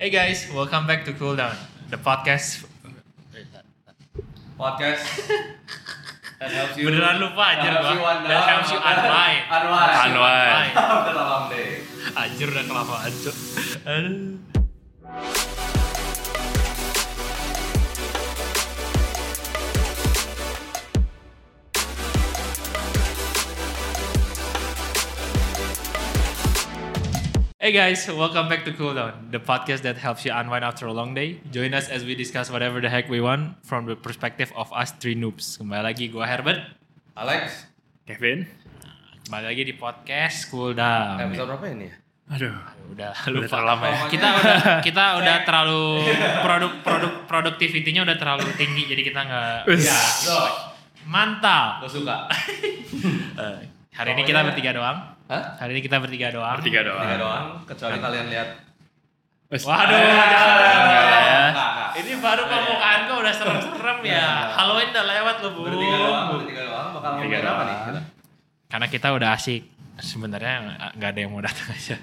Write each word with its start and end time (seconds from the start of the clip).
Hey 0.00 0.08
guys, 0.08 0.48
welcome 0.48 0.88
back 0.88 1.04
to 1.04 1.12
Cool 1.12 1.36
Down, 1.36 1.52
the 1.92 2.00
podcast. 2.00 2.64
podcast 4.56 5.04
that 6.40 6.48
helps 6.48 6.80
you 6.80 6.88
Beneran 6.88 7.20
lupa 7.20 7.44
anjir 7.52 7.76
gua. 7.76 8.24
That 8.24 8.44
helps 8.48 8.72
you 8.72 8.80
unwind. 8.80 9.44
unwind 9.44 9.92
Unwind. 10.08 10.72
after 10.72 11.12
a 11.12 11.20
long 11.20 11.44
day 11.52 11.84
Anjir 12.16 12.48
udah 12.48 12.64
kelamaan 12.64 13.12
cuk. 13.12 13.36
Aduh. 13.84 14.29
Hey 27.70 27.94
guys, 27.94 28.02
welcome 28.10 28.50
back 28.50 28.66
to 28.66 28.74
Cool 28.74 28.98
Down, 28.98 29.30
the 29.30 29.38
podcast 29.38 29.86
that 29.86 29.94
helps 29.94 30.26
you 30.26 30.34
unwind 30.34 30.66
after 30.66 30.90
a 30.90 30.92
long 30.92 31.14
day. 31.14 31.38
Join 31.54 31.70
us 31.70 31.86
as 31.86 32.02
we 32.02 32.18
discuss 32.18 32.50
whatever 32.50 32.82
the 32.82 32.90
heck 32.90 33.06
we 33.06 33.22
want 33.22 33.62
from 33.62 33.86
the 33.86 33.94
perspective 33.94 34.50
of 34.58 34.66
us 34.74 34.90
three 34.98 35.14
noobs. 35.14 35.54
Kembali 35.54 35.78
lagi 35.86 36.10
gua 36.10 36.26
Herbert. 36.26 36.66
Alex 37.14 37.70
Kevin? 38.10 38.50
Kembali 39.22 39.54
lagi 39.54 39.62
di 39.62 39.74
podcast 39.78 40.50
Cool 40.50 40.74
Down. 40.74 41.22
episode 41.30 41.46
berapa 41.46 41.66
ini 41.70 41.86
ya 41.86 41.94
Aduh. 42.34 42.58
Udah 42.90 43.14
Udah 43.14 43.30
lupa. 43.38 43.46
terlalu 43.46 43.68
lama 43.70 43.86
ya. 43.86 43.98
Kita 44.10 44.28
udah 44.34 44.58
kita 44.82 45.04
udah 45.22 45.36
terlalu 45.46 45.82
produk 46.42 46.72
produk 46.82 47.12
produktivitinya 47.30 48.02
udah 48.02 48.16
terlalu 48.18 48.50
tinggi 48.58 48.90
jadi 48.90 49.02
kita 49.14 49.20
nggak 49.22 49.58
ya 49.78 49.94
so 50.18 50.34
mantap. 51.06 51.86
gue 51.86 52.02
suka 52.02 52.26
Eh, 53.38 53.58
hari 53.94 54.18
ini 54.18 54.26
kita 54.26 54.42
bertiga 54.42 54.74
doang. 54.74 55.09
Hah? 55.30 55.62
Hari 55.62 55.78
ini 55.78 55.80
kita 55.86 56.02
bertiga 56.02 56.34
doang. 56.34 56.58
Bertiga 56.58 56.82
doang. 56.82 57.06
tiga 57.06 57.16
doang 57.22 57.44
kecuali 57.62 58.02
kalian 58.02 58.26
lihat. 58.34 58.48
Waduh, 59.50 59.66
jangan. 59.66 61.54
ya. 61.54 61.90
Ini 62.02 62.12
baru 62.18 62.42
pembukaan 62.50 62.98
kok 63.06 63.18
udah 63.18 63.34
serem-serem 63.34 63.98
ya. 64.02 64.10
Iya. 64.10 64.26
Halloween 64.58 64.90
udah 64.90 65.04
lewat 65.06 65.36
loh, 65.42 65.50
Bu. 65.54 65.60
bertiga 65.70 65.96
doang 66.02 66.26
bertiga 66.34 66.62
doang 66.66 66.88
bakal 66.98 67.10
Bertiga 67.14 67.38
ngomongin 67.38 67.46
apa 67.46 67.62
nih 67.62 67.76
doang. 67.78 67.86
kita 67.86 68.00
Karena 68.70 68.86
kita 68.90 69.08
udah 69.14 69.28
asik. 69.38 69.62
Sebenarnya 70.00 70.54
nggak 70.98 71.10
ada 71.14 71.20
yang 71.22 71.30
mau 71.30 71.42
datang 71.42 71.68
aja. 71.70 71.96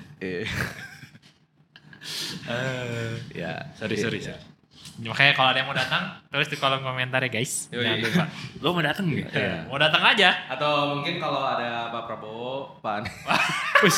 ya 3.36 3.54
Sorry, 3.76 3.96
sorry, 4.00 4.20
sorry. 4.24 4.57
Makanya 5.00 5.32
kalau 5.32 5.50
ada 5.50 5.60
yang 5.60 5.68
mau 5.68 5.74
datang, 5.74 6.04
tulis 6.28 6.46
di 6.46 6.56
kolom 6.56 6.82
komentar 6.82 7.20
ya 7.20 7.30
guys. 7.30 7.70
Yoi. 7.70 7.86
Jangan 7.86 8.02
lupa. 8.02 8.26
Lo 8.58 8.68
mau 8.72 8.82
dateng 8.82 9.06
gak? 9.08 9.30
Iya. 9.30 9.56
Mau 9.66 9.78
datang 9.78 10.04
aja. 10.04 10.30
atau 10.50 10.72
mungkin 10.92 11.16
kalau 11.18 11.42
ada 11.44 11.90
Pak 11.90 12.04
Prabowo 12.04 12.78
Pak 12.80 12.94
Anies 13.00 13.14
Wis. 13.86 13.98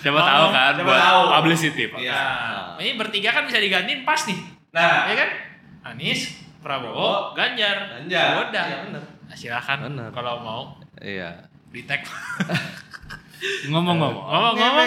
Siapa 0.00 0.16
Oh, 0.16 0.24
tahu 0.24 0.44
kan 0.48 0.72
siapa 0.74 0.86
buat 0.86 0.96
tahu. 0.98 1.20
publicity, 1.36 1.84
Pak. 1.86 1.98
Iya. 2.00 2.24
Nah, 2.72 2.80
ini 2.80 2.92
bertiga 2.94 3.30
kan 3.30 3.44
bisa 3.44 3.58
digantiin 3.58 4.00
pas 4.02 4.20
nih. 4.22 4.38
nah 4.70 5.04
Ya 5.06 5.14
kan? 5.14 5.30
Anies, 5.86 6.20
Prabowo, 6.58 7.32
Ganjar. 7.32 7.76
Ganjar 7.98 8.48
Udah. 8.48 8.64
iya 8.66 8.76
bener 8.82 9.02
Nah, 9.22 9.36
silakan 9.36 9.78
kalau 10.10 10.40
mau 10.40 10.62
iya 10.98 11.36
di 11.68 11.84
tag. 11.84 12.00
Ngomong-ngomong. 13.66 14.14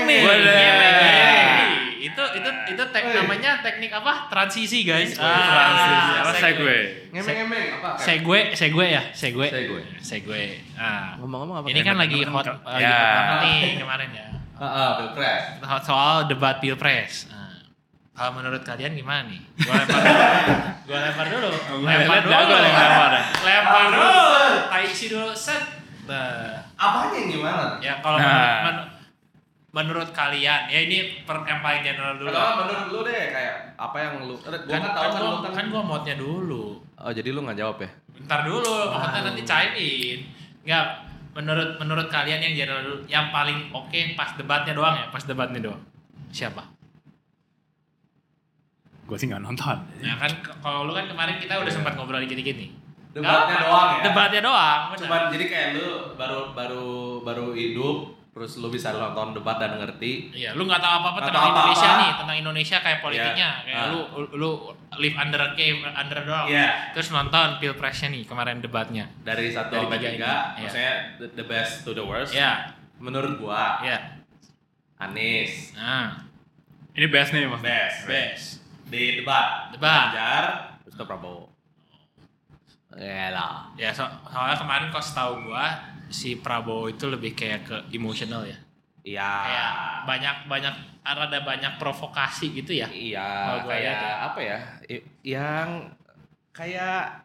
Nih. 0.06 0.22
Boleh. 0.22 0.54
ngemeng, 0.54 0.94
ngemeng. 0.94 1.72
Itu 2.04 2.24
itu 2.36 2.50
itu 2.76 2.84
tek 2.92 3.04
namanya 3.10 3.52
teknik 3.64 3.90
apa? 3.90 4.28
Transisi, 4.28 4.84
guys. 4.84 5.16
Transisi. 5.16 5.96
Apa 6.20 6.32
segue. 6.34 6.42
segue? 6.44 6.78
ngemeng-ngemeng 7.14 7.66
apa 7.80 7.90
Segue, 7.98 8.40
segue 8.54 8.86
ya, 8.92 9.04
segue. 9.16 9.48
Segue. 9.48 9.82
Segue. 10.04 10.44
Ah. 10.76 11.16
ngomong-ngomong 11.18 11.64
apa 11.64 11.68
Ini 11.72 11.80
kan 11.82 11.96
lagi 11.96 12.22
hot, 12.24 12.46
lagi 12.46 12.84
Ya. 12.84 13.00
hot 13.00 13.40
nih 13.42 13.62
kemarin 13.80 14.10
ya. 14.12 14.26
ah 14.54 14.66
ah, 14.66 14.90
pilpres 14.96 15.44
soal 15.82 16.30
debat 16.30 16.62
pilpres. 16.62 17.26
Nah, 17.28 17.66
kalau 18.14 18.38
menurut 18.38 18.62
kalian 18.62 18.94
gimana 18.94 19.26
nih? 19.26 19.42
Gua 19.58 19.74
lempar 19.82 19.98
dulu. 19.98 20.22
Gua 20.88 20.98
lempar 21.02 21.26
dulu. 21.26 21.50
Lempar 21.82 22.20
dulu. 22.22 22.58
lempar 22.62 23.12
ya. 23.12 23.24
Lempar 23.42 23.86
dulu. 23.90 24.14
Tai 24.70 24.84
isi 24.86 25.06
dulu 25.10 25.34
set. 25.34 25.73
Nah, 26.04 26.60
apanya 26.76 27.16
yang 27.16 27.28
gimana 27.32 27.64
ya 27.80 27.94
kalau 28.04 28.20
Nah. 28.20 28.28
menurut, 28.28 28.60
men- 28.68 28.92
menurut 29.74 30.10
kalian, 30.12 30.70
ya 30.70 30.80
ini 30.84 31.24
per, 31.24 31.42
yang 31.48 31.64
paling 31.64 31.82
general 31.82 32.14
dulu. 32.20 32.30
Kalau 32.30 32.54
menurut 32.62 32.86
lu 32.92 33.00
deh 33.08 33.24
kayak 33.32 33.56
apa 33.74 33.98
yang 33.98 34.14
lu 34.22 34.36
gua 34.38 34.52
kan, 34.54 34.62
kan, 34.70 34.82
kan, 34.84 34.92
tahu 34.94 35.02
kan, 35.02 35.12
gua, 35.18 35.30
lu 35.32 35.40
kan, 35.42 35.52
kan 35.56 35.66
gua 35.72 35.82
modnya 35.82 36.16
dulu. 36.20 36.64
Oh, 37.00 37.12
jadi 37.12 37.30
lu 37.34 37.40
nggak 37.42 37.58
jawab 37.58 37.78
ya? 37.82 37.90
Bentar 38.14 38.40
dulu, 38.46 38.74
maksudnya 38.92 39.22
nanti 39.26 39.42
chime 39.42 39.74
in. 39.74 40.20
Enggak, 40.62 40.86
menurut 41.34 41.70
menurut 41.82 42.08
kalian 42.08 42.40
yang 42.40 42.54
general 42.54 42.82
dulu, 42.84 42.98
yang 43.10 43.34
paling 43.34 43.74
oke 43.74 44.00
pas 44.14 44.30
debatnya 44.38 44.74
doang 44.78 44.96
ya, 44.96 45.08
pas 45.10 45.24
debatnya 45.26 45.60
doang. 45.60 45.82
Siapa? 46.30 46.62
Gue 49.04 49.18
sih 49.20 49.28
gak 49.28 49.44
nonton. 49.44 49.78
Ya 50.00 50.16
kan 50.16 50.32
kalau 50.62 50.88
lu 50.88 50.96
kan 50.96 51.10
kemarin 51.10 51.36
kita 51.36 51.60
udah 51.60 51.72
sempat 51.72 51.98
ngobrol 51.98 52.24
dikit-dikit 52.24 52.56
nih. 52.56 52.72
Debatnya 53.14 53.56
apa, 53.56 53.64
doang 53.64 53.90
ya? 53.90 54.02
Debatnya 54.04 54.42
doang. 54.42 54.82
benar. 54.88 55.00
Cuman 55.00 55.22
jadi 55.30 55.46
kayak 55.46 55.68
lu 55.74 55.88
baru 56.14 56.40
baru 56.52 56.88
baru 57.22 57.46
hidup 57.52 57.98
terus 58.34 58.58
lu 58.58 58.66
bisa 58.68 58.90
nonton 58.90 59.38
debat 59.38 59.62
dan 59.62 59.78
ngerti. 59.78 60.34
Iya, 60.34 60.58
lu 60.58 60.66
nggak 60.66 60.82
tahu 60.82 60.94
apa-apa 60.96 61.10
Nggak 61.14 61.22
tentang 61.24 61.38
tahu 61.38 61.46
apa-apa. 61.46 61.62
Indonesia 61.70 61.90
nih, 61.94 62.12
tentang 62.18 62.38
Indonesia 62.40 62.78
kayak 62.82 63.00
politiknya, 63.00 63.50
Iya. 63.54 63.64
kayak 63.64 63.78
Ah. 63.78 63.88
lu 63.88 64.00
lu 64.34 64.50
live 64.96 65.14
under 65.16 65.38
a 65.38 65.50
cave, 65.54 65.78
under 65.86 66.20
doang. 66.20 66.46
Iya. 66.50 66.70
Terus 66.92 67.08
nonton 67.10 67.48
pilpresnya 67.62 68.10
nih 68.10 68.26
kemarin 68.26 68.58
debatnya. 68.58 69.06
Dari 69.22 69.48
satu 69.48 69.70
Dari 69.72 69.86
sampai 69.86 70.00
tiga. 70.10 70.34
Iya. 70.52 70.58
maksudnya 70.60 70.94
the, 71.16 71.26
the 71.32 71.46
best 71.46 71.86
to 71.86 71.94
the 71.94 72.02
worst. 72.02 72.34
Iya, 72.34 72.74
Menurut 72.98 73.38
gua 73.38 73.78
iya. 73.80 74.18
Anies 74.98 75.76
Nah, 75.76 76.26
Ini 76.92 77.06
best 77.08 77.30
nih, 77.32 77.46
Mas. 77.46 77.62
best. 77.62 77.98
best. 78.04 78.46
Di 78.88 79.22
debat. 79.22 79.70
Debat. 79.70 80.10
Ganjar, 80.10 80.46
terus 80.82 80.96
ke 80.96 81.04
Prabowo. 81.04 81.53
Yalah. 82.98 83.74
Ya, 83.78 83.90
so, 83.90 84.06
soalnya 84.30 84.58
kemarin 84.58 84.88
kok 84.94 85.02
setahu 85.02 85.50
gua 85.50 85.74
si 86.14 86.38
Prabowo 86.38 86.90
itu 86.94 87.10
lebih 87.10 87.34
kayak 87.34 87.62
ke 87.66 87.78
emosional 87.94 88.46
ya. 88.46 88.58
Iya. 89.04 89.32
Kayak 89.44 89.72
banyak 90.08 90.38
banyak 90.48 90.76
ada 91.04 91.40
banyak 91.44 91.74
provokasi 91.82 92.56
gitu 92.56 92.72
ya. 92.78 92.88
Iya, 92.88 93.60
kayak 93.66 93.98
ya. 94.00 94.12
apa 94.32 94.40
ya? 94.40 94.60
Yang 95.26 95.70
kayak 96.54 97.24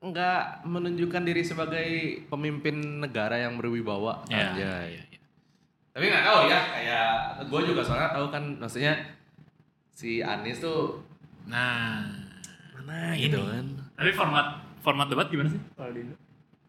nggak 0.00 0.64
menunjukkan 0.64 1.22
diri 1.28 1.42
sebagai 1.44 1.88
pemimpin 2.32 3.04
negara 3.04 3.36
yang 3.36 3.60
berwibawa. 3.60 4.24
Ya, 4.32 4.56
Anjay. 4.56 4.64
iya, 4.96 5.02
iya. 5.04 5.18
Tapi 5.92 6.04
nggak 6.08 6.24
tahu 6.24 6.40
ya, 6.48 6.60
kayak 6.72 7.10
gue 7.50 7.60
juga 7.68 7.82
soalnya 7.84 8.08
tahu 8.14 8.26
kan, 8.32 8.44
maksudnya 8.56 8.94
si 9.92 10.24
Anies 10.24 10.62
tuh 10.62 11.10
Nah, 11.50 12.06
mana 12.78 13.16
gitu 13.18 13.42
kan? 13.42 13.66
Tapi 13.98 14.10
format 14.14 14.60
format 14.80 15.06
debat 15.08 15.28
gimana 15.28 15.48
sih? 15.52 15.60
Kalau 15.76 15.92
di 15.92 16.00
Indo? 16.04 16.16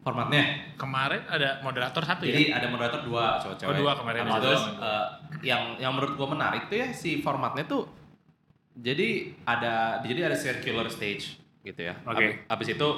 Formatnya. 0.02 0.74
kemarin 0.74 1.22
ada 1.30 1.62
moderator 1.62 2.02
satu 2.02 2.26
ya. 2.26 2.34
Jadi 2.34 2.50
ada 2.50 2.66
moderator 2.66 3.06
dua 3.06 3.38
cowok-cewek. 3.38 3.70
Oh, 3.70 3.78
dua 3.86 3.92
kemarin 3.94 4.26
ada. 4.26 4.34
itu, 4.42 4.52
eh, 4.82 5.06
yang 5.46 5.62
yang 5.78 5.92
menurut 5.94 6.18
gue 6.18 6.28
menarik 6.28 6.62
tuh 6.66 6.74
ya 6.82 6.90
si 6.90 7.22
formatnya 7.22 7.62
tuh 7.70 7.86
jadi 8.74 9.30
ada 9.46 10.02
jadi 10.02 10.26
ada 10.26 10.34
circular 10.34 10.90
stage 10.90 11.38
gitu 11.62 11.80
ya. 11.86 11.94
Oke. 12.02 12.18
Habis, 12.18 12.34
habis 12.50 12.68
itu 12.74 12.88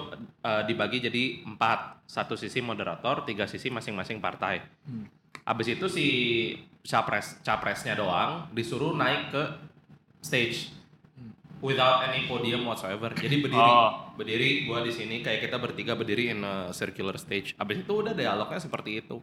eh, 0.40 0.62
dibagi 0.64 0.98
jadi 1.04 1.24
empat, 1.44 2.08
satu 2.08 2.40
sisi 2.40 2.64
moderator, 2.64 3.20
tiga 3.28 3.44
sisi 3.44 3.68
masing-masing 3.68 4.24
partai. 4.24 4.64
Hmm. 4.88 5.04
Habis 5.44 5.76
itu 5.76 5.86
si 5.92 6.06
capres 6.80 7.40
capresnya 7.44 7.96
doang 7.96 8.48
disuruh 8.56 8.96
naik 8.96 9.28
ke 9.28 9.44
stage. 10.24 10.72
Without 11.58 12.02
any 12.04 12.24
podium 12.24 12.64
whatsoever. 12.64 13.10
Jadi 13.12 13.38
berdiri, 13.40 13.70
Oh. 13.70 14.10
berdiri 14.14 14.48
gua 14.64 14.80
di 14.80 14.90
sini 14.90 15.20
kayak 15.20 15.44
kita 15.44 15.56
bertiga 15.56 15.92
berdiri 15.92 16.30
in 16.30 16.40
a 16.40 16.70
circular 16.70 17.14
stage. 17.14 17.54
Habis 17.54 17.82
itu 17.82 17.92
udah 17.94 18.12
dialognya 18.12 18.58
seperti 18.58 18.98
itu. 18.98 19.18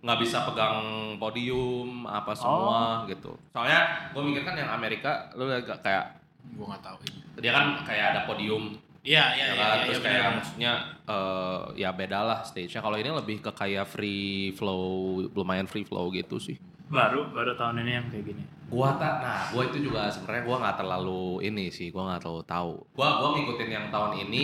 Nggak 0.00 0.18
bisa 0.18 0.42
pegang 0.42 0.78
podium 1.16 2.04
apa 2.04 2.34
semua 2.34 3.06
gitu. 3.06 3.38
Soalnya 3.50 4.10
gue 4.10 4.22
mikir 4.24 4.42
kan 4.42 4.54
yang 4.54 4.66
Amerika 4.68 5.30
lu 5.32 5.46
lihat 5.46 5.62
gak 5.62 5.80
kayak 5.80 6.06
Gua 6.52 6.74
nggak 6.74 6.82
tahu. 6.82 6.96
dia 7.38 7.52
kan 7.52 7.66
kayak 7.82 8.06
ada 8.10 8.20
podium 8.26 8.74
Iya, 9.02 9.34
iya, 9.34 9.44
ya 9.44 9.54
iya. 9.54 9.58
kan? 9.58 9.66
iya, 9.72 9.82
terus 9.82 9.98
iya, 9.98 10.04
kayak 10.04 10.18
benar. 10.20 10.34
maksudnya 10.36 10.72
eh, 11.06 11.60
ya 11.76 11.90
beda 11.90 12.18
lah 12.20 12.38
stage-nya. 12.42 12.78
Kalau 12.78 12.94
ini 12.94 13.10
lebih 13.10 13.36
ke 13.40 13.50
kayak 13.50 13.86
free 13.86 14.50
flow, 14.52 14.86
lumayan 15.34 15.66
free 15.66 15.82
flow 15.82 16.06
gitu 16.08 16.38
sih. 16.38 16.54
Baru 16.92 17.32
baru 17.32 17.56
tahun 17.56 17.80
ini 17.80 17.92
yang 17.94 18.06
kayak 18.06 18.24
gini. 18.28 18.44
Gua 18.68 18.96
tak, 18.96 19.20
nah 19.20 19.48
gua 19.48 19.64
itu 19.64 19.80
juga 19.80 20.08
sebenarnya 20.08 20.44
gua 20.44 20.56
nggak 20.60 20.76
terlalu 20.76 21.24
ini 21.42 21.68
sih, 21.68 21.88
gua 21.88 22.12
nggak 22.12 22.20
terlalu 22.20 22.42
tahu. 22.44 22.72
Gua 22.92 23.08
gua 23.16 23.28
ngikutin 23.32 23.68
yang 23.68 23.86
tahun 23.88 24.12
ini 24.22 24.42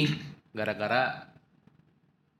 gara-gara 0.50 1.28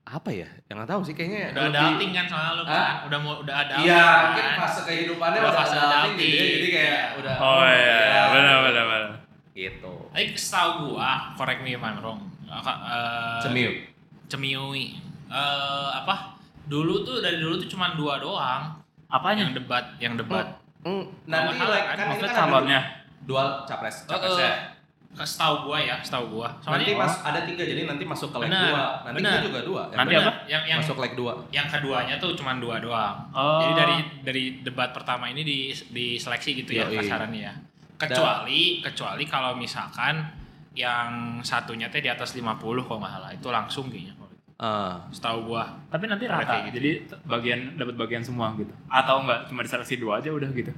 apa 0.03 0.29
ya? 0.29 0.49
Yang 0.65 0.75
nggak 0.75 0.89
tahu 0.89 1.01
sih 1.03 1.13
kayaknya. 1.13 1.45
Udah 1.51 1.63
lebih- 1.63 1.77
adulting 1.79 2.11
kan 2.11 2.25
soalnya 2.25 2.51
lu 2.51 2.63
kan. 2.65 2.93
Udah 3.05 3.19
mau 3.19 3.33
udah 3.37 3.55
ada 3.55 3.73
Iya, 3.79 4.01
kan. 4.01 4.21
mungkin 4.25 4.45
fase 4.57 4.81
kehidupannya 4.83 5.39
Udah 5.39 5.45
udah 5.45 5.59
fase 5.61 5.75
adulting 5.75 5.93
adulting. 5.93 6.17
gitu 6.25 6.33
ya. 6.35 6.49
Jadi 6.51 6.67
kayak 6.71 7.03
udah 7.21 7.35
Oh 7.37 7.61
iya, 7.63 7.97
ya, 8.01 8.21
benar 8.33 8.57
benar 8.65 8.83
benar. 8.85 9.11
Gitu. 9.53 9.93
Tapi 10.09 10.25
setahu 10.33 10.69
gua, 10.89 11.11
correct 11.35 11.61
me 11.61 11.71
if 11.71 11.83
I'm 11.83 11.97
wrong. 11.99 12.21
Uh, 12.49 13.37
Cemiu. 13.39 13.69
Cemiui. 14.25 14.97
Eh, 15.27 15.89
apa? 15.95 16.33
Dulu 16.65 17.01
tuh 17.03 17.21
dari 17.21 17.37
dulu 17.37 17.57
tuh 17.57 17.69
cuma 17.69 17.93
dua 17.93 18.17
doang 18.17 18.78
Apanya? 19.09 19.41
yang 19.43 19.53
debat, 19.53 19.85
yang 19.97 20.13
debat. 20.15 20.45
Mm, 20.79 21.03
nanti 21.25 21.57
Kalau 21.57 21.73
like 21.73 21.83
kan, 21.83 21.95
kan 21.95 22.05
Maksudnya 22.07 22.29
kan 22.29 22.39
calonnya. 22.45 22.81
Dua 23.21 23.43
capres, 23.65 23.95
Oh, 24.05 24.15
capresnya. 24.15 24.51
oh. 24.51 24.77
Setahu 25.19 25.55
gua 25.65 25.77
ya, 25.81 25.97
setahu 25.99 26.25
gua. 26.31 26.47
nanti 26.61 26.93
Soalnya 26.93 27.01
mas 27.01 27.15
ada 27.19 27.39
tiga 27.41 27.65
jadi 27.65 27.81
nanti 27.83 28.05
masuk 28.05 28.29
ke 28.29 28.37
leg 28.39 28.47
dua. 28.47 28.85
Nanti 29.01 29.17
benar. 29.17 29.31
gue 29.33 29.41
juga 29.43 29.59
dua. 29.65 29.81
Yang 29.83 29.97
Nanti 29.97 30.13
benar. 30.13 30.21
apa? 30.23 30.33
yang 30.45 30.63
yang 30.63 30.79
Masuk 30.79 30.97
leg 30.99 31.13
dua. 31.13 31.33
yang 31.49 31.67
keduanya 31.67 32.15
tuh 32.15 32.31
cuma 32.37 32.51
dua 32.55 32.75
doang. 32.77 33.17
Oh. 33.33 33.59
Jadi 33.59 33.73
dari 33.75 33.95
dari 34.21 34.43
debat 34.61 34.93
pertama 34.93 35.25
ini 35.25 35.41
di 35.41 35.57
diseleksi 35.73 36.49
gitu 36.55 36.71
ya 36.75 36.85
Yoi. 36.85 37.01
kasarannya 37.01 37.41
ya. 37.41 37.53
Kecuali 37.97 38.79
kecuali 38.79 39.23
kalau 39.25 39.57
misalkan 39.57 40.21
yang 40.71 41.09
satunya 41.41 41.89
teh 41.89 41.99
di 41.99 42.07
atas 42.07 42.31
50 42.31 42.61
kalau 42.79 43.01
nggak 43.01 43.11
salah 43.11 43.31
itu 43.33 43.47
langsung 43.49 43.89
kayaknya. 43.89 44.13
Ah. 44.59 45.07
Setahu 45.09 45.47
gua. 45.47 45.63
Tapi 45.87 46.05
nanti 46.05 46.27
rata. 46.27 46.67
gitu. 46.67 46.75
Jadi 46.77 46.91
bagian 47.23 47.59
dapat 47.73 47.95
bagian 47.95 48.19
semua 48.19 48.51
gitu. 48.53 48.75
Atau 48.85 49.23
enggak 49.23 49.47
cuma 49.47 49.63
diseleksi 49.63 49.95
dua 49.95 50.19
aja 50.19 50.29
udah 50.29 50.51
gitu. 50.51 50.75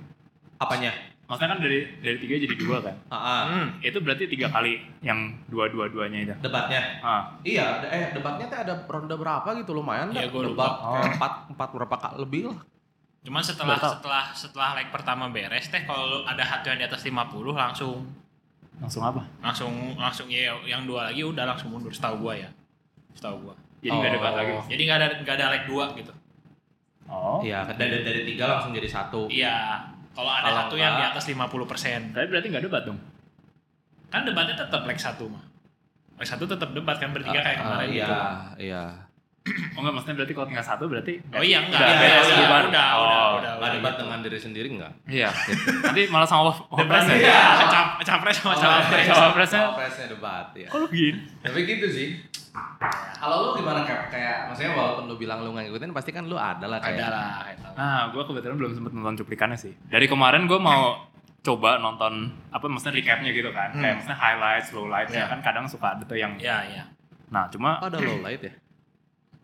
apanya? 0.55 0.93
Maksudnya 1.25 1.49
kan 1.49 1.59
dari 1.63 1.79
dari 1.97 2.17
tiga 2.19 2.35
jadi 2.37 2.55
dua 2.55 2.77
kan. 2.77 2.95
Ah, 3.07 3.15
ah. 3.17 3.41
Hmm. 3.49 3.67
Itu 3.79 3.97
berarti 3.97 4.27
tiga 4.27 4.47
kali 4.47 4.77
yang 5.01 5.17
dua 5.47 5.65
dua 5.67 5.89
duanya 5.89 6.19
itu. 6.21 6.33
Debatnya. 6.37 6.81
Ah, 7.01 7.23
Iya, 7.41 7.81
eh 7.83 8.13
debatnya 8.13 8.45
tuh 8.45 8.59
ada 8.61 8.73
ronde 8.85 9.15
berapa 9.15 9.49
gitu 9.57 9.71
lumayan. 9.73 10.13
Iya, 10.13 10.29
gua 10.29 10.45
lupa. 10.45 10.53
Debat 10.53 10.73
kayak 10.77 11.01
Oh. 11.01 11.13
empat 11.15 11.33
empat 11.49 11.69
berapa 11.71 11.95
kali 11.97 12.15
lebih 12.21 12.41
lah. 12.53 12.59
Cuman 13.21 13.41
setelah 13.41 13.77
tahu. 13.77 13.93
setelah 13.95 14.23
setelah 14.35 14.69
leg 14.75 14.89
pertama 14.89 15.25
beres 15.27 15.65
teh 15.65 15.81
kalau 15.81 16.21
ada 16.21 16.43
satu 16.43 16.69
yang 16.69 16.77
di 16.77 16.85
atas 16.85 17.01
50 17.01 17.17
langsung 17.51 18.05
langsung 18.77 19.01
apa? 19.01 19.21
langsung 19.39 19.73
langsung 19.93 20.25
ya 20.25 20.57
yang 20.63 20.83
dua 20.83 21.05
lagi 21.07 21.21
udah 21.21 21.45
langsung 21.47 21.69
mundur 21.69 21.89
setahu 21.89 22.17
gua 22.19 22.33
ya. 22.35 22.49
Setahu 23.13 23.49
gua. 23.49 23.55
Jadi 23.81 23.89
nggak 23.91 24.07
Oh. 24.07 24.15
debat 24.15 24.33
lagi. 24.35 24.51
Jadi 24.67 24.81
nggak 24.83 24.97
ada 24.97 25.07
nggak 25.19 25.35
ada 25.35 25.45
leg 25.49 25.63
dua 25.65 25.85
gitu. 25.93 26.13
Oh. 27.05 27.41
Iya, 27.41 27.67
dari 27.73 28.01
dari 28.01 28.21
tiga 28.23 28.45
langsung 28.47 28.71
jadi 28.71 28.87
satu. 28.87 29.27
Iya. 29.27 29.83
Kalau 30.11 30.27
ada 30.29 30.43
Kalau 30.43 30.57
satu 30.61 30.75
yang 30.75 30.93
di 30.93 31.03
atas 31.05 31.23
50%. 31.25 32.11
Tapi 32.11 32.25
berarti 32.25 32.47
nggak 32.47 32.63
debat 32.63 32.83
dong. 32.83 32.99
Kan 34.07 34.23
debatnya 34.23 34.55
tetap 34.55 34.83
leg 34.83 34.95
satu 34.95 35.25
mah. 35.25 35.43
Leg 36.15 36.27
satu 36.27 36.43
tetap 36.45 36.71
debat 36.71 36.95
kan 36.95 37.09
bertiga 37.09 37.39
kayak 37.39 37.57
Ah, 37.57 37.63
kemarin 37.65 37.87
iya, 37.89 38.05
gitu. 38.05 38.15
iya. 38.61 38.83
Oh 39.73 39.81
enggak 39.81 39.93
maksudnya 39.95 40.15
berarti 40.15 40.33
kalau 40.35 40.45
tinggal 40.45 40.67
satu 40.67 40.83
berarti 40.85 41.13
Oh 41.31 41.41
iya 41.41 41.65
enggak. 41.65 41.81
Udah 41.81 41.97
Iya, 41.97 42.19
udah, 42.21 42.61
udah, 42.61 42.87
Oh. 42.93 43.29
udah, 43.41 43.51
udah, 43.57 43.69
debat 43.73 43.91
gitu. 43.91 44.01
dengan 44.03 44.19
diri 44.21 44.37
sendiri 44.37 44.67
enggak? 44.69 44.93
Iya. 45.09 45.29
Nanti 45.81 46.01
malah 46.07 46.27
sama 46.29 46.41
wapres 46.69 47.05
ya. 47.09 47.15
Iya, 47.17 47.39
cap- 47.65 47.97
capres 47.99 48.35
sama 48.37 48.53
cawapres. 48.53 49.05
Cawapresnya 49.49 50.05
debat 50.07 50.45
ya. 50.53 50.67
kok 50.67 50.77
lu 50.77 50.87
gini? 50.87 51.17
Tapi 51.41 51.59
gitu 51.65 51.87
sih. 51.89 52.07
Kalau 53.13 53.35
lu 53.41 53.49
gimana 53.55 53.81
kayak 53.81 54.09
kayak 54.09 54.37
maksudnya 54.45 54.71
walaupun 54.73 55.03
lu 55.05 55.15
bilang 55.15 55.39
lu 55.39 55.51
nggak 55.51 55.69
ngikutin 55.69 55.91
pasti 55.91 56.11
kan 56.11 56.25
lu 56.25 56.35
ada 56.35 56.65
lah 56.65 56.77
kayak. 56.77 56.97
Ada 56.97 57.07
lah. 57.07 57.25
Nah, 57.71 58.01
gue 58.09 58.23
kebetulan 58.23 58.55
belum 58.57 58.71
sempat 58.73 58.91
nonton 58.91 59.15
cuplikannya 59.17 59.55
sih. 59.55 59.73
Dari 59.87 60.05
kemarin 60.05 60.45
gue 60.45 60.57
mau 60.57 61.07
coba 61.47 61.77
nonton 61.77 62.13
apa 62.49 62.65
maksudnya 62.65 62.93
recapnya 62.93 63.31
gitu 63.31 63.49
kan, 63.49 63.71
Hmm. 63.71 63.81
kayak 63.81 63.93
maksudnya 63.97 64.19
highlights, 64.19 64.69
lowlights 64.71 65.09
ya 65.09 65.17
Iya. 65.17 65.25
kan 65.27 65.39
kadang 65.41 65.65
suka 65.65 65.87
ada 65.91 66.03
tuh 66.03 66.13
yang. 66.13 66.37
Iya, 66.37 66.57
iya. 66.67 66.83
Nah, 67.29 67.47
cuma 67.47 67.79
Oh, 67.79 67.87
ada 67.87 67.97
low 67.97 68.19
light 68.19 68.41
ya? 68.41 68.53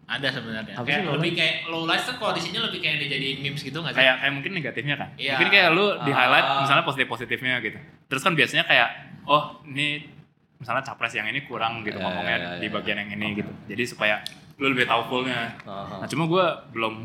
Ada 0.05 0.27
sebenarnya. 0.29 0.75
Kayak 0.77 1.03
low 1.03 1.15
lebih 1.15 1.31
kayak 1.33 1.55
low 1.67 1.83
light 1.83 1.99
tuh 2.01 2.15
kalau 2.15 2.31
di 2.31 2.39
sini 2.39 2.55
lebih 2.57 2.79
kayak 2.79 3.01
dijadiin 3.01 3.37
memes 3.41 3.59
gitu 3.59 3.75
nggak 3.77 3.91
sih? 3.91 3.99
kayak 3.99 4.15
kayak 4.19 4.33
mungkin 4.33 4.51
negatifnya 4.53 4.95
kan. 4.95 5.09
Iya. 5.15 5.35
Mungkin 5.35 5.49
kayak 5.49 5.69
lu 5.71 5.85
di 6.01 6.11
highlight 6.11 6.45
Ah. 6.45 6.59
misalnya 6.61 6.83
positif 6.83 7.07
positifnya 7.07 7.55
gitu. 7.59 7.79
Terus 8.07 8.21
kan 8.21 8.33
biasanya 8.33 8.63
kayak 8.63 8.87
oh 9.25 9.43
ini 9.65 10.16
misalnya 10.57 10.81
capres 10.81 11.13
yang 11.13 11.25
ini 11.25 11.41
kurang 11.41 11.81
gitu 11.81 11.95
Iya, 11.95 12.03
ngomongnya 12.03 12.35
iya, 12.35 12.47
iya, 12.49 12.57
di 12.57 12.67
iya. 12.67 12.73
bagian 12.73 12.97
yang 12.99 13.09
ini 13.13 13.27
gitu. 13.35 13.51
Jadi 13.67 13.83
supaya 13.85 14.15
lu 14.55 14.69
lebih 14.69 14.83
tahu 14.83 15.01
fullnya. 15.05 15.53
Aha. 15.63 16.01
Nah, 16.01 16.07
cuma 16.07 16.25
gue 16.25 16.45
belum 16.71 16.95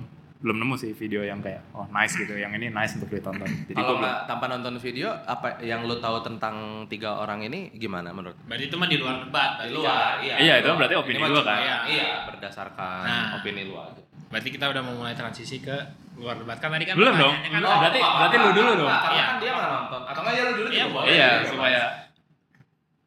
belum 0.43 0.59
nemu 0.59 0.75
sih 0.75 0.91
video 0.91 1.23
yang 1.23 1.39
kayak 1.39 1.63
oh 1.71 1.87
nice 1.89 2.17
gitu, 2.17 2.35
yang 2.35 2.51
ini 2.51 2.67
nice 2.69 2.97
untuk 2.97 3.07
ditonton. 3.09 3.47
Jadi 3.63 3.79
Kalau 3.79 3.95
nggak 3.97 4.27
tanpa 4.27 4.51
nonton 4.51 4.75
video, 4.77 5.15
apa 5.23 5.63
yang 5.63 5.87
lu 5.87 5.95
tahu 5.97 6.19
tentang 6.21 6.55
tiga 6.87 7.15
orang 7.15 7.43
ini 7.43 7.71
gimana 7.73 8.11
menurut? 8.11 8.35
Berarti 8.43 8.67
itu 8.67 8.75
mah 8.75 8.87
di 8.87 8.99
luar 8.99 9.23
debat. 9.23 9.51
Di 9.61 9.71
luar, 9.71 10.19
kan. 10.19 10.27
iya. 10.27 10.35
Iya, 10.37 10.55
itu 10.59 10.69
berarti 10.73 10.95
opini 10.97 11.19
cuma- 11.21 11.47
kan. 11.47 11.61
Iya, 11.61 11.77
iya, 11.87 12.07
berdasarkan 12.27 13.01
Nah. 13.01 13.39
opini 13.39 13.63
lu 13.63 13.77
aja. 13.77 14.03
Berarti 14.27 14.49
kita 14.51 14.65
udah 14.67 14.83
mau 14.83 14.95
mulai 14.97 15.15
transisi 15.15 15.61
ke 15.61 15.77
luar 16.15 16.35
debat 16.35 16.57
kan 16.57 16.69
tadi 16.71 16.85
kan 16.85 16.97
Belum 16.97 17.15
dong. 17.15 17.35
kan 17.39 17.53
Belum. 17.55 17.79
berarti 17.79 18.01
berarti 18.03 18.37
lu 18.39 18.51
dulu 18.53 18.71
dong. 18.79 18.91
Karena 18.91 19.13
Iya. 19.13 19.23
kan 19.23 19.37
dia 19.39 19.51
nggak 19.53 19.71
nonton. 19.71 20.01
Atau 20.03 20.21
nggak 20.23 20.35
ya 20.35 20.43
lu 20.43 20.53
dulu 20.57 20.69
Iya, 20.69 20.83
juga 20.83 20.91
boleh. 20.91 21.07
Iya, 21.07 21.29
Iya, 21.31 21.47
supaya 21.47 21.83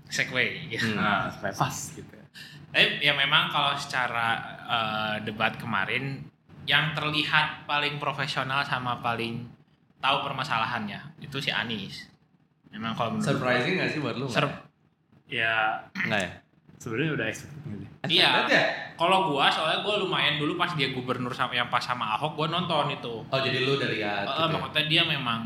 segway 0.07 0.67
gitu. 0.67 0.91
Hmm. 0.91 0.97
nah, 0.97 1.27
supaya 1.27 1.51
pas 1.51 1.75
gitu. 1.91 2.11
Tapi 2.69 2.99
ya 2.99 3.13
memang 3.13 3.47
kalau 3.47 3.71
secara 3.75 4.27
eh, 4.61 5.15
debat 5.23 5.55
kemarin 5.55 6.27
yang 6.65 6.91
terlihat 6.91 7.63
paling 7.63 7.95
profesional 7.95 8.61
sama 8.61 8.97
paling 8.97 9.47
tahu 9.97 10.17
permasalahannya 10.21 11.17
itu 11.19 11.37
si 11.39 11.49
Anies. 11.49 12.09
Memang 12.69 12.91
kalau 12.93 13.15
menurut 13.15 13.29
Surprising 13.31 13.77
nggak 13.77 13.89
sih 13.89 13.99
buat 13.99 14.15
lu? 14.15 14.27
Ser- 14.27 14.65
Ya 15.25 15.81
Nggak 15.95 16.21
ya? 16.21 16.31
sebenarnya 16.77 17.11
udah 17.15 17.25
expected 17.25 17.65
gitu. 17.65 17.85
Iya. 18.05 18.27
Expected 18.29 18.53
ya? 18.53 18.65
Kalau 18.93 19.17
gua 19.27 19.49
soalnya 19.49 19.81
gua 19.81 19.95
lumayan 19.97 20.37
dulu 20.37 20.53
pas 20.53 20.69
dia 20.71 20.91
gubernur 20.91 21.33
sama 21.33 21.51
yang 21.51 21.65
pas 21.65 21.81
sama 21.81 22.13
Ahok 22.13 22.35
gua 22.35 22.47
nonton 22.47 22.93
itu. 22.93 23.25
Oh 23.25 23.39
jadi 23.39 23.57
lu 23.61 23.73
udah 23.75 23.89
lihat 23.89 24.21
Eh, 24.21 24.29
gitu 24.29 24.41
ya? 24.43 24.53
maksudnya 24.53 24.83
dia 24.85 25.03
memang 25.03 25.39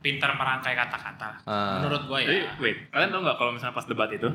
pintar 0.00 0.32
merangkai 0.32 0.72
kata-kata. 0.72 1.44
Ah. 1.44 1.76
Menurut 1.76 2.02
gua 2.04 2.18
Jadi 2.18 2.40
ya. 2.40 2.52
wait, 2.56 2.88
kalian 2.88 3.08
tau 3.08 3.20
nggak 3.20 3.36
kalau 3.36 3.52
misalnya 3.52 3.72
pas 3.72 3.84
debat 3.84 4.08
itu 4.08 4.28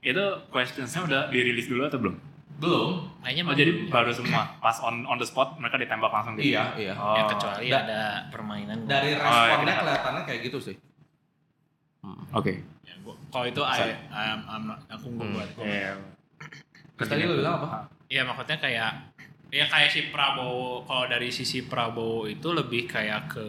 itu 0.00 0.22
questionsnya 0.48 1.00
udah 1.04 1.22
dirilis 1.28 1.66
dulu 1.66 1.82
atau 1.84 1.98
belum? 1.98 2.14
Belum. 2.56 2.90
Kayaknya 3.20 3.42
Oh 3.44 3.54
jadi 3.54 3.72
baru 3.86 4.10
semua 4.10 4.42
pas 4.56 4.78
on 4.80 5.02
on 5.04 5.14
the 5.14 5.24
spot 5.24 5.54
mereka 5.56 5.74
ditembak 5.76 6.08
langsung 6.08 6.34
gitu. 6.34 6.50
Iya, 6.52 6.64
iya. 6.76 6.92
Oh. 6.92 7.14
ya 7.14 7.22
kecuali 7.26 7.66
Da- 7.66 7.82
ada 7.82 8.00
permainan 8.28 8.76
gua. 8.80 8.90
Dari 8.92 9.10
Oh, 9.10 9.18
responnya 9.20 9.46
iya, 9.46 9.56
kenapa? 9.58 9.80
kelihatannya 9.80 10.22
kayak 10.24 10.40
gitu 10.44 10.58
sih. 10.60 10.76
Oke. 12.30 12.52
Ya, 12.82 12.94
gua- 13.00 13.18
kalau 13.28 13.46
itu 13.46 13.60
I, 13.60 13.78
I'm, 14.08 14.40
I'm 14.44 14.64
not- 14.66 14.84
aku 14.86 15.06
nggak 15.08 15.22
Hmm. 15.24 15.34
buat. 15.34 15.48
Iya. 15.60 15.92
Terus 16.94 17.08
tadi 17.08 17.22
lu 17.24 17.34
bilang 17.36 17.54
apa? 17.58 17.86
Iya 18.06 18.22
maksudnya 18.22 18.56
kayak 18.56 18.90
ya 19.48 19.64
kayak 19.64 19.88
si 19.88 20.00
Prabowo 20.08 20.82
kalau 20.82 21.04
dari 21.04 21.28
sisi 21.28 21.62
Prabowo 21.62 22.24
itu 22.24 22.48
lebih 22.48 22.86
kayak 22.86 23.28
ke 23.28 23.46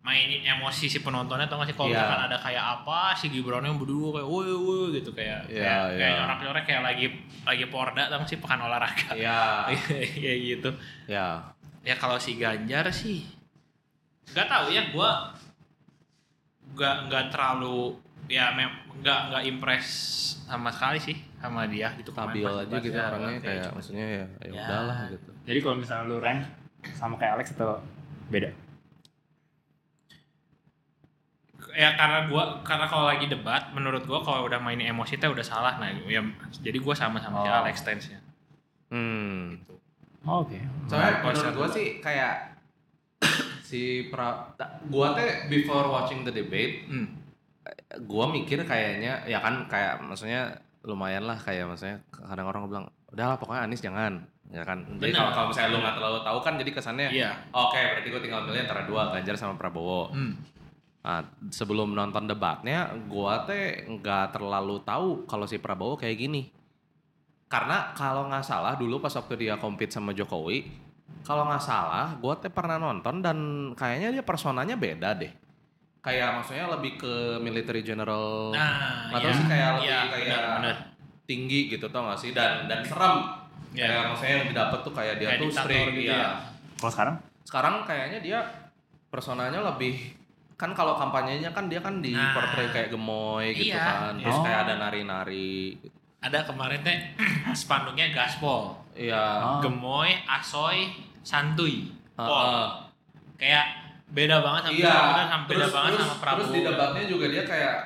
mainin 0.00 0.40
emosi 0.42 0.88
si 0.88 0.98
penontonnya 0.98 1.44
atau 1.44 1.60
nggak 1.60 1.68
sih 1.68 1.76
kalau 1.76 1.88
Iya. 1.88 2.00
misalkan 2.00 2.20
ada 2.24 2.36
kayak 2.36 2.64
apa 2.64 3.00
si 3.12 3.28
Gibran 3.28 3.60
yang 3.60 3.76
berdua 3.76 4.16
kayak 4.16 4.26
woi 4.26 4.48
woi 4.48 4.96
gitu 4.96 5.12
kayak 5.12 5.44
Iya, 5.44 5.60
kayak, 5.60 5.80
iya. 5.86 5.98
kayak 5.98 6.14
nyorak-nyorak 6.16 6.64
kayak 6.64 6.82
lagi 6.82 7.06
lagi 7.42 7.64
porda 7.66 8.02
tau 8.06 8.16
nggak 8.16 8.28
sih 8.28 8.38
pekan 8.38 8.60
olahraga 8.60 9.08
Iya. 9.12 9.40
kayak 10.16 10.38
gitu 10.40 10.70
Ya. 11.04 11.52
ya 11.80 11.94
kalau 11.94 12.16
si 12.16 12.34
Ganjar 12.34 12.88
sih 12.90 13.28
nggak 14.30 14.46
tahu 14.46 14.66
ya 14.70 14.88
gua 14.88 15.36
nggak 16.70 16.96
nggak 17.06 17.24
terlalu 17.28 17.98
ya 18.26 18.54
mem 18.54 18.70
nggak 18.96 19.20
nggak 19.28 19.42
impress 19.44 19.86
sama 20.46 20.70
sekali 20.70 20.98
sih 20.98 21.16
sama 21.36 21.66
dia 21.66 21.90
gitu 21.94 22.08
Stabil 22.08 22.44
aja 22.44 22.76
gitu 22.78 22.94
ya, 22.94 23.10
orangnya 23.10 23.36
kayak 23.38 23.62
cuma- 23.64 23.74
maksudnya 23.76 24.06
ya 24.06 24.24
ya 24.38 24.48
Ya. 24.48 24.62
udahlah 24.62 24.98
gitu. 25.08 25.30
Jadi 25.42 25.58
kalau 25.58 25.76
misalnya 25.76 26.04
lu 26.06 26.16
rank 26.20 26.40
sama 26.92 27.14
kayak 27.16 27.32
Alex 27.36 27.46
atau 27.52 27.80
beda? 28.28 28.50
Ya 31.80 31.96
karena 31.96 32.28
gua 32.28 32.60
karena 32.60 32.84
kalau 32.84 33.08
lagi 33.08 33.24
debat 33.24 33.72
menurut 33.72 34.04
gua 34.04 34.20
kalau 34.20 34.44
udah 34.44 34.60
main 34.60 34.76
emosi 34.76 35.16
teh 35.16 35.24
udah 35.26 35.40
salah 35.42 35.80
nah 35.80 35.88
ya 36.04 36.20
jadi 36.60 36.76
gua 36.76 36.92
sama 36.92 37.16
sama 37.16 37.40
si 37.40 37.48
Oh. 37.48 37.56
Alex 37.56 37.76
Tense 37.80 38.06
nya 38.08 38.20
Hmm. 38.90 39.54
Oh, 40.20 40.42
Oke. 40.42 40.58
Soalnya 40.84 41.22
Nah, 41.22 41.22
menurut 41.24 41.40
kalau 41.40 41.56
gua 41.56 41.68
sih 41.70 41.86
kayak 41.98 42.58
si 43.62 43.80
pra 44.06 44.50
ta- 44.54 44.76
gua 44.84 45.14
teh 45.14 45.46
before 45.46 45.88
watching 45.88 46.20
the 46.20 46.32
debate 46.32 46.84
hmm. 46.84 47.06
gua 48.04 48.26
mikir 48.26 48.60
kayaknya 48.62 49.22
ya 49.24 49.38
kan 49.38 49.64
kayak 49.64 50.02
maksudnya 50.02 50.58
lumayan 50.82 51.22
lah 51.22 51.36
kayak 51.36 51.64
maksudnya 51.64 52.02
kadang 52.10 52.46
orang 52.46 52.66
bilang 52.66 52.84
udahlah 53.08 53.36
pokoknya 53.36 53.62
Anies 53.64 53.80
jangan 53.80 54.18
ya 54.48 54.66
kan 54.66 54.82
jadi 54.98 55.14
Benar. 55.14 55.18
kalau 55.22 55.32
kalau 55.32 55.46
misalnya 55.48 55.70
lu 55.70 55.78
nggak 55.78 55.94
terlalu 55.94 56.18
tahu 56.20 56.38
kan 56.40 56.54
jadi 56.56 56.70
kesannya 56.72 57.08
iya 57.12 57.30
oke 57.52 57.78
berarti 57.78 58.08
gua 58.08 58.20
tinggal 58.20 58.40
milih 58.42 58.60
antara 58.60 58.82
dua 58.82 59.02
Ganjar 59.12 59.36
sama 59.36 59.54
Prabowo 59.54 60.10
hmm. 60.10 60.32
Nah, 61.00 61.24
sebelum 61.48 61.96
nonton 61.96 62.28
debatnya, 62.28 62.92
gua 63.08 63.48
teh 63.48 63.88
nggak 63.88 64.36
terlalu 64.36 64.84
tahu 64.84 65.24
kalau 65.24 65.48
si 65.48 65.56
Prabowo 65.56 65.96
kayak 65.96 66.16
gini. 66.18 66.52
Karena 67.48 67.90
kalau 67.96 68.28
nggak 68.28 68.44
salah 68.44 68.76
dulu 68.76 69.00
pas 69.00 69.10
waktu 69.10 69.34
dia 69.40 69.56
compete 69.56 69.90
sama 69.90 70.12
Jokowi, 70.12 70.68
kalau 71.24 71.48
nggak 71.48 71.64
salah, 71.64 72.14
gua 72.20 72.36
teh 72.36 72.52
pernah 72.52 72.76
nonton 72.76 73.24
dan 73.24 73.38
kayaknya 73.72 74.20
dia 74.20 74.24
personanya 74.24 74.76
beda 74.76 75.16
deh. 75.16 75.32
Kayak 76.00 76.40
maksudnya 76.40 76.64
lebih 76.68 76.96
ke 76.96 77.12
military 77.40 77.84
general 77.84 78.56
nah 78.56 79.12
Nggak 79.12 79.20
tahu 79.20 79.28
iya. 79.28 79.36
sih 79.36 79.46
kayak 79.52 79.68
lebih 79.76 79.84
Iya, 79.84 80.00
kayak 80.08 80.40
benar. 80.56 80.76
tinggi 81.28 81.60
gitu 81.68 81.86
tau 81.92 82.08
gak 82.08 82.16
sih 82.16 82.32
dan 82.32 82.64
dan 82.64 82.80
serem. 82.80 83.20
Iya. 83.76 83.84
Kayak 83.84 84.04
maksudnya 84.08 84.34
yang 84.40 84.48
didapat 84.48 84.78
tuh 84.80 84.92
kayak 84.96 85.14
dia 85.20 85.28
Kayak 85.28 85.40
tuh 85.44 85.50
strict 85.52 85.88
gitu 85.92 86.08
ya. 86.08 86.16
ya. 86.16 86.28
Kalau 86.80 86.92
sekarang? 86.92 87.16
Sekarang 87.44 87.74
kayaknya 87.84 88.18
dia 88.24 88.38
personanya 89.12 89.60
lebih 89.60 89.94
kan 90.60 90.70
kalau 90.70 90.92
kampanyenya 90.92 91.48
kan 91.48 91.66
dia 91.66 91.80
kan 91.80 91.98
di 91.98 92.12
Nah. 92.12 92.36
portray 92.36 92.68
kayak 92.68 92.88
gemoy 92.90 93.48
gitu 93.50 93.72
Iya. 93.72 93.80
kan. 93.80 94.12
Terus 94.14 94.36
Oh. 94.36 94.44
kayak 94.44 94.58
ada 94.62 94.74
nari-nari. 94.78 95.80
ada 96.20 96.44
kemarin 96.44 96.84
teh 96.84 97.16
spanduknya 97.56 98.12
gaspol 98.12 98.76
Iya. 98.92 99.24
Oh. 99.40 99.60
gemoy 99.62 100.12
asoy 100.22 100.92
santuy 101.22 101.88
Heeh. 101.88 102.20
pol 102.20 102.52
kayak 103.34 103.64
beda 104.06 104.44
banget 104.44 104.68
sama 104.68 104.76
Iya. 104.76 104.92
bener, 104.92 105.26
sama 105.26 105.44
beda 105.46 105.56
terus, 105.56 105.72
banget 105.72 105.90
terus, 105.90 106.00
sama 106.02 106.16
Prabowo. 106.20 106.36
Terus 106.36 106.52
di 106.52 106.60
debatnya 106.62 107.04
juga 107.08 107.24
dia 107.26 107.42
kayak 107.42 107.76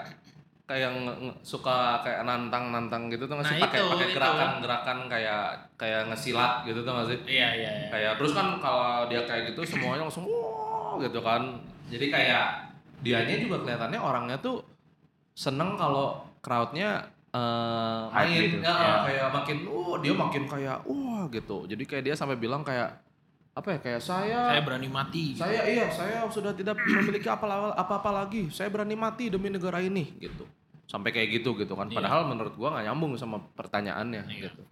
kayak 0.64 0.90
nge- 0.96 1.36
suka 1.44 1.78
kayak 2.00 2.20
nantang-nantang 2.24 3.06
gitu 3.06 3.22
tuh 3.22 3.36
nggak 3.36 3.46
sih 3.46 3.54
Nah, 3.54 3.62
pakai 3.62 3.80
pakai 3.84 4.06
itu. 4.08 4.14
gerakan-gerakan 4.16 4.98
kayak 5.06 5.44
kayak 5.76 6.00
ngesilat 6.08 6.52
gitu 6.64 6.80
tuh 6.80 6.90
nggak 6.90 7.06
sih? 7.06 7.18
Iya 7.30 7.48
iya 7.54 7.70
iya. 7.70 7.88
Kayak 7.88 8.12
terus 8.16 8.32
kan 8.32 8.58
kalau 8.58 9.06
dia 9.06 9.22
kayak 9.22 9.52
gitu 9.52 9.62
semuanya 9.62 10.02
langsung 10.02 10.24
wow 10.24 10.98
gitu 10.98 11.20
kan. 11.20 11.62
Jadi 11.88 12.06
kayak 12.08 12.44
dianya 13.04 13.36
juga 13.36 13.56
kelihatannya 13.64 14.00
orangnya 14.00 14.36
tuh 14.40 14.64
seneng 15.36 15.76
kalau 15.76 16.24
crowdnya 16.40 17.10
eh, 17.34 18.02
Hype 18.14 18.28
main 18.30 18.42
gitu, 18.46 18.56
ya, 18.62 18.72
ya. 18.72 18.94
kayak 19.04 19.28
makin 19.34 19.56
uh 19.68 19.94
dia 20.00 20.14
makin 20.14 20.42
kayak 20.48 20.78
wah 20.86 21.24
gitu. 21.28 21.68
Jadi 21.68 21.82
kayak 21.84 22.04
dia 22.08 22.14
sampai 22.16 22.36
bilang 22.40 22.62
kayak 22.62 23.04
apa 23.54 23.68
ya 23.70 23.78
kayak 23.78 24.00
saya 24.02 24.40
Saya 24.50 24.62
berani 24.66 24.88
mati. 24.90 25.24
saya 25.38 25.62
iya 25.62 25.86
saya 25.86 26.26
sudah 26.26 26.50
tidak 26.58 26.74
memiliki 26.74 27.30
apa 27.30 27.46
apa 27.78 28.10
lagi 28.10 28.50
saya 28.50 28.66
berani 28.66 28.98
mati 28.98 29.30
demi 29.30 29.46
negara 29.46 29.78
ini 29.78 30.10
gitu 30.18 30.42
sampai 30.84 31.10
kayak 31.10 31.28
gitu 31.34 31.56
gitu 31.56 31.72
kan 31.72 31.86
Iya. 31.86 31.96
padahal 31.96 32.28
menurut 32.28 32.54
gua 32.54 32.72
nggak 32.72 32.84
nyambung 32.86 33.12
sama 33.14 33.40
pertanyaannya 33.50 34.22
Iya. 34.26 34.46
gitu 34.46 34.62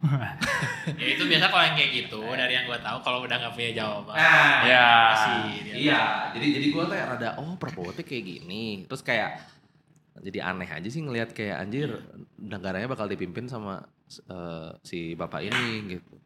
ya 1.00 1.07
itu 1.09 1.25
biasa 1.25 1.47
kalau 1.47 1.64
yang 1.64 1.75
kayak 1.75 1.92
gitu 1.97 2.21
dari 2.31 2.52
yang 2.52 2.66
gue 2.66 2.78
tahu 2.78 2.99
kalau 3.00 3.19
udah 3.21 3.37
nggak 3.38 3.52
punya 3.52 3.71
jawaban. 3.75 4.12
nah 4.12 4.61
Ya. 4.62 4.88
Dia. 5.57 5.75
iya 5.75 6.02
jadi 6.33 6.47
jadi 6.52 6.66
gua 6.71 6.85
kayak 6.87 7.07
rada 7.09 7.28
oh 7.37 7.57
Prabowo 7.57 7.90
tuh 7.90 8.02
kayak 8.02 8.25
gini 8.25 8.85
terus 8.85 9.00
kayak 9.00 9.40
jadi 10.14 10.45
aneh 10.45 10.69
aja 10.69 10.85
sih 10.87 11.00
ngelihat 11.00 11.33
kayak 11.33 11.57
anjir 11.59 11.88
negaranya 12.37 12.85
bakal 12.87 13.07
dipimpin 13.07 13.49
sama 13.49 13.81
eh, 14.28 14.71
si 14.83 15.14
bapak 15.14 15.40
ini 15.42 15.66
gitu 15.90 16.21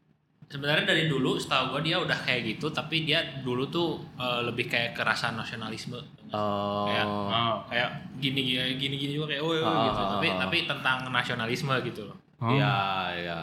Sebenarnya 0.46 0.86
dari 0.86 1.04
dulu 1.06 1.34
setahu 1.36 1.74
gue 1.74 1.90
dia 1.90 1.98
udah 1.98 2.14
kayak 2.16 2.46
gitu 2.46 2.70
tapi 2.70 3.02
dia 3.02 3.18
dulu 3.40 3.66
tuh 3.66 3.98
eh, 4.14 4.40
lebih 4.42 4.66
kayak 4.66 4.94
kerasa 4.94 5.30
nasionalisme. 5.30 5.98
oh 6.30 6.86
Kayak- 6.86 7.06
Oh. 7.06 7.56
Kayak 7.66 7.90
gini 8.16 8.40
gini 8.44 8.74
gini 8.76 8.94
gini 8.96 9.12
juga 9.12 9.26
kayak 9.28 9.42
oh, 9.42 9.50
oh, 9.50 9.58
Ah, 9.58 9.84
gitu. 9.84 9.98
ah, 9.98 10.08
Tapi 10.14 10.26
ah. 10.28 10.36
tapi 10.40 10.56
tentang 10.64 10.98
nasionalisme 11.08 11.74
gitu 11.82 12.02
loh. 12.04 12.16
Oh. 12.38 12.52
Iya, 12.52 12.76
iya. 13.16 13.38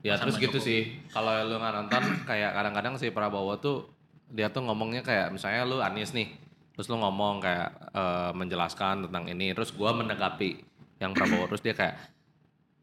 Ya 0.00 0.14
Sama 0.14 0.22
terus 0.24 0.38
gitu 0.38 0.56
Jokowi. 0.56 0.68
sih. 0.68 0.80
Kalau 1.08 1.32
lu 1.42 1.56
nggak 1.56 1.74
nonton, 1.74 2.02
kayak 2.22 2.54
kadang-kadang 2.54 2.94
si 2.94 3.10
Prabowo 3.10 3.56
tuh 3.56 3.90
dia 4.28 4.46
tuh 4.46 4.62
ngomongnya 4.62 5.02
kayak 5.02 5.30
misalnya 5.30 5.62
lu 5.62 5.78
Anies 5.78 6.10
nih, 6.12 6.30
terus 6.72 6.86
lu 6.86 6.96
ngomong 6.96 7.38
kayak 7.40 7.70
eh, 7.90 8.30
menjelaskan 8.32 9.06
tentang 9.06 9.26
ini, 9.26 9.50
terus 9.50 9.70
gua 9.70 9.90
menanggapi 9.90 10.62
yang 10.96 11.10
Prabowo, 11.10 11.46
terus 11.46 11.60
dia 11.60 11.74
kayak 11.74 11.98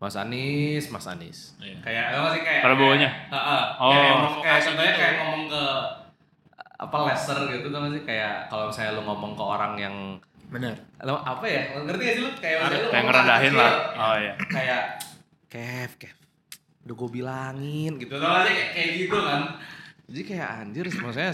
Mas 0.03 0.19
Anies, 0.19 0.91
Mas 0.91 1.07
Anies. 1.07 1.39
Iya. 1.63 1.79
Kayak 1.79 2.05
apa 2.19 2.27
sih 2.35 2.41
kayak 2.43 2.61
Prabowo-nya? 2.67 3.09
Heeh. 3.31 3.63
Oh. 3.79 3.91
Kayak, 3.95 4.11
ngomong- 4.19 4.43
kayak 4.43 4.59
contohnya 4.59 4.91
gitu. 4.91 4.99
kayak 4.99 5.13
ngomong 5.15 5.43
ke 5.47 5.63
apa 6.83 6.95
laser 7.07 7.39
gitu 7.47 7.67
tuh 7.71 7.79
sih 7.95 8.03
kayak 8.03 8.33
kalau 8.51 8.67
misalnya 8.67 8.91
lu 8.99 9.03
ngomong 9.07 9.31
ke 9.39 9.43
orang 9.43 9.73
yang 9.79 9.95
Bener. 10.51 10.75
lu 10.99 11.15
apa 11.15 11.45
ya 11.47 11.61
ngerti 11.79 12.03
gak 12.03 12.15
sih 12.19 12.21
lu 12.21 12.31
kayak 12.35 12.57
misalnya 12.59 12.83
lu 12.83 12.89
Kayak 12.91 13.05
ngerendahin 13.07 13.53
lah. 13.55 13.71
Oh 13.95 14.15
iya. 14.19 14.33
kayak 14.51 14.83
Kev, 15.47 15.91
Kev, 15.95 16.17
udah 16.83 16.95
gue 16.99 17.09
bilangin 17.09 17.91
gitu 17.95 18.15
tau 18.19 18.29
gak 18.35 18.43
sih 18.43 18.53
kayak, 18.53 18.69
kayak 18.75 18.89
gitu 18.99 19.17
kan 19.17 19.41
jadi 20.03 20.21
kayak 20.27 20.47
anjir 20.59 20.85
maksudnya 20.91 21.31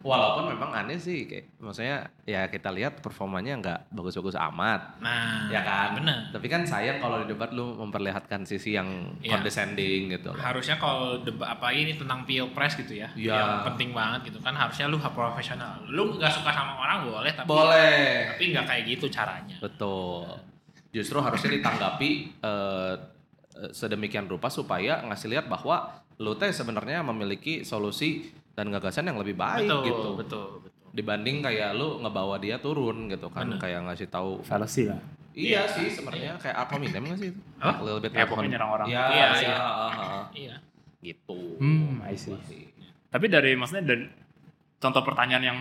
walaupun 0.00 0.48
memang 0.56 0.72
aneh 0.72 0.96
sih 0.96 1.28
kayak 1.28 1.60
maksudnya 1.60 2.08
ya 2.24 2.48
kita 2.48 2.72
lihat 2.72 2.98
performanya 2.98 3.52
nggak 3.60 3.80
bagus-bagus 3.92 4.32
amat 4.32 4.96
Nah, 4.96 5.52
ya 5.52 5.60
kan 5.60 6.00
Bener. 6.00 6.32
tapi 6.32 6.48
kan 6.48 6.64
sayang 6.64 6.98
kalau 6.98 7.20
di 7.20 7.28
debat 7.28 7.52
lu 7.52 7.76
memperlihatkan 7.76 8.42
sisi 8.42 8.74
yang 8.74 8.88
Iya. 9.20 9.36
condescending 9.36 10.08
gitu 10.10 10.32
loh. 10.32 10.40
Harusnya 10.40 10.76
kalau 10.76 11.20
debat 11.20 11.52
apa 11.52 11.68
ini 11.70 11.94
tentang 11.94 12.24
pilpres 12.24 12.80
gitu 12.80 12.96
ya, 12.96 13.12
Iya. 13.12 13.36
yang 13.36 13.52
penting 13.68 13.92
banget 13.92 14.32
gitu 14.32 14.40
kan 14.40 14.52
harusnya 14.52 14.88
lu 14.88 14.96
profesional. 14.96 15.84
Lu 15.84 16.16
nggak 16.16 16.32
suka 16.32 16.48
sama 16.48 16.80
orang 16.80 16.98
boleh 17.04 17.32
tapi 17.32 17.46
boleh 17.46 18.00
tapi 18.32 18.44
nggak 18.50 18.64
kayak 18.64 18.82
gitu 18.88 19.06
caranya. 19.06 19.56
betul 19.60 20.24
justru 20.90 21.20
harusnya 21.20 21.54
ditanggapi 21.54 22.10
eh, 22.40 22.94
sedemikian 23.70 24.24
rupa 24.24 24.48
supaya 24.48 25.04
ngasih 25.04 25.28
lihat 25.28 25.46
bahwa 25.46 26.00
lu 26.16 26.32
teh 26.34 26.48
sebenarnya 26.48 27.00
memiliki 27.02 27.60
solusi 27.62 28.32
dan 28.60 28.68
gagasan 28.68 29.08
yang 29.08 29.16
lebih 29.16 29.32
baik 29.32 29.64
betul, 29.64 29.80
gitu 29.82 30.08
betul, 30.12 30.12
betul. 30.20 30.44
dibanding 30.92 31.40
kayak 31.40 31.72
lu 31.72 31.96
ngebawa 31.98 32.36
dia 32.36 32.60
turun 32.60 33.08
gitu 33.08 33.26
kan 33.26 33.48
Bener. 33.48 33.56
kayak 33.58 33.80
ngasih 33.82 34.06
tahu 34.06 34.44
Fallacy 34.44 34.84
lah. 34.86 35.00
iya 35.32 35.64
sih 35.64 35.88
sebenarnya 35.88 36.36
kayak 36.36 36.56
apa 36.60 36.76
minem 36.76 37.00
nggak 37.00 37.18
sih 37.18 37.28
itu 37.30 37.40
Apa? 37.56 37.72
A 37.72 37.82
little 37.82 38.00
bit 38.00 38.12
Kayak 38.12 38.28
pokoknya 38.28 38.50
nyerang 38.52 38.70
orang. 38.74 38.86
iya 38.86 39.02
Iya, 39.02 39.26
iya 39.32 39.40
iya. 39.40 39.56
ah, 39.56 39.72
ah, 39.80 39.92
ah. 39.96 40.24
Iya. 40.30 40.54
gitu 41.00 41.40
Hmm, 41.56 42.02
I 42.02 42.12
see. 42.12 42.36
Tapi 43.08 43.26
dari 43.26 43.56
maksudnya 43.56 43.86
dari 43.86 44.04
contoh 44.76 45.00
pertanyaan 45.00 45.44
yang 45.46 45.58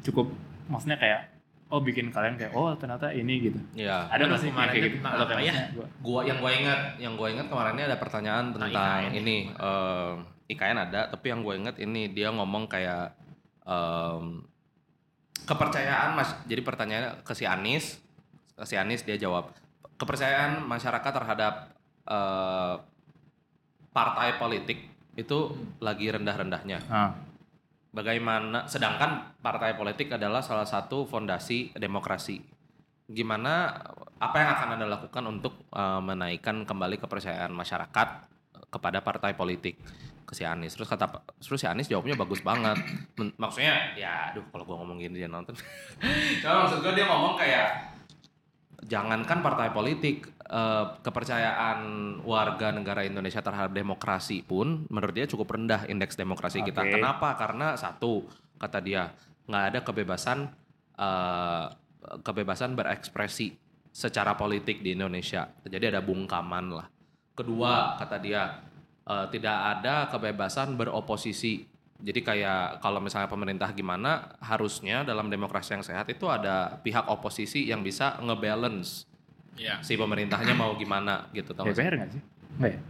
cukup 0.00 0.26
maksudnya 0.66 0.96
kayak 0.96 1.30
oh 1.68 1.78
bikin 1.78 2.10
kalian 2.10 2.34
kayak 2.34 2.50
oh 2.50 2.74
ternyata 2.74 3.08
ini 3.10 3.46
gitu. 3.46 3.60
Iya. 3.76 4.08
Ada 4.08 4.26
nggak 4.26 4.40
sih 4.40 4.48
kemarin 4.50 4.70
kayak 4.70 4.84
gitu? 4.90 4.96
Atau 5.00 5.22
apa 5.22 5.32
kayak 5.32 5.46
ya? 5.46 5.54
gua- 5.70 5.90
gua 6.00 6.20
yang 6.24 6.38
gua 6.38 6.50
ingat 6.50 6.80
yang 6.98 7.14
gua 7.14 7.28
ingat 7.28 7.46
kemarin 7.46 7.72
ini 7.72 7.84
ada 7.84 7.96
pertanyaan 7.96 8.44
Tentang 8.50 9.12
ini 9.12 9.36
eh, 9.48 10.12
IKN 10.50 10.90
ada 10.90 11.06
tapi 11.10 11.30
yang 11.30 11.46
gua 11.46 11.54
ingat 11.54 11.78
ini 11.78 12.10
dia 12.10 12.34
ngomong 12.34 12.66
kayak 12.66 13.14
em, 13.64 14.42
kepercayaan 15.46 16.18
mas 16.18 16.34
jadi 16.44 16.60
pertanyaannya 16.60 17.10
ke 17.22 17.32
si 17.32 17.44
Anis 17.46 17.98
ke 18.58 18.64
si 18.66 18.74
Anis 18.76 19.06
dia 19.06 19.16
jawab 19.16 19.54
kepercayaan 20.00 20.64
masyarakat 20.64 21.12
terhadap 21.12 21.54
eh, 22.08 22.74
partai 23.92 24.40
politik 24.40 24.88
itu 25.18 25.38
lagi 25.82 26.08
rendah-rendahnya. 26.08 26.78
Ah, 26.88 27.12
bagaimana 27.90 28.64
sedangkan 28.70 29.36
partai 29.42 29.74
politik 29.74 30.14
adalah 30.14 30.40
salah 30.40 30.64
satu 30.64 31.04
fondasi 31.04 31.74
demokrasi. 31.76 32.40
Gimana 33.10 33.74
apa 34.22 34.36
yang 34.38 34.50
akan 34.54 34.68
anda 34.78 34.86
lakukan 34.86 35.24
untuk 35.26 35.66
uh, 35.74 35.98
menaikkan 35.98 36.62
kembali 36.62 37.02
kepercayaan 37.02 37.50
masyarakat 37.50 38.08
kepada 38.70 39.02
partai 39.02 39.34
politik 39.34 39.74
ke 40.30 40.38
si 40.38 40.46
Anies 40.46 40.78
terus 40.78 40.86
kata 40.86 41.10
terus 41.42 41.58
si 41.58 41.66
Anies 41.66 41.90
jawabnya 41.90 42.14
bagus 42.14 42.38
banget 42.38 42.78
Men- 43.18 43.34
maksudnya 43.34 43.98
ya 43.98 44.30
aduh 44.30 44.46
kalau 44.54 44.62
gua 44.62 44.76
ngomong 44.86 45.02
gini 45.02 45.18
dia 45.18 45.26
nonton 45.26 45.58
cuma 46.40 46.62
maksud 46.62 46.78
gua 46.86 46.94
dia 46.94 47.10
ngomong 47.10 47.34
kayak 47.34 47.90
jangankan 48.86 49.44
partai 49.44 49.74
politik 49.74 50.30
eh, 50.48 50.86
kepercayaan 51.04 51.78
warga 52.24 52.72
negara 52.72 53.04
Indonesia 53.04 53.44
terhadap 53.44 53.74
demokrasi 53.76 54.46
pun 54.46 54.88
menurut 54.88 55.12
dia 55.12 55.26
cukup 55.28 55.52
rendah 55.52 55.84
indeks 55.86 56.16
demokrasi 56.16 56.64
kita. 56.64 56.80
Oke. 56.80 56.96
Kenapa? 56.96 57.36
Karena 57.36 57.76
satu 57.76 58.24
kata 58.56 58.80
dia 58.80 59.12
nggak 59.44 59.64
ada 59.74 59.80
kebebasan 59.84 60.48
eh, 60.96 61.66
kebebasan 62.24 62.72
berekspresi 62.72 63.52
secara 63.92 64.38
politik 64.38 64.80
di 64.80 64.96
Indonesia. 64.96 65.50
Jadi 65.66 65.84
ada 65.92 66.00
bungkaman 66.00 66.66
lah. 66.72 66.86
Kedua 67.36 67.98
kata 68.00 68.16
dia 68.22 68.69
eh, 69.02 69.26
tidak 69.30 69.56
ada 69.78 70.08
kebebasan 70.08 70.74
beroposisi. 70.74 71.64
Jadi 72.00 72.20
kayak 72.20 72.80
kalau 72.80 72.96
misalnya 72.96 73.28
pemerintah 73.28 73.68
gimana, 73.70 74.32
harusnya 74.40 75.04
dalam 75.04 75.28
demokrasi 75.28 75.76
yang 75.76 75.84
sehat 75.84 76.08
itu 76.08 76.24
ada 76.26 76.80
pihak 76.80 77.04
oposisi 77.06 77.68
yang 77.68 77.80
bisa 77.80 78.16
ngebalance 78.18 79.04
Iya. 79.54 79.76
si 79.84 80.00
pemerintahnya 80.00 80.56
mau 80.56 80.72
gimana 80.74 81.28
gitu 81.30 81.52
sih? 81.52 81.68
DPR 81.68 82.00
nggak 82.00 82.10
sih? 82.10 82.22
Nggak 82.56 82.70
ya? 82.72 82.80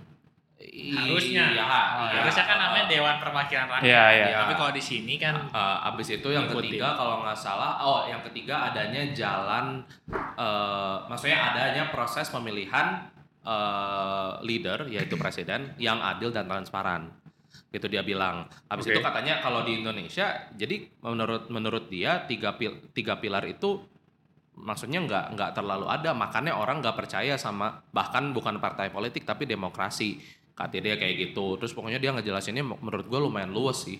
Harusnya. 0.93 1.45
Iya, 1.51 1.67
iya. 1.67 2.21
Harusnya 2.21 2.45
kan 2.47 2.59
namanya 2.61 2.85
Dewan 2.87 3.17
Perwakilan 3.19 3.67
Rakyat. 3.67 3.83
Iya, 3.83 4.05
iya. 4.13 4.27
Iya. 4.29 4.37
Tapi 4.45 4.53
kalau 4.55 4.71
di 4.71 4.83
sini 4.85 5.15
kan 5.17 5.35
Eh, 5.51 5.89
abis 5.91 6.09
itu 6.15 6.29
yang 6.31 6.47
Ngikutin. 6.47 6.71
ketiga 6.71 6.89
kalau 6.95 7.25
nggak 7.25 7.35
salah, 7.35 7.81
oh 7.81 8.01
yang 8.07 8.21
ketiga 8.23 8.71
adanya 8.71 9.03
jalan, 9.11 9.83
eh, 10.37 10.97
maksudnya 11.09 11.51
adanya 11.51 11.89
proses 11.91 12.29
pemilihan 12.29 13.03
eh, 13.43 14.31
leader 14.45 14.89
yaitu 14.89 15.17
presiden 15.17 15.73
yang 15.81 16.01
adil 16.01 16.31
dan 16.35 16.47
transparan. 16.49 17.11
Gitu 17.71 17.87
dia 17.87 18.03
bilang. 18.03 18.47
Habis 18.71 18.91
Oke. 18.91 18.93
itu 18.95 19.01
katanya 19.03 19.43
kalau 19.43 19.63
di 19.67 19.83
Indonesia, 19.83 20.51
jadi 20.55 20.87
menurut 21.03 21.51
menurut 21.51 21.85
dia 21.91 22.27
tiga 22.27 22.55
pil, 22.55 22.79
tiga 22.95 23.19
pilar 23.19 23.47
itu 23.47 23.83
maksudnya 24.61 25.01
nggak 25.03 25.25
nggak 25.35 25.51
terlalu 25.57 25.87
ada, 25.89 26.13
makanya 26.13 26.59
orang 26.59 26.83
nggak 26.85 26.99
percaya 26.99 27.39
sama 27.41 27.81
bahkan 27.95 28.31
bukan 28.35 28.59
partai 28.59 28.91
politik 28.93 29.27
tapi 29.27 29.47
demokrasi. 29.47 30.19
Kata 30.55 30.77
dia 30.77 31.01
kayak 31.01 31.31
gitu. 31.31 31.57
Terus 31.57 31.73
pokoknya 31.73 31.97
dia 31.97 32.13
ngejelasinnya 32.13 32.61
menurut 32.61 33.09
gue 33.09 33.21
lumayan 33.23 33.49
luas 33.49 33.89
sih 33.89 33.97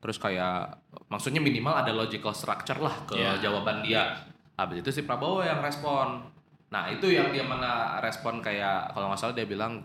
terus 0.00 0.16
kayak 0.16 0.80
maksudnya 1.12 1.44
minimal 1.44 1.76
ada 1.76 1.92
logical 1.92 2.32
structure 2.32 2.80
lah 2.80 3.04
ke 3.04 3.20
Iya. 3.20 3.36
jawaban 3.44 3.84
dia 3.84 4.16
habis 4.56 4.80
itu 4.80 4.90
si 4.90 5.02
Prabowo 5.04 5.44
yang 5.44 5.60
respon 5.60 6.24
nah 6.70 6.86
itu 6.86 7.10
yang 7.10 7.34
dia 7.34 7.42
mana 7.42 7.98
respon 7.98 8.38
kayak 8.38 8.94
kalau 8.94 9.10
nggak 9.10 9.18
salah 9.18 9.34
dia 9.34 9.46
bilang 9.46 9.82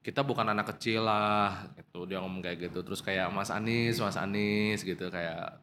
kita 0.00 0.24
bukan 0.24 0.48
anak 0.48 0.76
kecil 0.76 1.04
lah 1.04 1.68
gitu. 1.76 2.08
Dia 2.08 2.24
ngomong 2.24 2.40
kayak 2.40 2.68
gitu. 2.68 2.80
Terus 2.80 3.04
kayak 3.04 3.28
Mas 3.32 3.52
Anies 3.52 4.00
Mas 4.00 4.16
Anies 4.16 4.80
gitu 4.80 5.12
kayak 5.12 5.60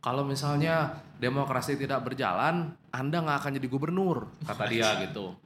kalau 0.00 0.24
misalnya 0.24 1.00
demokrasi 1.20 1.76
tidak 1.76 2.04
berjalan 2.04 2.72
Anda 2.92 3.20
nggak 3.20 3.38
akan 3.40 3.52
jadi 3.60 3.68
gubernur 3.68 4.28
kata 4.44 4.64
dia 4.68 4.88
gitu. 5.04 5.36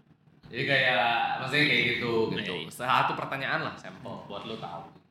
Jadi 0.51 0.65
kayak 0.67 1.43
maksudnya 1.43 1.65
kayak 1.67 1.85
gitu 1.95 2.13
gitu. 2.35 2.55
Satu 2.71 3.19
pertanyaan 3.19 3.67
lah 3.67 3.75
sampel 3.79 4.27
buat 4.31 4.47
lu 4.47 4.59
tahu 4.59 5.04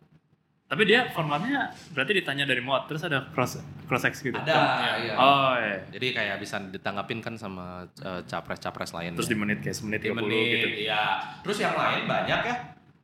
Tapi 0.64 0.90
dia 0.90 1.06
formatnya 1.14 1.70
berarti 1.94 2.12
ditanya 2.18 2.50
dari 2.50 2.58
mod 2.58 2.90
terus 2.90 3.06
ada 3.06 3.30
cross 3.30 3.62
cross 3.86 4.10
X 4.10 4.26
gitu. 4.26 4.34
Ada, 4.34 4.58
iya. 5.06 5.14
Oh 5.14 5.54
iya. 5.54 5.86
Jadi 5.94 6.08
kayak 6.16 6.42
bisa 6.42 6.58
ditanggapin 6.58 7.22
kan 7.22 7.38
sama 7.38 7.86
eh, 8.02 8.22
capres-capres 8.26 8.90
lain. 8.96 9.14
Terus 9.14 9.30
di 9.30 9.38
menit 9.38 9.62
kayak 9.62 9.76
semenit 9.78 10.02
Di 10.02 10.10
30 10.10 10.18
menit, 10.18 10.50
gitu. 10.50 10.68
iya. 10.90 11.04
Terus 11.46 11.58
yang 11.62 11.76
lain 11.78 12.10
banyak 12.10 12.42
ya. 12.42 12.56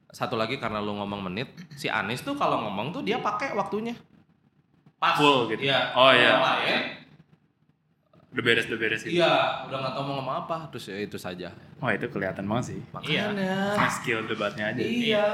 Satu 0.10 0.34
lagi 0.34 0.58
karena 0.58 0.82
lu 0.82 0.98
ngomong 0.98 1.22
menit, 1.30 1.54
si 1.78 1.86
Anies 1.86 2.26
tuh 2.26 2.34
kalau 2.34 2.66
ngomong 2.66 2.90
tuh 2.90 3.06
dia 3.06 3.22
pakai 3.22 3.54
waktunya. 3.54 3.94
Pas. 4.98 5.14
Full 5.22 5.54
gitu. 5.54 5.70
Iya. 5.70 5.94
Oh, 5.94 6.10
iya. 6.10 6.34
Yang 6.34 6.44
lain, 6.44 6.78
Udah 8.30 8.44
beres 8.46 8.66
udah 8.70 8.78
beres 8.78 9.02
gitu. 9.02 9.18
iya, 9.18 9.66
udah 9.66 9.78
nggak 9.82 9.94
tahu 9.98 10.04
mau 10.06 10.14
ngomong 10.22 10.36
apa. 10.46 10.58
Terus 10.74 10.86
ya 10.90 10.98
itu 11.02 11.18
saja. 11.18 11.50
Wah 11.82 11.94
itu 11.94 12.06
kelihatan 12.10 12.46
banget 12.46 12.74
sih. 12.74 12.80
Iya. 13.06 13.30
Makanya. 13.30 13.90
Skill 13.90 14.26
debatnya 14.26 14.70
aja. 14.70 14.82
Iya. 14.82 15.30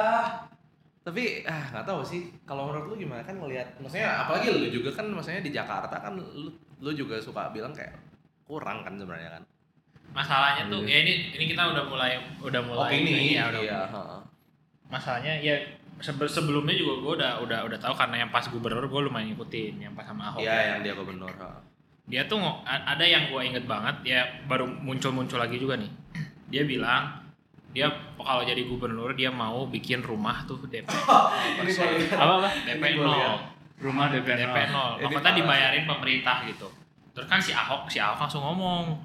Tapi 1.06 1.46
ah 1.46 1.64
nggak 1.70 1.86
tahu 1.86 2.02
sih. 2.02 2.34
Kalau 2.44 2.66
menurut 2.66 2.90
lu 2.90 2.96
gimana 2.98 3.22
kan 3.22 3.38
ngelihat 3.38 3.78
maksudnya 3.78 4.26
apalagi 4.26 4.50
lu 4.50 4.68
juga 4.74 4.90
kan 4.92 5.06
maksudnya 5.08 5.40
di 5.40 5.54
Jakarta 5.54 5.94
kan 5.96 6.18
lu, 6.18 6.50
lu 6.82 6.92
juga 6.92 7.22
suka 7.22 7.54
bilang 7.54 7.70
kayak 7.70 7.94
kurang 8.44 8.82
kan 8.82 8.98
sebenarnya 8.98 9.38
kan. 9.38 9.44
Masalahnya 10.12 10.66
tuh 10.68 10.82
ya 10.82 10.98
ini 11.00 11.14
ini 11.32 11.46
kita 11.46 11.62
udah 11.68 11.84
mulai 11.86 12.12
udah 12.40 12.62
mulai 12.64 12.90
Opini 12.90 13.36
ya 13.36 13.48
udah 13.48 13.62
iya, 13.62 13.80
heeh. 13.86 14.22
masalahnya 14.86 15.34
ya 15.38 15.56
sebe- 15.98 16.30
sebelumnya 16.30 16.72
juga 16.72 16.94
gue 16.98 17.14
udah 17.20 17.32
udah 17.42 17.60
udah 17.66 17.78
tahu 17.78 17.94
karena 17.94 18.24
yang 18.24 18.32
pas 18.32 18.48
gubernur 18.48 18.86
gue 18.86 19.02
lumayan 19.02 19.30
ngikutin 19.30 19.76
yang 19.82 19.92
pas 19.92 20.06
sama 20.06 20.32
Ahok 20.32 20.40
Iya, 20.40 20.78
yang 20.78 20.80
dia 20.82 20.94
gubernur. 20.94 21.28
heeh. 21.28 21.60
dia 22.06 22.22
tuh 22.26 22.38
ada 22.64 23.02
yang 23.02 23.28
gue 23.28 23.42
inget 23.44 23.66
banget 23.66 23.96
ya 24.06 24.22
baru 24.46 24.70
muncul 24.70 25.10
muncul 25.12 25.36
lagi 25.36 25.58
juga 25.58 25.74
nih 25.76 25.90
dia 26.48 26.64
bilang 26.64 27.25
dia 27.76 27.92
kalau 28.16 28.40
jadi 28.48 28.64
gubernur 28.64 29.12
dia 29.12 29.28
mau 29.28 29.68
bikin 29.68 30.00
rumah 30.00 30.48
tuh 30.48 30.64
DP 30.64 30.88
lihat. 31.68 32.16
Apa 32.16 32.34
apa? 32.40 32.50
DP. 32.64 32.84
0 32.96 33.84
Rumah 33.84 34.06
DP 34.16 34.28
DP 34.32 34.58
0 34.72 35.04
Ini 35.04 35.12
maksudnya 35.12 35.36
dibayarin 35.36 35.84
pemerintah 35.84 36.48
gitu. 36.48 36.72
Terus 37.12 37.28
kan 37.28 37.44
si 37.44 37.52
Ahok 37.52 37.92
si 37.92 38.00
Ahok 38.00 38.24
langsung 38.24 38.48
ngomong 38.48 38.96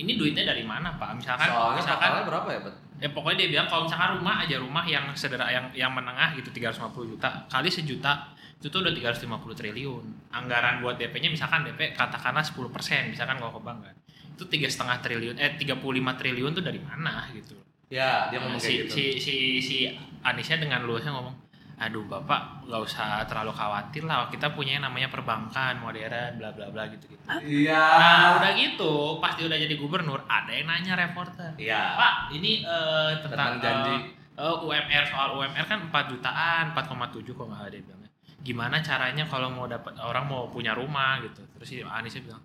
ini 0.00 0.16
duitnya 0.16 0.48
dari 0.48 0.64
mana 0.64 0.96
pak? 0.96 1.20
Misalkan 1.20 1.52
Soalnya 1.52 1.84
misalkan 1.84 2.10
berapa 2.24 2.48
ya, 2.48 2.60
Bet? 2.64 2.74
ya 2.98 3.08
pokoknya 3.12 3.36
dia 3.44 3.48
bilang 3.52 3.68
kalau 3.68 3.84
misalkan 3.84 4.10
rumah 4.16 4.34
aja 4.40 4.56
rumah 4.56 4.84
yang 4.88 5.04
sederhana 5.12 5.52
yang 5.52 5.66
yang 5.76 5.92
menengah 5.92 6.32
gitu 6.32 6.48
350 6.48 7.12
juta 7.12 7.28
kali 7.46 7.68
sejuta 7.68 8.32
itu 8.58 8.72
tuh 8.72 8.80
udah 8.80 8.90
350 8.96 9.28
triliun. 9.52 10.04
Anggaran 10.32 10.80
buat 10.80 10.96
DP-nya 10.96 11.28
misalkan 11.28 11.68
DP 11.68 11.92
katakanlah 11.92 12.40
10% 12.40 13.12
misalkan 13.12 13.36
kalau 13.36 13.52
ke 13.52 13.60
bank 13.60 13.78
kan. 13.84 13.96
Itu 14.32 14.48
tiga 14.48 14.64
setengah 14.72 14.96
triliun 15.04 15.36
eh 15.36 15.60
35 15.60 15.76
triliun 15.92 16.56
tuh 16.56 16.64
dari 16.64 16.80
mana 16.80 17.28
gitu 17.36 17.67
Ya, 17.88 18.28
dia 18.28 18.38
ngomong 18.38 18.60
si, 18.60 18.84
kayak 18.84 18.84
gitu. 18.84 18.94
si 18.94 19.04
si 19.16 19.34
si 19.58 19.76
Anisnya 20.20 20.60
dengan 20.60 20.84
luasnya 20.84 21.12
ngomong 21.12 21.36
aduh 21.78 22.02
bapak 22.04 22.66
nggak 22.66 22.82
usah 22.82 23.22
terlalu 23.22 23.54
khawatir 23.54 24.02
lah 24.02 24.26
kita 24.26 24.50
punya 24.50 24.74
yang 24.74 24.84
namanya 24.84 25.06
perbankan 25.06 25.78
modern 25.78 26.34
bla 26.34 26.50
bla 26.50 26.66
bla 26.68 26.90
gitu 26.90 27.06
gitu 27.06 27.22
Iya. 27.38 27.78
nah 27.78 28.26
udah 28.34 28.50
gitu 28.52 29.22
pasti 29.22 29.46
udah 29.46 29.54
jadi 29.54 29.78
gubernur 29.78 30.26
ada 30.26 30.50
yang 30.50 30.66
nanya 30.66 30.98
reporter 30.98 31.54
Iya. 31.54 31.94
Pak, 31.94 32.14
ini 32.34 32.66
eh, 32.66 33.22
tentang, 33.22 33.62
Tentang 33.62 33.86
janji. 33.86 33.94
eh, 34.34 34.42
eh, 34.42 34.54
UMR 34.58 35.04
soal 35.06 35.38
UMR 35.38 35.64
kan 35.64 35.78
4 35.86 36.10
jutaan, 36.10 36.64
4,7 36.74 37.30
kok 37.30 37.46
nggak 37.46 37.62
ada 37.62 37.70
dia 37.70 37.80
bilang. 37.80 38.02
Gimana 38.38 38.82
caranya 38.82 39.22
kalau 39.22 39.46
mau 39.48 39.66
dapat 39.66 39.94
orang 39.98 40.26
mau 40.26 40.50
punya 40.50 40.74
rumah 40.74 41.22
gitu. 41.22 41.46
Terus 41.54 41.66
si 41.68 41.76
Aniesnya 41.80 42.26
bilang, 42.26 42.42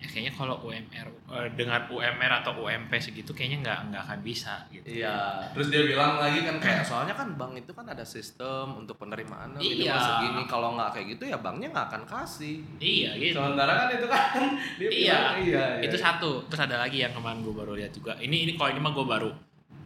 ya 0.00 0.08
kayaknya 0.08 0.32
kalau 0.32 0.56
UMR 0.64 1.06
eh, 1.28 1.48
dengan 1.52 1.84
UMR 1.86 2.32
atau 2.40 2.56
UMP 2.58 2.88
segitu 2.96 3.30
kayaknya 3.30 3.60
nggak 3.60 3.78
nggak 3.86 4.02
akan 4.02 4.18
bisa 4.20 4.64
gitu. 4.68 4.96
Iya. 4.96 5.44
Terus 5.52 5.68
dia 5.68 5.82
bilang 5.84 6.16
lagi 6.16 6.40
kan 6.40 6.56
kayak 6.56 6.82
soalnya 6.88 7.12
kan 7.12 7.36
bank 7.36 7.52
itu 7.58 7.68
kan 7.70 7.84
ada 7.84 8.00
sistem 8.00 8.80
untuk 8.80 8.96
penerimaan 8.96 9.54
minimal 9.54 9.76
Iya. 9.84 10.00
segini. 10.00 10.42
Kalau 10.46 10.72
nggak 10.72 10.90
kayak 10.90 11.06
gitu 11.12 11.24
ya 11.26 11.36
banknya 11.36 11.68
nggak 11.68 11.86
akan 11.92 12.02
kasih. 12.04 12.64
Iya 12.76 13.10
gitu. 13.14 13.36
Sementara 13.36 13.72
kan 13.76 13.88
itu 13.92 14.06
kan 14.06 14.24
dia 14.80 14.88
Iya. 14.88 14.88
bilang, 14.88 15.36
iya, 15.38 15.64
iya. 15.76 15.84
Itu 15.84 15.96
satu. 15.96 16.48
Terus 16.48 16.60
ada 16.62 16.80
lagi 16.80 16.98
yang 16.98 17.12
kemarin 17.12 17.40
gue 17.40 17.52
baru 17.52 17.76
lihat 17.76 17.92
juga. 17.92 18.16
Ini 18.16 18.36
ini 18.40 18.52
kalau 18.54 18.72
ini 18.72 18.80
mah 18.80 18.90
gue 18.90 19.04
baru. 19.04 19.30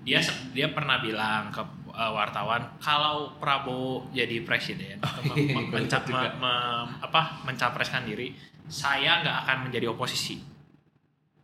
Dia 0.01 0.21
dia 0.53 0.69
pernah 0.69 1.01
bilang 1.01 1.49
ke 1.49 1.59
uh, 1.91 2.13
wartawan 2.13 2.77
kalau 2.77 3.33
Prabowo 3.35 4.07
jadi 4.13 4.45
presiden 4.45 5.01
mem- 5.27 5.65
iya, 5.73 6.29
me- 6.37 6.87
apa 7.01 7.41
mencapreskan 7.43 8.05
diri, 8.05 8.37
saya 8.67 9.21
nggak 9.21 9.37
akan 9.45 9.57
menjadi 9.65 9.87
oposisi. 9.89 10.41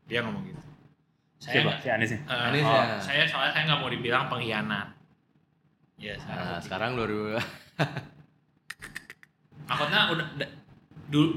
Dia 0.05 0.23
ngomong 0.23 0.43
gitu. 0.45 0.63
Saya 1.37 1.53
Siapa? 1.57 1.69
nggak- 1.71 1.81
Si 1.81 1.89
Anies 1.89 2.11
ya? 2.11 2.19
eh, 2.21 2.47
Anies 2.49 2.65
oh, 2.65 2.75
ya. 2.75 2.97
saya 2.99 3.23
soalnya 3.25 3.53
saya 3.53 3.65
nggak 3.67 3.81
mau 3.81 3.89
dibilang 3.89 4.25
pengkhianat. 4.27 4.89
Ya, 5.97 6.17
Nah, 6.17 6.57
sekarang 6.59 6.97
2000 6.97 7.37
maksudnya 9.67 10.01
udah 10.11 10.27
da- 10.35 10.55
dulu 11.07 11.29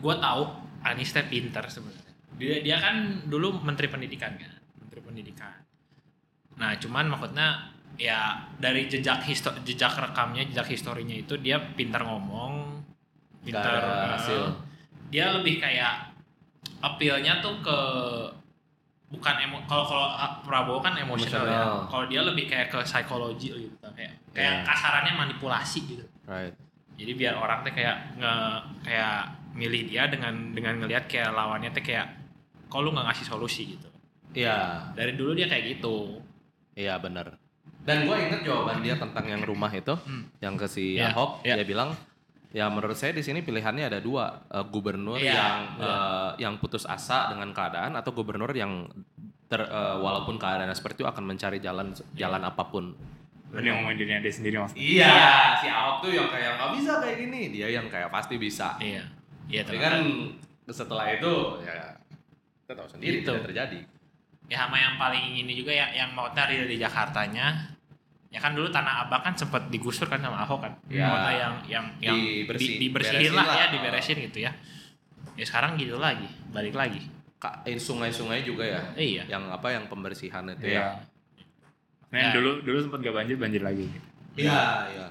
gue 0.00 0.14
tahu 0.16 0.42
Anies 0.82 1.10
teh 1.10 1.24
pinter 1.24 1.64
sebenarnya 1.66 2.12
dia 2.32 2.58
dia 2.60 2.76
kan 2.78 2.96
dulu 3.24 3.60
menteri 3.60 3.86
pendidikan 3.86 4.32
kan 4.34 4.52
menteri 4.78 5.00
pendidikan 5.00 5.52
nah 6.54 6.72
cuman 6.74 7.08
maksudnya 7.08 7.68
ya 7.94 8.40
dari 8.56 8.86
jejak 8.86 9.20
histo 9.22 9.52
jejak 9.62 9.92
rekamnya 9.92 10.42
jejak 10.44 10.68
historinya 10.68 11.12
itu 11.14 11.36
dia 11.36 11.60
pinter 11.60 12.00
ngomong 12.00 12.80
ada 13.44 13.58
eh, 13.74 14.06
hasil. 14.14 14.42
Dia 15.12 15.28
lebih 15.30 15.60
kayak 15.60 16.08
appealnya 16.80 17.38
tuh 17.38 17.60
ke 17.60 17.78
bukan 19.06 19.34
emo 19.44 19.60
kalau 19.68 19.84
kalau 19.84 20.08
ah, 20.08 20.40
Prabowo 20.40 20.80
kan 20.80 20.96
emosional 20.96 21.44
ya 21.44 21.62
kalau 21.84 22.08
dia 22.08 22.24
lebih 22.24 22.48
kayak 22.48 22.72
ke 22.72 22.80
psikologi 22.80 23.52
gitu 23.52 23.76
kayak 23.92 24.16
kayak 24.32 24.54
Iya. 24.56 24.64
kasarannya 24.64 25.12
manipulasi 25.14 25.78
gitu 25.84 26.04
right. 26.24 26.56
jadi 26.96 27.12
biar 27.12 27.34
orang 27.36 27.60
teh 27.60 27.72
kayak 27.72 28.16
nge 28.16 28.32
kayak 28.82 29.16
milih 29.52 29.82
dia 29.84 30.08
dengan 30.08 30.32
dengan 30.50 30.80
ngelihat 30.80 31.04
kayak 31.06 31.28
lawannya 31.28 31.68
teh 31.70 31.84
kayak 31.84 32.08
kok 32.66 32.80
lu 32.80 32.88
nggak 32.90 33.04
ngasih 33.04 33.26
solusi 33.28 33.76
gitu 33.76 33.88
Iya, 34.32 34.88
dari 34.96 35.12
dulu 35.12 35.36
dia 35.36 35.44
kayak 35.44 35.76
gitu 35.76 36.24
iya 36.72 36.96
benar. 36.96 37.36
Dan 37.84 38.08
gue 38.08 38.16
inget 38.16 38.40
jawaban 38.40 38.80
dia 38.80 38.96
tentang 38.96 39.28
yang 39.28 39.44
rumah 39.44 39.68
itu, 39.68 39.92
Hmm. 39.92 40.24
yang 40.40 40.56
ke 40.56 40.64
si 40.64 40.96
Iya, 40.96 41.12
Ahok, 41.12 41.44
iya. 41.44 41.60
dia 41.60 41.68
bilang, 41.68 41.92
ya 42.52 42.68
menurut 42.68 42.94
saya 42.94 43.10
di 43.10 43.20
sini 43.20 43.40
pilihannya 43.40 43.88
ada 43.88 43.98
dua, 43.98 44.44
Eh, 44.46 44.64
gubernur 44.64 45.16
Iya, 45.16 45.32
yang 45.32 45.56
iya. 45.74 45.88
eh, 45.88 46.30
yang 46.38 46.54
putus 46.56 46.84
asa 46.84 47.28
dengan 47.28 47.50
keadaan 47.50 47.96
atau 47.96 48.12
gubernur 48.12 48.52
yang 48.52 48.86
ter, 49.46 49.60
eh, 49.60 49.96
walaupun 49.98 50.36
keadaannya 50.36 50.72
seperti 50.72 51.00
itu 51.00 51.08
akan 51.08 51.24
mencari 51.26 51.58
jalan 51.58 51.90
jalan 52.12 52.42
apa 52.42 52.62
pun. 52.64 52.92
Ini 53.52 53.68
ngomongin 53.68 53.96
dirinya 53.98 54.20
dia 54.20 54.32
sendiri 54.32 54.56
mas. 54.56 54.72
Iya, 54.72 55.12
si 55.60 55.68
Ahok 55.68 56.00
tuh 56.00 56.12
yang 56.12 56.28
kayak 56.28 56.56
nggak 56.56 56.70
bisa 56.72 56.92
kayak 57.00 57.16
gini, 57.20 57.40
dia 57.50 57.68
yang 57.68 57.84
kayak 57.84 58.08
pasti 58.08 58.36
bisa. 58.36 58.76
iya 58.78 59.04
iya 59.44 59.60
Tapi 59.60 59.76
kan 59.76 60.00
setelah 60.64 61.04
itu 61.10 61.32
ya 61.60 61.92
kita 62.64 62.72
tahu 62.72 62.88
sendiri 62.88 63.16
Itu. 63.20 63.28
tidak 63.28 63.44
terjadi. 63.48 63.78
ya 64.48 64.56
sama 64.62 64.76
yang 64.76 64.96
paling 64.96 65.32
ini 65.34 65.52
juga 65.52 65.72
ya 65.72 65.88
yang 65.90 66.12
mau 66.12 66.28
dari 66.28 66.64
di 66.64 66.76
Jakartanya 66.76 67.72
ya 68.32 68.40
kan 68.40 68.52
dulu 68.52 68.66
tanah 68.66 69.04
abang 69.04 69.20
kan 69.20 69.34
sempat 69.34 69.68
digusur 69.68 70.08
kan 70.08 70.16
sama 70.18 70.40
Ahok 70.40 70.60
kan 70.60 70.72
Iya. 70.88 71.04
Maksudnya 71.04 71.36
yang 71.36 71.54
yang 71.68 71.84
yang 72.00 72.16
Dibersih- 72.16 72.74
di- 72.74 72.88
dibersihin 72.88 73.20
beresin 73.20 73.32
lah, 73.34 73.44
lah. 73.44 73.54
ya 73.54 73.66
diberesin 73.70 74.16
gitu 74.22 74.38
ya 74.40 74.52
ya 75.32 75.44
sekarang 75.44 75.76
gitu 75.76 75.96
lagi 75.96 76.24
balik 76.48 76.72
lagi 76.72 77.00
eh, 77.64 77.74
sungai-sungai 77.76 78.40
juga 78.40 78.62
ya, 78.62 78.80
iya 78.94 79.26
yang 79.26 79.50
apa 79.50 79.66
yang 79.68 79.84
pembersihan 79.86 80.46
itu 80.46 80.62
Iya. 80.68 80.78
ya. 80.78 80.86
Nah, 82.08 82.20
Ya. 82.20 82.30
dulu 82.32 82.60
dulu 82.60 82.78
sempat 82.78 83.00
gak 83.00 83.12
banjir 83.12 83.34
banjir 83.34 83.58
lagi. 83.60 83.90
Iya, 84.32 84.62
iya. 84.88 85.08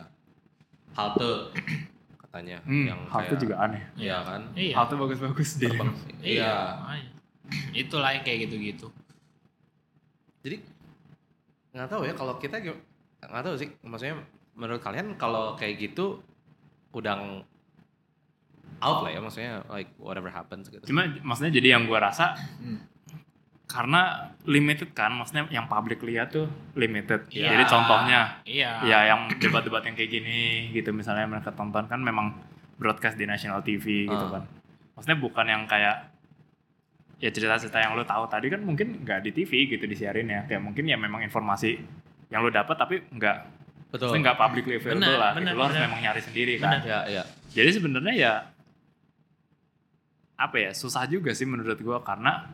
Halte 0.94 1.52
katanya 2.22 2.58
Hmm, 2.64 2.88
yang 2.88 3.00
halte 3.06 3.36
kayak- 3.36 3.42
juga 3.42 3.56
aneh. 3.60 3.84
Iya 3.96 4.18
kan? 4.22 4.42
iya 4.56 4.74
Halte 4.74 4.96
bagus-bagus 4.96 5.50
deh. 5.58 5.76
Iya 6.24 6.56
Iya. 6.88 7.02
itulah 7.76 8.10
yang 8.12 8.24
kayak 8.24 8.48
gitu-gitu 8.48 8.88
Jadi 10.40 10.58
nggak 11.72 11.88
tahu 11.88 12.02
ya 12.04 12.14
kalau 12.14 12.36
kita 12.38 12.64
nggak 13.24 13.44
tahu 13.44 13.56
sih 13.56 13.70
maksudnya 13.82 14.16
menurut 14.54 14.80
kalian 14.80 15.16
kalau 15.16 15.54
kayak 15.54 15.78
gitu 15.80 16.20
udah 16.92 17.16
ng- 17.16 17.46
out 18.82 19.06
lah 19.06 19.12
ya 19.12 19.22
maksudnya 19.22 19.62
like 19.68 19.94
whatever 19.96 20.28
happens 20.28 20.66
gitu. 20.68 20.82
Cuma 20.84 21.06
maksudnya 21.22 21.54
jadi 21.54 21.78
yang 21.78 21.86
gua 21.86 22.02
rasa 22.04 22.34
Hmm. 22.58 22.82
karena 23.64 24.02
limited 24.44 24.92
kan, 24.92 25.14
maksudnya 25.14 25.48
yang 25.48 25.64
publik 25.66 26.02
lihat 26.02 26.34
tuh 26.34 26.44
limited. 26.74 27.24
Iya. 27.30 27.56
Jadi 27.56 27.64
contohnya 27.68 28.20
iya 28.44 28.82
ya 28.84 29.00
yang 29.08 29.32
debat-debat 29.34 29.86
yang 29.86 29.96
kayak 29.96 30.12
gini 30.12 30.40
gitu 30.72 30.92
misalnya 30.92 31.24
mereka 31.26 31.54
tonton 31.54 31.86
kan 31.86 31.96
memang 31.98 32.36
broadcast 32.76 33.16
di 33.16 33.24
national 33.24 33.62
TV 33.62 34.10
gitu 34.10 34.26
Ah. 34.28 34.32
kan. 34.36 34.44
Maksudnya 34.94 35.18
bukan 35.22 35.46
yang 35.46 35.64
kayak 35.66 36.10
ya 37.18 37.30
cerita-cerita 37.30 37.78
yang 37.78 37.94
lo 37.94 38.04
tahu 38.04 38.26
tadi 38.26 38.50
kan 38.50 38.60
mungkin 38.60 39.00
nggak 39.00 39.24
di 39.24 39.32
TV 39.32 39.70
gitu 39.70 39.86
disiarin 39.86 40.26
ya. 40.26 40.44
Kayak 40.44 40.66
mungkin 40.66 40.84
ya 40.84 40.98
memang 40.98 41.22
informasi 41.22 41.78
yang 42.32 42.42
lo 42.42 42.50
dapat 42.50 42.76
tapi 42.76 42.96
nggak 43.12 43.38
Betul. 43.92 44.16
nggak 44.18 44.38
publicly 44.40 44.80
available 44.80 45.04
Benar, 45.04 45.20
lah. 45.20 45.32
benar, 45.36 45.52
gitu. 45.52 45.60
Lo 45.60 45.64
harus 45.68 45.78
memang 45.78 46.00
nyari 46.00 46.22
sendiri 46.24 46.54
kan. 46.58 46.80
Ya, 46.82 47.00
ya. 47.06 47.24
Jadi 47.52 47.70
sebenarnya 47.76 48.14
ya 48.16 48.34
apa 50.40 50.56
ya 50.58 50.72
susah 50.74 51.06
juga 51.06 51.36
sih 51.36 51.46
menurut 51.46 51.76
gua 51.78 52.00
karena 52.02 52.50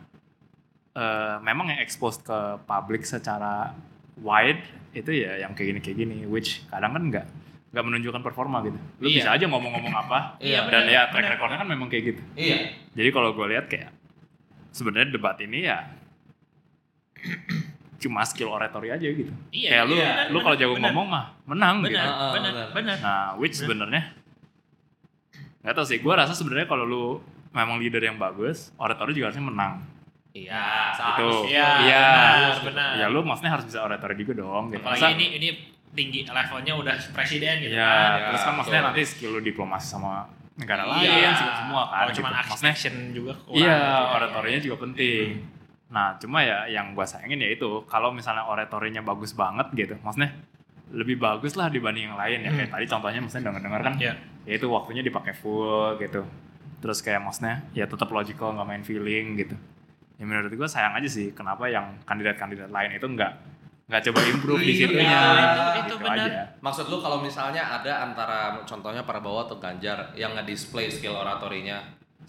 eh, 0.92 1.36
memang 1.40 1.70
yang 1.70 1.80
expose 1.80 2.18
ke 2.20 2.38
publik 2.66 3.06
secara 3.06 3.72
wide 4.18 4.60
itu 4.92 5.14
ya 5.14 5.38
yang 5.40 5.54
kayak 5.54 5.72
gini 5.72 5.80
kayak 5.80 5.96
gini 5.96 6.16
which 6.26 6.66
kadang 6.68 6.90
kan 6.90 7.02
nggak 7.06 7.26
nggak 7.70 7.84
menunjukkan 7.86 8.22
performa 8.24 8.64
gitu. 8.66 8.76
Lu 8.98 9.06
Iya. 9.06 9.16
bisa 9.22 9.28
aja 9.30 9.44
ngomong-ngomong 9.46 9.94
apa, 9.94 10.18
Iya, 10.42 10.66
dan 10.66 10.88
ya 10.88 11.06
track 11.12 11.38
recordnya 11.38 11.60
kan 11.60 11.68
memang 11.68 11.86
kayak 11.86 12.04
gitu. 12.16 12.22
Iya. 12.34 12.74
Jadi 12.98 13.08
kalau 13.12 13.30
gue 13.30 13.46
lihat 13.46 13.70
kayak 13.70 13.92
sebenarnya 14.74 15.14
debat 15.14 15.36
ini 15.38 15.68
ya 15.68 15.86
cuma 17.98 18.22
skill 18.22 18.48
oratory 18.48 18.88
aja 18.88 19.02
gitu. 19.04 19.32
Iya, 19.50 19.68
kayak 19.72 19.84
lu 19.84 19.94
iya, 19.94 20.10
lu 20.24 20.32
benar, 20.32 20.42
kalau 20.44 20.56
jago 20.56 20.74
benar. 20.74 20.84
ngomong 20.88 21.06
mah 21.08 21.24
menang 21.44 21.74
gitu. 21.80 21.90
benar 21.90 22.06
Heeh, 22.06 22.30
benar 22.32 22.52
benar. 22.70 22.96
Nah, 22.98 23.28
which 23.34 23.54
Benar. 23.54 23.62
sebenarnya 23.64 24.02
nggak 25.60 25.74
tahu 25.74 25.84
sih. 25.84 25.98
Gue 25.98 26.14
rasa 26.14 26.32
sebenarnya 26.32 26.66
kalau 26.66 26.84
lu 26.84 27.04
memang 27.50 27.76
leader 27.76 27.98
yang 28.00 28.16
bagus, 28.16 28.70
oratory 28.76 29.12
juga 29.12 29.28
harusnya 29.28 29.44
menang. 29.44 29.82
Iya. 30.30 30.94
Itu. 30.94 31.30
Iya, 31.48 31.68
Iya. 31.82 32.06
benar, 32.06 32.56
benar. 32.62 32.90
Ya 32.96 33.06
lu 33.08 33.20
maksudnya 33.20 33.52
harus 33.52 33.66
bisa 33.66 33.82
oratory 33.82 34.14
juga 34.16 34.32
dong. 34.36 34.70
Gitu. 34.70 34.78
apalagi 34.78 35.02
Masa- 35.02 35.14
ini 35.14 35.26
ini 35.34 35.48
tinggi 35.90 36.20
levelnya 36.22 36.74
udah 36.76 36.94
presiden 37.10 37.58
gitu 37.58 37.74
Iya, 37.74 37.82
kan 37.82 37.98
Ya, 38.14 38.26
terus 38.30 38.42
kan 38.44 38.52
maksudnya 38.54 38.80
betul. 38.80 38.94
nanti 38.94 39.02
skill 39.08 39.30
lu 39.32 39.40
diplomasi 39.40 39.86
sama 39.88 40.28
negara 40.54 40.84
Iya. 40.84 40.92
lain, 40.92 41.30
semua 41.32 41.82
kan. 41.84 41.96
kalau 41.98 42.12
cuma 42.14 42.28
gitu. 42.30 42.46
Maksudnya 42.46 42.70
action 42.70 42.94
juga 43.10 43.32
kurang 43.40 43.58
Iya, 43.58 43.74
gitu 43.74 43.90
ya. 43.90 44.14
oratorinya 44.14 44.60
juga 44.62 44.76
penting. 44.80 45.26
Nah, 45.88 46.20
cuma 46.20 46.44
ya 46.44 46.68
yang 46.68 46.92
gua 46.92 47.02
sayangin 47.02 47.40
ya 47.40 47.48
itu 47.48 47.64
kalau 47.84 48.12
misalnya 48.12 48.44
oratorinya 48.44 49.00
bagus 49.00 49.32
banget 49.32 49.72
gitu, 49.72 49.94
maksudnya 49.98 50.36
lebih 50.88 51.16
bagus 51.16 51.56
lah 51.56 51.68
dibanding 51.68 52.08
yang 52.08 52.16
lain 52.16 52.44
ya. 52.44 52.50
Kayak 52.50 52.68
Hmm. 52.68 52.74
tadi 52.76 52.84
contohnya 52.88 53.20
maksudnya 53.20 53.44
dengar-dengar 53.48 53.80
kan, 53.82 53.94
Iya. 53.96 54.12
ya 54.44 54.52
itu 54.54 54.66
waktunya 54.68 55.00
dipakai 55.00 55.32
full 55.32 55.96
gitu. 55.96 56.24
Terus 56.78 56.98
kayak 57.00 57.20
maksudnya 57.20 57.64
ya 57.72 57.84
tetap 57.84 58.08
logical 58.08 58.52
nggak 58.52 58.68
main 58.68 58.84
feeling 58.84 59.36
gitu. 59.36 59.56
Ya 60.16 60.24
menurut 60.24 60.52
gua 60.52 60.68
sayang 60.68 60.92
aja 60.92 61.08
sih 61.08 61.32
kenapa 61.32 61.66
yang 61.66 61.96
kandidat-kandidat 62.04 62.68
lain 62.68 62.92
itu 62.92 63.06
nggak 63.06 63.32
nggak 63.88 64.02
coba 64.04 64.20
improve 64.22 64.60
di 64.60 64.72
Iya, 64.74 64.80
situnya. 64.84 65.08
itu- 65.08 65.64
itu 65.64 65.72
Gitu 65.80 65.94
benar. 66.04 66.28
aja. 66.28 66.42
Maksud 66.60 66.86
lu 66.86 67.00
kalau 67.00 67.18
misalnya 67.18 67.64
ada 67.64 68.04
antara 68.04 68.38
contohnya 68.62 69.00
Prabowo 69.00 69.48
atau 69.48 69.56
Ganjar 69.56 70.12
yang 70.12 70.36
nge-display 70.36 70.92
skill 70.92 71.16
oratorinya 71.16 71.80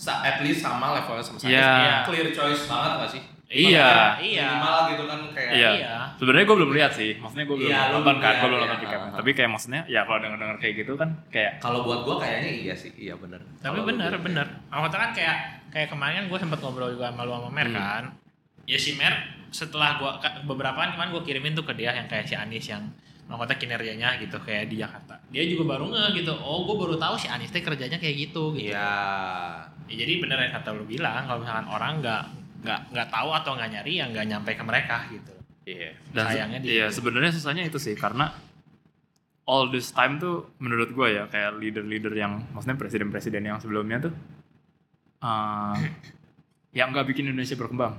at 0.08 0.40
least 0.40 0.60
sama 0.60 0.96
levelnya 0.96 1.22
sama 1.22 1.38
saya. 1.38 1.52
Iya. 1.52 1.70
Clear 2.04 2.28
choice 2.32 2.64
banget 2.66 2.92
gak 2.98 3.12
sih? 3.12 3.24
Iya. 3.50 4.14
iya 4.22 4.46
Minimal 4.56 4.78
gitu 4.88 5.04
kan 5.04 5.20
kayak 5.34 5.52
Iya. 5.52 5.70
iya 5.76 5.94
Sebenarnya 6.16 6.46
gue 6.46 6.58
belum 6.62 6.72
lihat 6.72 6.92
sih, 6.94 7.12
maksudnya 7.18 7.46
gue 7.46 7.58
belum 7.58 7.68
Iya, 7.68 7.82
lu 7.82 7.94
nonton 7.98 8.16
kan, 8.20 8.34
gue 8.36 8.46
belum 8.46 8.62
nonton 8.62 8.78
recap. 8.80 9.02
Ah. 9.02 9.12
Tapi 9.18 9.30
kayak 9.34 9.50
maksudnya 9.50 9.82
ya 9.86 10.02
kalau 10.04 10.20
denger-denger 10.22 10.58
kayak 10.60 10.74
gitu 10.78 10.94
kan 10.94 11.10
kayak 11.28 11.52
kalau 11.58 11.80
buat 11.82 12.00
gua 12.06 12.16
kayaknya 12.20 12.52
iya 12.62 12.76
sih, 12.78 12.94
iya 12.94 13.18
bener. 13.18 13.42
tapi 13.58 13.82
benar 13.82 14.14
benar 14.20 14.46
maksudnya 14.70 15.02
kan 15.02 15.12
kayak 15.12 15.38
kayak 15.70 15.88
kemarin 15.90 16.16
kan 16.16 16.26
gue 16.30 16.40
sempat 16.40 16.60
ngobrol 16.60 16.90
juga 16.90 17.10
sama 17.10 17.26
lu 17.26 17.34
sama 17.34 17.50
Mer 17.50 17.68
Hmm. 17.68 17.76
kan 17.76 18.04
ya 18.64 18.78
si 18.78 18.92
Mer 18.94 19.14
setelah 19.50 19.98
gue 19.98 20.12
beberapa 20.46 20.78
kan 20.78 20.94
kemarin 20.94 21.10
gue 21.10 21.24
kirimin 21.26 21.54
tuh 21.54 21.66
ke 21.66 21.74
dia 21.74 21.90
yang 21.90 22.06
kayak 22.06 22.24
si 22.24 22.38
Anis 22.38 22.70
yang 22.70 22.86
maksudnya 23.30 23.56
kinerjanya 23.56 24.18
gitu 24.18 24.36
kayak 24.40 24.68
di 24.68 24.76
Jakarta 24.76 25.22
dia 25.30 25.46
juga 25.46 25.64
baru 25.70 25.86
nge 25.88 26.06
gitu 26.18 26.34
oh 26.34 26.66
gue 26.66 26.76
baru 26.76 26.96
tahu 26.98 27.16
si 27.16 27.28
Anis 27.28 27.48
teh 27.48 27.62
kerjanya 27.62 27.96
kayak 27.96 28.16
gitu 28.20 28.52
gitu 28.52 28.68
Iya. 28.68 28.90
Ya, 29.86 29.96
jadi 29.96 30.14
bener 30.18 30.38
yang 30.40 30.54
kata 30.56 30.70
lu 30.72 30.84
bilang 30.84 31.24
kalau 31.24 31.40
misalkan 31.40 31.66
orang 31.66 31.94
nggak 32.00 32.24
nggak 32.60 32.80
nggak 32.90 33.08
tahu 33.08 33.30
atau 33.32 33.52
nggak 33.54 33.70
nyari 33.72 33.94
ya 33.96 34.06
nggak 34.08 34.26
nyampe 34.28 34.52
ke 34.52 34.64
mereka 34.64 34.98
gitu 35.08 35.34
Iya. 35.64 35.94
Dan 36.10 36.24
Sayangnya 36.26 36.60
di- 36.60 36.70
iya 36.72 36.88
sebenarnya 36.90 37.30
susahnya 37.32 37.64
itu 37.64 37.78
sih 37.78 37.94
karena 37.94 38.34
all 39.46 39.70
this 39.70 39.90
time 39.90 40.18
tuh 40.18 40.50
menurut 40.58 40.90
gue 40.90 41.08
ya 41.12 41.26
kayak 41.26 41.54
leader-leader 41.56 42.10
yang 42.12 42.42
maksudnya 42.50 42.76
presiden-presiden 42.76 43.42
yang 43.44 43.58
sebelumnya 43.58 43.98
tuh 44.00 44.14
eh 45.20 45.78
yang 46.72 46.90
nggak 46.90 47.06
bikin 47.08 47.28
Indonesia 47.28 47.54
berkembang 47.54 47.98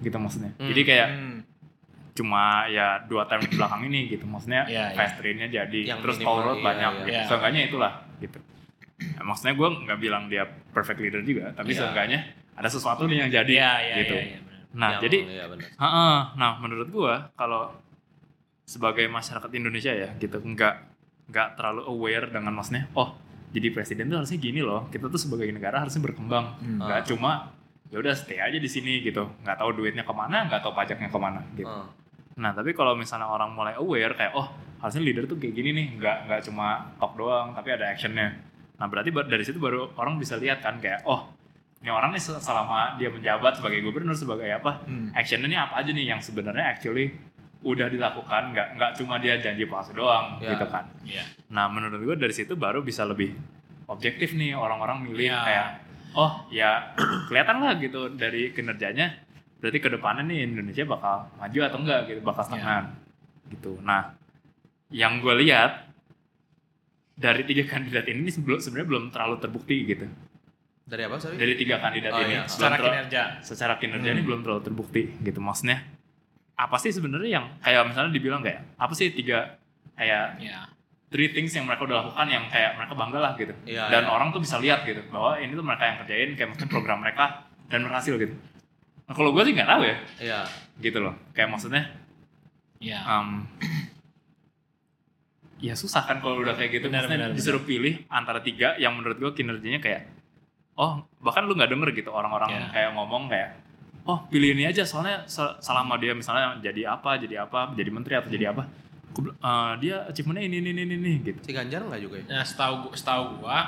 gitu 0.00 0.16
maksudnya. 0.16 0.52
Hmm. 0.54 0.68
Jadi 0.68 0.80
kayak 0.82 1.08
Hmm. 1.10 1.38
Cuma 2.12 2.66
ya 2.66 3.00
dua 3.04 3.24
tahun 3.24 3.46
ke 3.46 3.54
belakang 3.54 3.82
ini 3.86 4.00
gitu 4.08 4.24
maksudnya 4.24 4.66
Iya, 4.66 4.90
iya. 4.90 4.96
fast 4.96 5.14
trainnya 5.16 5.46
jadi 5.46 5.80
Yang 5.86 6.00
terus 6.02 6.16
road 6.20 6.58
iya, 6.58 6.64
banyak 6.64 6.90
iya. 6.90 7.00
gitu. 7.00 7.10
Iya. 7.12 7.22
Seenggaknya 7.26 7.60
itulah 7.64 7.92
gitu. 8.18 8.38
Nah, 9.00 9.24
maksudnya 9.24 9.54
gue 9.54 9.68
nggak 9.80 9.98
bilang 9.98 10.22
dia 10.26 10.44
perfect 10.44 10.98
leader 10.98 11.22
juga, 11.22 11.50
tapi 11.50 11.72
Iya. 11.72 11.80
seenggaknya 11.80 12.18
ada 12.52 12.68
sesuatu 12.68 13.04
nih 13.04 13.18
yang 13.18 13.30
jadi 13.32 13.52
Iya 13.54 13.72
iya 13.80 13.94
gitu. 13.96 14.14
iya, 14.14 14.24
iya, 14.26 14.38
bener. 14.38 14.60
Nah, 14.70 14.88
Yang- 14.90 15.02
jadi 15.02 15.18
iya 15.26 15.44
bener. 15.46 15.66
Heeh. 15.72 16.16
Nah, 16.36 16.50
menurut 16.58 16.88
gua 16.88 17.14
kalau 17.32 17.62
sebagai 18.64 19.06
masyarakat 19.06 19.50
Indonesia 19.52 19.90
ya 19.90 20.14
gitu 20.16 20.38
nggak 20.38 20.74
nggak 21.26 21.48
terlalu 21.54 21.82
aware 21.84 22.26
dengan 22.28 22.50
maksudnya 22.52 22.86
oh 22.92 23.18
jadi 23.50 23.70
presiden 23.70 24.06
tuh 24.06 24.18
harusnya 24.18 24.38
gini 24.38 24.62
loh 24.62 24.86
kita 24.88 25.06
tuh 25.06 25.18
sebagai 25.18 25.50
negara 25.50 25.82
harusnya 25.82 25.98
berkembang 26.00 26.54
Hmm. 26.58 26.78
nggak 26.78 27.02
Ah. 27.02 27.06
cuma 27.06 27.32
ya 27.90 27.98
udah 27.98 28.14
stay 28.14 28.38
aja 28.38 28.54
di 28.54 28.66
sini 28.66 29.00
gitu 29.00 29.26
nggak 29.40 29.56
tahu 29.56 29.70
duitnya 29.74 30.02
ke 30.02 30.12
mana 30.12 30.46
nggak 30.46 30.60
tahu 30.60 30.72
pajaknya 30.72 31.06
ke 31.06 31.18
mana 31.18 31.40
gitu 31.52 31.66
Heeh. 31.66 31.86
nah 32.36 32.50
tapi 32.50 32.70
kalau 32.70 32.94
misalnya 32.94 33.26
orang 33.26 33.50
mulai 33.50 33.74
aware 33.74 34.14
kayak 34.14 34.32
oh 34.32 34.46
harusnya 34.78 35.02
leader 35.02 35.26
tuh 35.26 35.36
kayak 35.36 35.52
gini 35.52 35.70
nih 35.72 35.86
nggak 35.96 36.16
nggak 36.24 36.40
cuma 36.42 36.66
talk 36.96 37.12
doang 37.14 37.50
tapi 37.50 37.68
ada 37.70 37.86
actionnya 37.86 38.30
nah 38.74 38.86
berarti 38.86 39.10
dari 39.10 39.42
situ 39.42 39.58
baru 39.58 39.92
orang 39.92 40.16
bisa 40.16 40.34
lihat 40.34 40.58
kan 40.58 40.78
kayak 40.78 41.02
oh 41.04 41.28
ini 41.80 41.88
orang 41.88 42.10
nih 42.10 42.22
sel- 42.22 42.38
selama 42.38 42.94
dia 42.94 43.08
menjabat 43.08 43.56
sebagai 43.56 43.80
gubernur 43.80 44.14
sebagai 44.14 44.48
apa 44.48 44.84
Hmm. 44.84 45.10
actionnya 45.12 45.46
ini 45.46 45.58
apa 45.58 45.74
aja 45.76 45.90
nih 45.90 46.06
yang 46.06 46.20
sebenarnya 46.20 46.64
actually 46.70 47.10
udah 47.60 47.88
dilakukan 47.88 48.42
nggak 48.50 48.68
nggak 48.72 48.90
cuma 48.94 49.16
dia 49.16 49.36
janji 49.36 49.64
palsu 49.64 49.92
doang 49.92 50.38
Ya. 50.38 50.54
gitu 50.54 50.64
kan 50.66 50.88
Iya. 51.02 51.24
nah 51.48 51.66
menurut 51.66 52.00
gue 52.00 52.16
dari 52.16 52.32
situ 52.32 52.54
baru 52.54 52.80
bisa 52.80 53.04
lebih 53.04 53.36
objektif 53.86 54.32
nih 54.32 54.54
orang-orang 54.54 55.02
milih 55.02 55.28
Iya. 55.28 55.40
kayak 55.42 55.68
oh. 56.12 56.32
Ya 56.48 56.94
kelihatan 57.28 57.58
lah 57.58 57.74
gitu 57.76 58.10
dari 58.10 58.50
kinerjanya. 58.50 59.16
Berarti 59.56 59.78
ke 59.78 59.88
depannya 59.88 60.24
nih 60.24 60.46
Indonesia 60.46 60.84
bakal 60.84 61.28
maju 61.34 61.58
atau 61.60 61.78
enggak 61.78 62.00
gitu 62.06 62.20
bakal 62.20 62.42
stagnan 62.42 62.96
gitu. 63.48 63.76
Nah 63.78 64.16
yang 64.88 65.18
gue 65.18 65.34
lihat 65.38 65.86
dari 67.12 67.44
tiga 67.44 67.68
kandidat 67.72 68.06
ini 68.06 68.26
sebelum 68.26 68.58
sebenarnya 68.58 68.88
belum 68.88 69.04
terlalu 69.10 69.36
terbukti 69.38 69.76
gitu. 69.84 70.06
Dari 70.82 71.06
apa 71.06 71.16
sorry? 71.18 71.36
dari 71.36 71.54
tiga 71.54 71.78
kandidat 71.78 72.10
Oh, 72.10 72.18
ini. 72.18 72.34
iya. 72.34 72.42
secara 72.44 72.74
terlalu- 72.74 72.94
kinerja. 72.96 73.22
secara 73.40 73.74
kinerja 73.76 74.08
Hmm. 74.08 74.16
ini 74.16 74.22
belum 74.24 74.40
terlalu 74.42 74.62
terbukti 74.64 75.02
gitu. 75.20 75.38
Maksudnya 75.38 75.78
apa 76.56 76.76
sih 76.76 76.90
sebenarnya 76.90 77.30
yang 77.32 77.46
kayak 77.58 77.86
misalnya 77.86 78.10
dibilang 78.10 78.42
kayak 78.42 78.64
apa 78.74 78.92
sih 78.92 79.08
tiga 79.10 79.54
kayak 79.94 80.40
ya 80.40 80.66
three 81.10 81.34
things 81.34 81.50
yang 81.52 81.66
mereka 81.66 81.84
udah 81.84 82.06
lakukan 82.06 82.26
yang 82.30 82.46
kayak 82.46 82.78
mereka 82.78 82.94
bangga 82.94 83.18
lah 83.18 83.32
gitu. 83.34 83.52
Iya, 83.66 83.90
dan 83.90 84.06
iya. 84.06 84.10
orang 84.14 84.30
tuh 84.30 84.40
bisa 84.40 84.62
lihat 84.62 84.86
gitu 84.86 85.02
bahwa 85.10 85.36
ini 85.42 85.52
tuh 85.52 85.66
mereka 85.66 85.84
yang 85.90 85.96
kerjain 86.06 86.30
kayak 86.38 86.48
maksudnya 86.54 86.70
program 86.70 86.98
mereka 87.02 87.24
dan 87.66 87.82
berhasil 87.82 88.14
gitu. 88.14 88.34
Nah, 89.10 89.14
kalau 89.18 89.34
gue 89.34 89.42
sih 89.42 89.52
nggak 89.58 89.68
tahu 89.68 89.82
ya. 89.82 89.96
Iya. 90.22 90.40
gitu 90.80 90.98
loh. 91.02 91.14
Kayak 91.34 91.50
maksudnya 91.50 91.82
ya 92.80 93.04
um, 93.04 93.44
ya 95.66 95.74
susah 95.76 96.06
kan 96.06 96.22
kalau 96.22 96.40
udah 96.40 96.54
kayak 96.54 96.78
gitu. 96.78 96.86
Benar, 96.88 97.04
maksudnya 97.04 97.28
benar, 97.28 97.36
disuruh 97.36 97.62
pilih 97.66 98.06
antara 98.08 98.40
tiga 98.40 98.78
yang 98.78 98.96
menurut 98.96 99.18
gue 99.18 99.30
kinerjanya 99.34 99.82
kayak 99.82 100.08
oh 100.80 101.04
bahkan 101.20 101.44
lu 101.44 101.52
nggak 101.52 101.68
denger 101.74 101.90
gitu 101.92 102.10
orang-orang 102.14 102.56
Ya. 102.56 102.64
kayak 102.72 102.90
ngomong 102.96 103.28
kayak 103.28 103.60
oh 104.08 104.24
pilih 104.32 104.56
ini 104.56 104.64
aja 104.64 104.88
soalnya 104.88 105.28
se- 105.28 105.60
selama 105.60 106.00
dia 106.00 106.16
misalnya 106.16 106.56
jadi 106.64 106.96
apa 106.96 107.20
jadi 107.20 107.44
apa 107.44 107.76
jadi 107.76 107.90
menteri 107.92 108.16
atau 108.16 108.32
jadi 108.32 108.56
apa 108.56 108.64
"Eh, 109.12 109.72
dia 109.78 109.96
achievementnya 110.04 110.44
ini 110.44 110.56
ini 110.62 110.70
ini 110.76 110.94
ini 110.94 111.12
gitu 111.20 111.38
Si 111.40 111.50
Ganjar 111.50 111.82
nggak 111.82 112.00
juga 112.00 112.16
ya? 112.18 112.24
nah 112.30 112.42
setahu 112.42 112.74
gua- 112.84 112.94
setahu 112.94 113.24
gua 113.38 113.58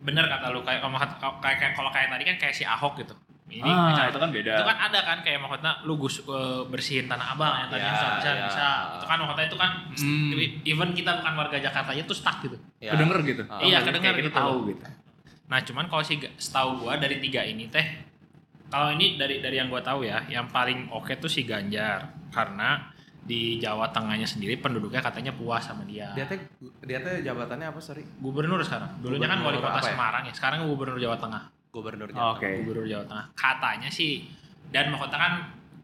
bener 0.00 0.24
kata 0.24 0.48
lu 0.48 0.62
kayak 0.62 0.80
kalau 0.80 0.96
kayak 1.40 1.56
kayak 1.58 1.72
kalau 1.74 1.90
kayak 1.90 2.08
tadi 2.08 2.24
kan 2.24 2.36
kayak 2.38 2.54
si 2.54 2.64
Ahok 2.64 2.96
gitu 2.96 3.12
ini 3.50 3.66
ah 3.66 3.90
misalnya- 3.90 4.08
itu 4.08 4.18
kan 4.18 4.30
beda 4.30 4.52
itu 4.54 4.64
kan 4.64 4.78
ada 4.80 4.98
kan 5.02 5.18
kayak 5.20 5.38
maksudnya 5.38 5.72
lu 5.82 5.98
gus 5.98 6.16
eh, 6.20 6.62
bersihin 6.64 7.04
tanah 7.04 7.34
abang 7.34 7.52
yang 7.58 7.68
tadi 7.68 7.82
Ya, 7.82 7.90
bisa 7.90 8.06
bisa 8.14 8.30
ya. 8.30 8.42
bisa 8.46 8.66
itu 8.94 9.04
kan 9.04 9.16
maksudnya 9.18 9.44
itu 9.44 9.58
kan 9.58 9.70
Hmm. 9.90 10.30
even 10.64 10.90
kita 10.94 11.10
bukan 11.16 11.34
warga 11.36 11.56
Jakarta 11.58 11.90
aja 11.90 12.02
tuh 12.02 12.14
stuck 12.14 12.38
gitu 12.40 12.56
Ya. 12.78 12.94
kedenger 12.94 13.18
gitu 13.24 13.42
Ah. 13.44 13.58
Iya, 13.58 13.82
Kayak 13.82 13.84
kedenger 13.92 14.14
gitu. 14.22 14.30
tahu 14.32 14.56
gitu 14.68 14.82
nah 15.44 15.58
cuman 15.60 15.84
kalau 15.84 16.00
si 16.00 16.14
setahu 16.38 16.70
gua 16.80 16.94
dari 16.94 17.18
tiga 17.18 17.42
ini 17.42 17.66
teh 17.66 17.82
kalau 18.70 18.94
ini 18.94 19.18
dari 19.18 19.42
dari 19.42 19.58
yang 19.58 19.66
gua 19.66 19.82
tahu 19.82 20.06
ya 20.06 20.22
yang 20.30 20.46
paling 20.46 20.86
oke 20.88 21.10
tuh 21.16 21.26
si 21.26 21.42
Ganjar 21.42 22.06
karena 22.30 22.86
di 23.30 23.62
Jawa 23.62 23.86
Tengahnya 23.94 24.26
sendiri 24.26 24.58
penduduknya 24.58 24.98
katanya 24.98 25.30
puas 25.30 25.62
sama 25.62 25.86
dia. 25.86 26.10
Dia 26.18 26.26
teh 26.26 26.42
dia 26.82 26.98
teh 26.98 27.22
jabatannya 27.22 27.70
apa 27.70 27.78
sorry? 27.78 28.02
gubernur 28.18 28.58
sekarang. 28.66 28.98
Dulunya 28.98 29.30
kan 29.30 29.38
wali 29.46 29.62
kota 29.62 29.78
ya? 29.78 29.94
Semarang 29.94 30.26
ya 30.26 30.34
sekarang 30.34 30.66
gubernur 30.66 30.98
Jawa 30.98 31.14
Tengah. 31.14 31.42
Gubernur 31.70 32.10
Oh, 32.10 32.14
Jawa 32.18 32.30
oke. 32.34 32.48
Gubernur 32.66 32.86
Jawa 32.90 33.04
Tengah. 33.06 33.26
Katanya 33.38 33.86
sih 33.86 34.26
dan 34.74 34.90
mahkota 34.90 35.14
kan 35.14 35.32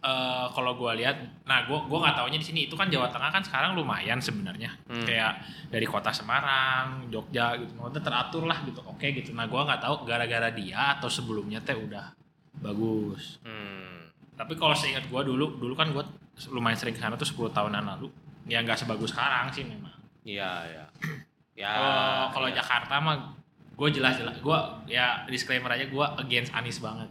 eh, 0.02 0.46
kalau 0.50 0.74
gue 0.74 0.92
lihat 0.98 1.46
nah 1.46 1.62
gue 1.70 1.78
gua 1.86 1.98
nggak 2.02 2.16
taunya 2.18 2.38
di 2.42 2.46
sini. 2.50 2.66
Itu 2.66 2.74
kan 2.74 2.90
Jawa 2.90 3.06
Tengah 3.14 3.30
kan 3.30 3.46
sekarang 3.46 3.78
lumayan 3.78 4.18
sebenarnya. 4.18 4.74
Hmm. 4.90 5.06
kayak 5.06 5.38
dari 5.70 5.86
kota 5.86 6.10
Semarang 6.10 7.06
Jogja 7.14 7.54
gitu. 7.62 7.70
Maksudnya 7.78 8.02
teratur 8.02 8.42
lah 8.50 8.58
gitu. 8.66 8.82
Oke 8.90 9.14
gitu. 9.14 9.30
Nah 9.30 9.46
gue 9.46 9.60
nggak 9.62 9.78
tahu 9.78 10.02
gara-gara 10.02 10.50
dia 10.50 10.98
atau 10.98 11.06
sebelumnya 11.06 11.62
teh 11.62 11.78
udah 11.78 12.10
bagus. 12.58 13.38
Hmm. 13.46 14.10
tapi 14.36 14.52
kalau 14.52 14.76
seingat 14.76 15.08
gue 15.08 15.20
dulu 15.24 15.56
dulu 15.56 15.72
kan 15.72 15.96
gue 15.96 16.04
lumayan 16.46 16.76
sering 16.76 16.92
ke 16.92 17.00
sana 17.00 17.14
tuh 17.14 17.24
10 17.24 17.48
tahunan 17.50 17.84
lalu 17.86 18.08
ya 18.44 18.60
nggak 18.60 18.76
sebagus 18.76 19.10
sekarang 19.10 19.48
sih 19.50 19.64
memang 19.64 19.92
Iya, 20.22 20.50
iya. 20.66 20.84
Ya. 21.54 21.70
kalau 21.70 21.94
kalau 22.30 22.48
iya. 22.48 22.58
Jakarta 22.58 22.94
mah 22.98 23.16
gue 23.72 23.88
jelas-jelas 23.90 24.36
gue 24.36 24.58
ya 24.86 25.24
disclaimer 25.24 25.68
aja 25.68 25.86
gue 25.86 26.06
against 26.18 26.50
Anies 26.50 26.78
banget 26.78 27.08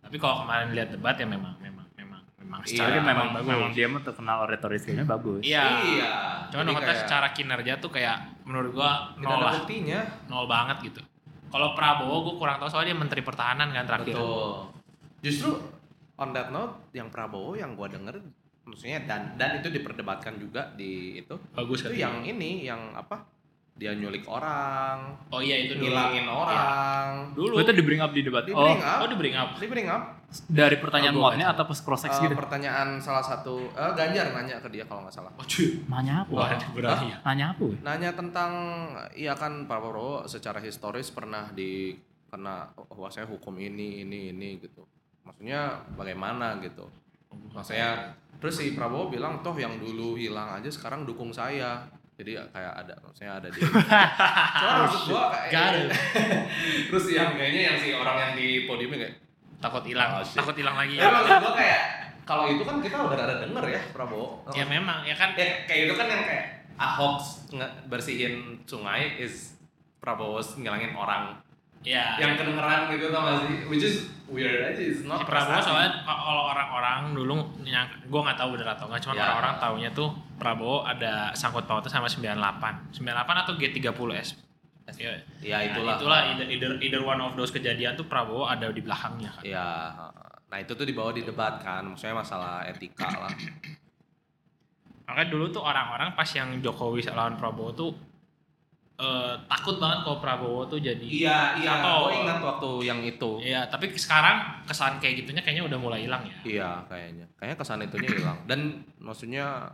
tapi 0.00 0.16
kalau 0.16 0.42
kemarin 0.42 0.70
lihat 0.70 0.90
debat 0.90 1.14
ya 1.14 1.24
memang 1.24 1.54
memang 1.58 1.86
memang 1.94 2.20
memang 2.36 2.60
Iya, 2.62 2.84
secara 2.84 3.00
memang 3.00 3.28
bagus. 3.32 3.48
memang 3.48 3.70
dia 3.70 3.86
mah 3.86 4.00
terkenal 4.00 4.36
oratory 4.44 4.76
skillnya 4.76 5.02
bagus 5.04 5.42
Iya. 5.42 5.64
Iya. 5.80 6.10
Cuman 6.50 6.66
Jadi 6.68 6.94
secara 6.96 7.28
kinerja 7.30 7.72
tuh 7.78 7.90
kayak 7.90 8.42
menurut 8.42 8.70
gua 8.72 9.14
tidak 9.14 9.22
nol 9.24 9.38
lah, 9.40 9.54
buktinya. 9.56 10.00
nol 10.26 10.46
banget 10.46 10.76
gitu. 10.84 11.00
Kalau 11.46 11.74
Prabowo 11.74 12.16
gua 12.24 12.34
kurang 12.36 12.56
tahu 12.58 12.68
soalnya 12.68 12.90
dia 12.90 12.98
Menteri 12.98 13.22
Pertahanan 13.22 13.70
kan 13.70 13.86
terakhir. 13.86 14.14
Betul. 14.14 14.50
Justru 15.22 15.50
on 16.14 16.30
that 16.30 16.50
note 16.50 16.90
yang 16.90 17.06
Prabowo 17.06 17.54
yang 17.54 17.74
gua 17.74 17.86
denger 17.86 18.18
maksudnya 18.70 19.02
dan 19.04 19.34
dan 19.34 19.58
itu 19.58 19.68
diperdebatkan 19.68 20.34
juga 20.36 20.70
di 20.72 21.18
itu 21.18 21.34
Bagus 21.50 21.82
itu 21.82 21.94
yang 21.96 22.22
ini 22.22 22.62
yang 22.62 22.94
apa 22.94 23.26
dia 23.72 23.90
nyulik 23.90 24.24
orang 24.24 25.16
Oh 25.28 25.40
iya 25.40 25.56
itu 25.58 25.72
dulu. 25.72 25.88
ngilangin 25.88 26.26
orang 26.28 27.32
Dulu. 27.32 27.54
Oh, 27.56 27.60
itu 27.60 27.72
di 27.72 27.80
bring 27.80 27.96
up 27.98 28.12
di 28.12 28.20
debat. 28.20 28.44
di 28.44 28.52
Oh, 28.52 28.60
bring 28.62 28.78
up 28.78 28.98
Oh 29.00 29.08
di 29.08 29.16
bring 29.16 29.32
up. 29.32 29.48
di 29.56 29.66
bring 29.66 29.88
up 29.88 30.02
dari 30.46 30.76
pertanyaan 30.76 31.16
Oh, 31.16 31.24
muatnya 31.24 31.46
atau 31.48 31.64
pas 31.64 31.80
cross 31.80 32.04
sex 32.04 32.12
Eh, 32.14 32.22
gitu? 32.22 32.36
pertanyaan 32.36 33.00
salah 33.00 33.24
satu 33.24 33.72
eh, 33.72 33.92
Ganjar 33.94 34.30
nanya 34.30 34.60
ke 34.60 34.68
dia 34.68 34.84
kalau 34.84 35.02
nggak 35.02 35.14
salah 35.14 35.32
Oh 35.32 35.42
cuy. 35.42 35.80
Nanya 35.86 36.22
apa? 36.22 36.30
Wah 36.30 36.50
berani 36.70 37.06
ya. 37.08 37.16
Nanya 37.24 37.46
apa? 37.50 37.64
nanya 37.80 38.10
tentang 38.12 38.52
iya 39.12 39.32
kan 39.32 39.64
Pak 39.64 39.78
Prabowo 39.80 40.22
secara 40.24 40.60
historis 40.60 41.08
pernah 41.08 41.48
di 41.48 41.96
kena 42.28 42.68
wah 42.92 43.08
saya 43.08 43.24
hukum 43.26 43.56
ini 43.56 44.04
ini 44.04 44.30
ini 44.30 44.60
gitu 44.60 44.84
maksudnya 45.20 45.82
bagaimana 45.96 46.60
gitu 46.60 46.84
maksudnya 47.50 48.10
terus 48.36 48.56
si 48.56 48.72
Prabowo 48.72 49.08
bilang 49.08 49.40
toh 49.40 49.54
yang 49.54 49.76
dulu 49.76 50.14
hilang 50.14 50.56
aja 50.56 50.66
sekarang 50.66 51.04
dukung 51.04 51.30
saya 51.30 51.84
jadi 52.14 52.36
kayak 52.48 52.74
ada 52.84 52.94
maksudnya 53.00 53.32
ada 53.36 53.48
di 53.48 53.60
Cuma 54.60 54.72
maksud 54.84 55.02
gua 55.08 55.24
kayak 55.32 55.88
terus 56.88 57.04
yang 57.10 57.32
kayaknya 57.32 57.72
yang 57.72 57.76
si 57.76 57.88
orang 57.90 58.16
yang 58.18 58.32
di 58.34 58.64
podiumnya 58.64 59.08
kayak 59.08 59.16
Takut 59.60 59.84
hilang. 59.84 60.16
Oh, 60.16 60.24
takut 60.24 60.56
hilang 60.56 60.72
lagi. 60.72 60.96
ya 60.96 61.08
maksud 61.10 61.36
gua 61.36 61.52
kayak 61.52 61.80
kalau 62.24 62.48
itu 62.48 62.62
kan 62.62 62.80
kita 62.80 62.96
udah 62.96 63.16
ada 63.18 63.36
denger 63.44 63.64
ya 63.66 63.80
Prabowo 63.90 64.44
Ya 64.52 64.64
memang 64.64 65.04
ya 65.04 65.12
kan. 65.12 65.36
ya 65.36 65.64
kayak 65.64 65.80
itu 65.88 65.94
kan 65.96 66.06
yang 66.08 66.22
kayak 66.24 66.46
Ahok 66.80 67.20
bersihin 67.88 68.56
sungai 68.64 69.20
is 69.20 69.56
Prabowo 70.00 70.40
ngilangin 70.56 70.96
orang 70.96 71.36
Ya. 71.80 72.12
yang 72.20 72.36
kedengeran 72.36 72.92
gitu 72.92 73.08
tau 73.08 73.24
gak 73.24 73.36
sih 73.48 73.54
which 73.64 73.80
is 73.80 74.04
weird 74.28 74.60
aja 74.60 74.76
is 74.76 75.00
not 75.02 75.24
si 75.24 75.24
Prabowo 75.24 75.56
prestasi. 75.58 75.68
soalnya 75.72 75.90
ka- 76.04 76.20
kalau 76.20 76.42
orang-orang 76.52 76.98
dulu 77.16 77.34
yang 77.64 77.88
gue 78.04 78.20
nggak 78.20 78.36
tahu 78.36 78.48
bener 78.52 78.68
atau 78.68 78.84
nggak 78.84 79.00
cuma 79.00 79.12
Ya. 79.16 79.24
orang-orang 79.24 79.54
taunya 79.56 79.90
tuh 79.90 80.08
Prabowo 80.36 80.84
ada 80.84 81.32
sangkut 81.32 81.64
pautnya 81.64 81.88
sama 81.88 82.04
98 82.04 82.92
98 82.92 83.42
atau 83.42 83.52
G30S 83.56 84.28
ya, 84.98 85.12
ya 85.40 85.56
nah, 85.56 85.62
itulah 85.64 85.94
itulah 85.96 86.20
either, 86.28 86.46
either, 86.46 86.70
either 86.78 87.00
one 87.00 87.16
of 87.16 87.32
those 87.32 87.48
kejadian 87.48 87.96
tuh 87.96 88.04
Prabowo 88.04 88.44
ada 88.44 88.68
di 88.68 88.84
belakangnya 88.84 89.32
kan 89.32 89.42
ya 89.42 89.68
nah 90.52 90.58
itu 90.58 90.76
tuh 90.76 90.84
dibawa 90.84 91.16
di 91.16 91.24
debat 91.24 91.64
kan 91.64 91.80
maksudnya 91.80 92.12
masalah 92.12 92.60
etika 92.68 93.08
lah 93.08 93.32
makanya 95.08 95.28
dulu 95.28 95.48
tuh 95.48 95.62
orang-orang 95.64 96.12
pas 96.12 96.28
yang 96.28 96.60
Jokowi 96.60 97.02
lawan 97.08 97.34
Prabowo 97.34 97.72
tuh 97.72 97.90
eh, 99.00 99.34
takut 99.48 99.80
banget 99.80 100.04
kalau 100.04 100.18
Prabowo 100.20 100.62
tuh 100.68 100.76
jadi 100.76 101.00
iya 101.00 101.56
iya. 101.56 101.80
Atau- 101.80 102.12
gue 102.12 102.20
ingat 102.20 102.38
waktu 102.44 102.70
yang 102.84 103.00
itu. 103.00 103.40
Ya 103.40 103.64
tapi 103.66 103.88
sekarang 103.96 104.60
kesan 104.68 105.00
kayak 105.00 105.24
gitunya 105.24 105.40
kayaknya 105.40 105.64
udah 105.72 105.78
mulai 105.80 106.04
hilang 106.04 106.22
ya? 106.28 106.36
Iya 106.44 106.70
kayaknya. 106.86 107.26
Kayaknya 107.40 107.56
kesan 107.56 107.80
itunya 107.80 108.10
hilang. 108.12 108.38
Dan 108.44 108.60
maksudnya 109.00 109.72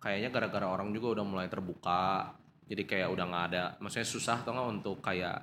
kayaknya 0.00 0.32
gara-gara 0.32 0.66
orang 0.66 0.90
juga 0.96 1.20
udah 1.20 1.24
mulai 1.28 1.46
terbuka. 1.52 2.32
Jadi 2.66 2.82
kayak 2.88 3.08
udah 3.12 3.24
nggak 3.28 3.44
ada 3.52 3.64
maksudnya 3.84 4.08
susah 4.08 4.40
tuh 4.40 4.56
nggak 4.56 4.68
untuk 4.80 4.96
kayak 5.04 5.36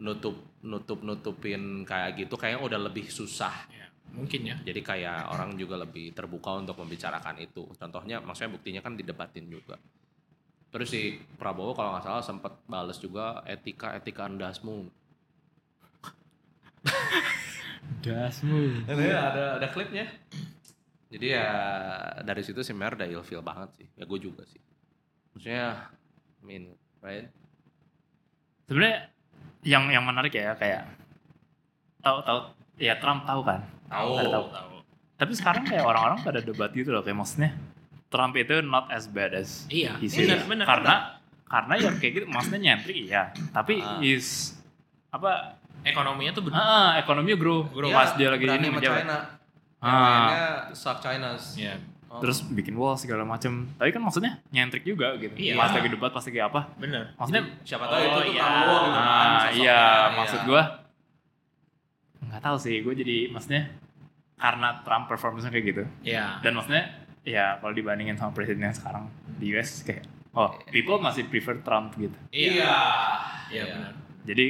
nutup 0.00 0.34
nutup 0.64 1.04
nutupin 1.04 1.84
kayak 1.84 2.16
gitu. 2.16 2.34
Kayaknya 2.40 2.60
udah 2.64 2.80
lebih 2.90 3.06
susah. 3.12 3.68
Ya, 3.68 3.86
mungkin 4.10 4.48
ya. 4.48 4.56
Jadi 4.64 4.80
kayak 4.80 5.28
orang 5.30 5.54
juga 5.60 5.76
lebih 5.76 6.16
terbuka 6.16 6.56
untuk 6.56 6.80
membicarakan 6.80 7.38
itu. 7.44 7.68
Contohnya 7.76 8.24
maksudnya 8.24 8.56
buktinya 8.56 8.80
kan 8.80 8.96
didebatin 8.96 9.46
juga 9.52 9.76
terus 10.72 10.88
si 10.88 11.20
Prabowo 11.36 11.76
kalau 11.76 11.94
nggak 11.94 12.04
salah 12.08 12.24
sempat 12.24 12.56
bales 12.64 12.96
juga 12.98 13.44
etika 13.44 13.92
etika 13.94 14.26
andasmu 14.26 14.88
Dasmu. 18.02 18.82
ada 18.90 19.04
ada 19.30 19.44
ada 19.60 19.68
klipnya 19.68 20.08
jadi 21.12 21.26
ya 21.38 21.48
dari 22.24 22.40
situ 22.40 22.64
si 22.64 22.72
Mer 22.72 22.96
udah 22.96 23.06
ilfeel 23.06 23.44
banget 23.44 23.68
sih 23.78 23.86
ya 24.00 24.08
gue 24.08 24.18
juga 24.18 24.42
sih 24.48 24.58
maksudnya 25.36 25.92
I 26.40 26.42
mean 26.42 26.72
right 27.04 27.28
Sebenarnya 28.72 29.12
yang 29.68 29.92
yang 29.92 30.00
menarik 30.00 30.32
ya 30.32 30.56
kayak 30.56 30.88
tahu 32.00 32.24
tahu 32.24 32.38
ya 32.80 32.96
Trump 32.96 33.28
tahu 33.28 33.44
kan. 33.44 33.60
tahu. 33.92 34.16
tahu 34.48 34.76
Tapi 35.20 35.32
sekarang 35.36 35.68
kayak 35.68 35.84
orang-orang 35.84 36.18
pada 36.24 36.40
debat 36.40 36.72
gitu 36.72 36.88
loh 36.88 37.04
kayak 37.04 37.20
maksudnya 37.20 37.52
Trump 38.12 38.36
itu 38.36 38.60
not 38.60 38.86
as 38.88 39.08
bad 39.08 39.32
as 39.32 39.64
iya 39.66 39.96
he 39.96 40.06
benar 40.06 40.36
says. 40.36 40.44
benar 40.44 40.66
karena 40.68 40.94
karena 41.44 41.72
ya 41.78 41.90
kayak 41.94 42.12
gitu 42.14 42.26
maksudnya 42.26 42.60
nyentrik 42.62 42.96
iya 43.02 43.22
tapi 43.50 43.80
Ah. 43.80 43.96
is 43.98 44.52
apa 45.08 45.56
ekonominya 45.82 46.30
tuh 46.30 46.44
benar 46.44 46.56
ah, 46.58 46.90
ekonominya 46.96 47.34
grow, 47.34 47.64
Grow. 47.66 47.88
Iya, 47.88 47.96
pas 47.96 48.10
dia 48.14 48.28
lagi 48.28 48.44
ini 48.44 48.54
sama 48.62 48.76
menjawab. 48.76 48.98
China 48.98 49.18
Ah. 49.78 49.88
yang 49.88 49.98
lainnya 49.98 50.44
suck 50.72 50.98
Chinas 50.98 51.44
ya 51.56 51.74
Oh. 52.06 52.20
terus 52.20 52.44
bikin 52.44 52.76
wall 52.76 52.92
segala 52.94 53.24
macem 53.24 53.72
tapi 53.74 53.88
kan 53.88 53.98
maksudnya 53.98 54.36
nyentrik 54.46 54.84
juga 54.84 55.16
gitu 55.16 55.32
Iya. 55.32 55.56
pas 55.56 55.72
lagi 55.72 55.88
debat 55.88 56.08
pas 56.08 56.20
lagi 56.20 56.38
apa 56.38 56.60
benar 56.76 57.16
maksudnya 57.16 57.42
siapa 57.62 57.84
tahu 57.86 57.96
Oh, 57.96 58.04
itu 58.04 58.12
tuh 58.12 58.24
iya. 58.30 58.42
Prabowo 58.44 58.76
gitu 58.78 58.92
ah 58.92 59.08
iya 59.48 59.48
iya. 59.50 59.80
maksud 60.12 60.40
gua 60.44 60.62
nggak 62.22 62.42
tahu 62.42 62.56
sih 62.58 62.76
gue 62.78 62.94
jadi 62.94 63.16
maksudnya 63.28 63.62
karena 64.36 64.68
Trump 64.82 65.04
performance 65.06 65.46
kayak 65.46 65.66
gitu 65.66 65.84
ya 66.02 66.36
dan 66.40 66.52
maksudnya 66.52 66.84
ya 67.22 67.58
kalau 67.62 67.70
dibandingin 67.74 68.18
sama 68.18 68.34
presiden 68.34 68.66
yang 68.66 68.74
sekarang 68.74 69.06
di 69.38 69.54
US 69.54 69.86
kayak 69.86 70.02
oh 70.34 70.50
people 70.74 70.98
masih 70.98 71.26
prefer 71.30 71.62
Trump 71.62 71.94
gitu. 71.96 72.14
Iya. 72.34 72.50
Iya. 72.58 72.74
Iya 73.52 73.62
benar. 73.68 73.92
Jadi 74.26 74.46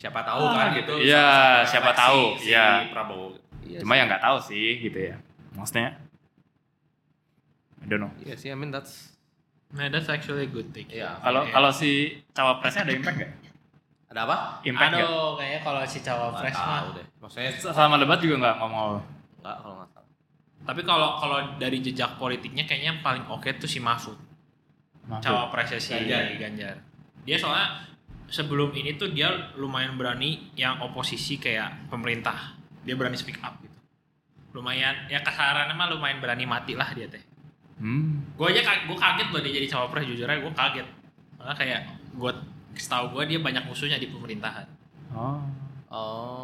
siapa 0.00 0.20
tahu 0.24 0.42
kan 0.48 0.66
gitu. 0.72 0.94
Iya, 1.04 1.28
siapa 1.68 1.92
tahu, 1.92 2.40
si 2.40 2.56
iya. 2.56 2.88
Prabowo. 2.88 3.36
Iya 3.60 3.84
cuma 3.84 3.94
sih. 3.94 4.00
ya 4.00 4.04
nggak 4.08 4.22
tahu 4.24 4.36
sih 4.40 4.66
gitu 4.80 4.98
ya. 5.12 5.16
Maksudnya 5.52 5.88
I 7.80 7.86
don't 7.88 8.00
know. 8.00 8.12
Iya 8.24 8.34
sih 8.40 8.48
I 8.48 8.56
mean 8.56 8.72
that's 8.72 9.12
nah 9.70 9.86
that's 9.86 10.10
actually 10.10 10.48
a 10.48 10.50
good 10.50 10.72
thing 10.74 10.88
iya. 10.90 11.20
Kalau 11.20 11.44
Iya. 11.46 11.52
kalau 11.52 11.70
si 11.70 12.18
cawapresnya 12.32 12.88
ada 12.88 12.94
impact 12.96 13.16
nggak? 13.20 13.32
Ada 14.10 14.20
apa? 14.26 14.36
Impact 14.66 14.90
nggak? 14.96 15.06
Aduh, 15.06 15.28
kayaknya 15.38 15.60
kalau 15.62 15.80
si 15.86 15.98
cawapres 16.02 16.50
Nggak 16.56 16.66
mah 16.66 16.80
deh. 16.96 17.06
Maksudnya 17.22 17.50
selama 17.60 17.96
debat 18.00 18.18
juga 18.18 18.34
nggak 18.42 18.56
ngomong 18.58 18.90
enggak 19.40 19.56
kalau 19.62 19.74
nggak 19.78 19.90
Tapi 20.60 20.84
kalau 20.84 21.16
kalau 21.16 21.56
dari 21.56 21.80
jejak 21.80 22.20
politiknya 22.20 22.68
kayaknya 22.68 22.94
yang 22.94 23.00
paling 23.00 23.24
oke 23.26 23.48
tuh 23.56 23.66
si 23.66 23.80
Mahfud, 23.80 24.16
Mahfud. 25.08 25.24
cawapresnya 25.24 25.80
si 25.80 25.96
Ganjar. 25.96 26.36
Ganjar. 26.36 26.76
Dia 27.24 27.36
soalnya 27.40 27.90
sebelum 28.30 28.70
ini 28.76 28.94
tuh 28.94 29.10
dia 29.10 29.52
lumayan 29.58 29.98
berani 29.98 30.52
yang 30.54 30.78
oposisi 30.84 31.40
kayak 31.40 31.90
pemerintah. 31.90 32.54
Dia 32.86 32.94
berani 32.94 33.18
speak 33.18 33.40
up 33.42 33.58
gitu. 33.60 33.76
Lumayan 34.56 35.08
ya 35.10 35.20
kasarannya 35.20 35.74
mah 35.74 35.88
lumayan 35.90 36.22
berani 36.22 36.44
mati 36.46 36.78
lah 36.78 36.88
dia 36.94 37.10
teh. 37.10 37.22
hmm. 37.82 38.38
Gue 38.38 38.54
aja 38.54 38.62
gue 38.86 38.96
kaget 38.96 39.28
loh 39.32 39.40
dia 39.42 39.52
jadi 39.60 39.68
cawapres 39.68 40.04
jujur 40.06 40.28
aja 40.28 40.40
gue 40.40 40.54
kaget. 40.54 40.86
Soalnya 41.36 41.56
kayak 41.56 41.80
gue 42.14 42.32
setahu 42.78 43.18
gue 43.18 43.36
dia 43.36 43.38
banyak 43.42 43.64
musuhnya 43.66 43.98
di 43.98 44.08
pemerintahan. 44.08 44.66
oh 45.10 45.42
oh 45.90 46.39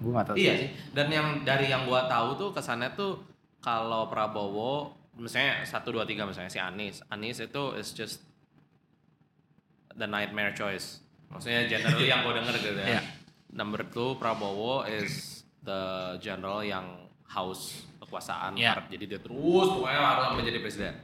gue 0.00 0.10
nggak 0.10 0.26
tahu 0.32 0.36
Iya 0.40 0.52
sih. 0.56 0.68
Dan 0.96 1.06
yang 1.12 1.44
dari 1.44 1.68
yang 1.68 1.84
gua 1.84 2.08
tahu 2.08 2.34
tuh 2.40 2.50
kesannya 2.56 2.96
tuh 2.96 3.20
kalau 3.60 4.08
Prabowo 4.08 4.96
misalnya 5.20 5.60
satu 5.68 5.92
dua 5.92 6.08
tiga 6.08 6.24
misalnya 6.24 6.48
si 6.48 6.56
Anies, 6.56 7.04
Anies 7.12 7.44
itu 7.44 7.76
is 7.76 7.92
just 7.92 8.24
the 9.94 10.08
nightmare 10.08 10.56
choice. 10.56 11.04
Maksudnya 11.28 11.68
generally 11.68 12.08
yang 12.08 12.24
gua 12.24 12.40
denger 12.40 12.56
gitu 12.58 12.80
ya. 12.80 12.98
Iya. 12.98 13.02
Number 13.52 13.84
two 13.86 14.16
Prabowo 14.16 14.88
is 14.88 15.44
the 15.60 16.16
general 16.18 16.64
yang 16.64 17.06
haus 17.30 17.86
kekuasaan, 18.02 18.58
harap 18.58 18.90
jadi 18.90 19.04
dia 19.06 19.20
terus 19.22 19.68
pokoknya 19.70 20.00
harus 20.02 20.24
sampai 20.34 20.44
jadi 20.48 20.58
presiden. 20.58 20.94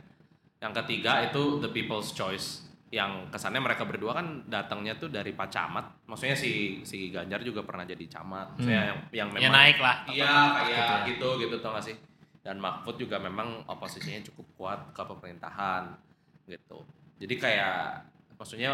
Yang 0.59 0.73
ketiga 0.83 1.13
itu 1.31 1.63
the 1.63 1.71
people's 1.71 2.11
choice 2.11 2.66
yang 2.97 3.29
kesannya 3.29 3.61
mereka 3.61 3.85
berdua 3.85 4.17
kan 4.17 4.41
datangnya 4.49 4.97
tuh 4.97 5.13
dari 5.13 5.37
Pak 5.37 5.53
Camat. 5.53 6.09
Maksudnya 6.09 6.33
si 6.33 6.81
si 6.81 7.13
Ganjar 7.13 7.45
juga 7.45 7.61
pernah 7.61 7.85
jadi 7.85 8.01
camat. 8.09 8.57
Maksudnya 8.57 8.83
yang 8.89 8.99
yang 9.13 9.29
Ya 9.37 9.53
memang 9.53 9.53
naik 9.53 9.79
lah. 9.79 9.97
Iya 10.09 10.33
kayak 10.57 10.65
Gitu 10.65 10.81
ya. 10.81 10.97
gitu 11.05 11.29
gitu 11.45 11.55
tau 11.61 11.77
gak 11.77 11.85
sih? 11.85 11.97
Dan 12.41 12.57
Mahfud 12.57 12.97
juga 12.97 13.19
memang 13.19 13.61
oposisinya 13.67 14.25
cukup 14.25 14.47
kuat 14.57 14.81
ke 14.91 15.03
pemerintahan 15.03 15.93
gitu. 16.47 16.81
Jadi 17.19 17.35
kayak 17.37 18.07
maksudnya 18.35 18.73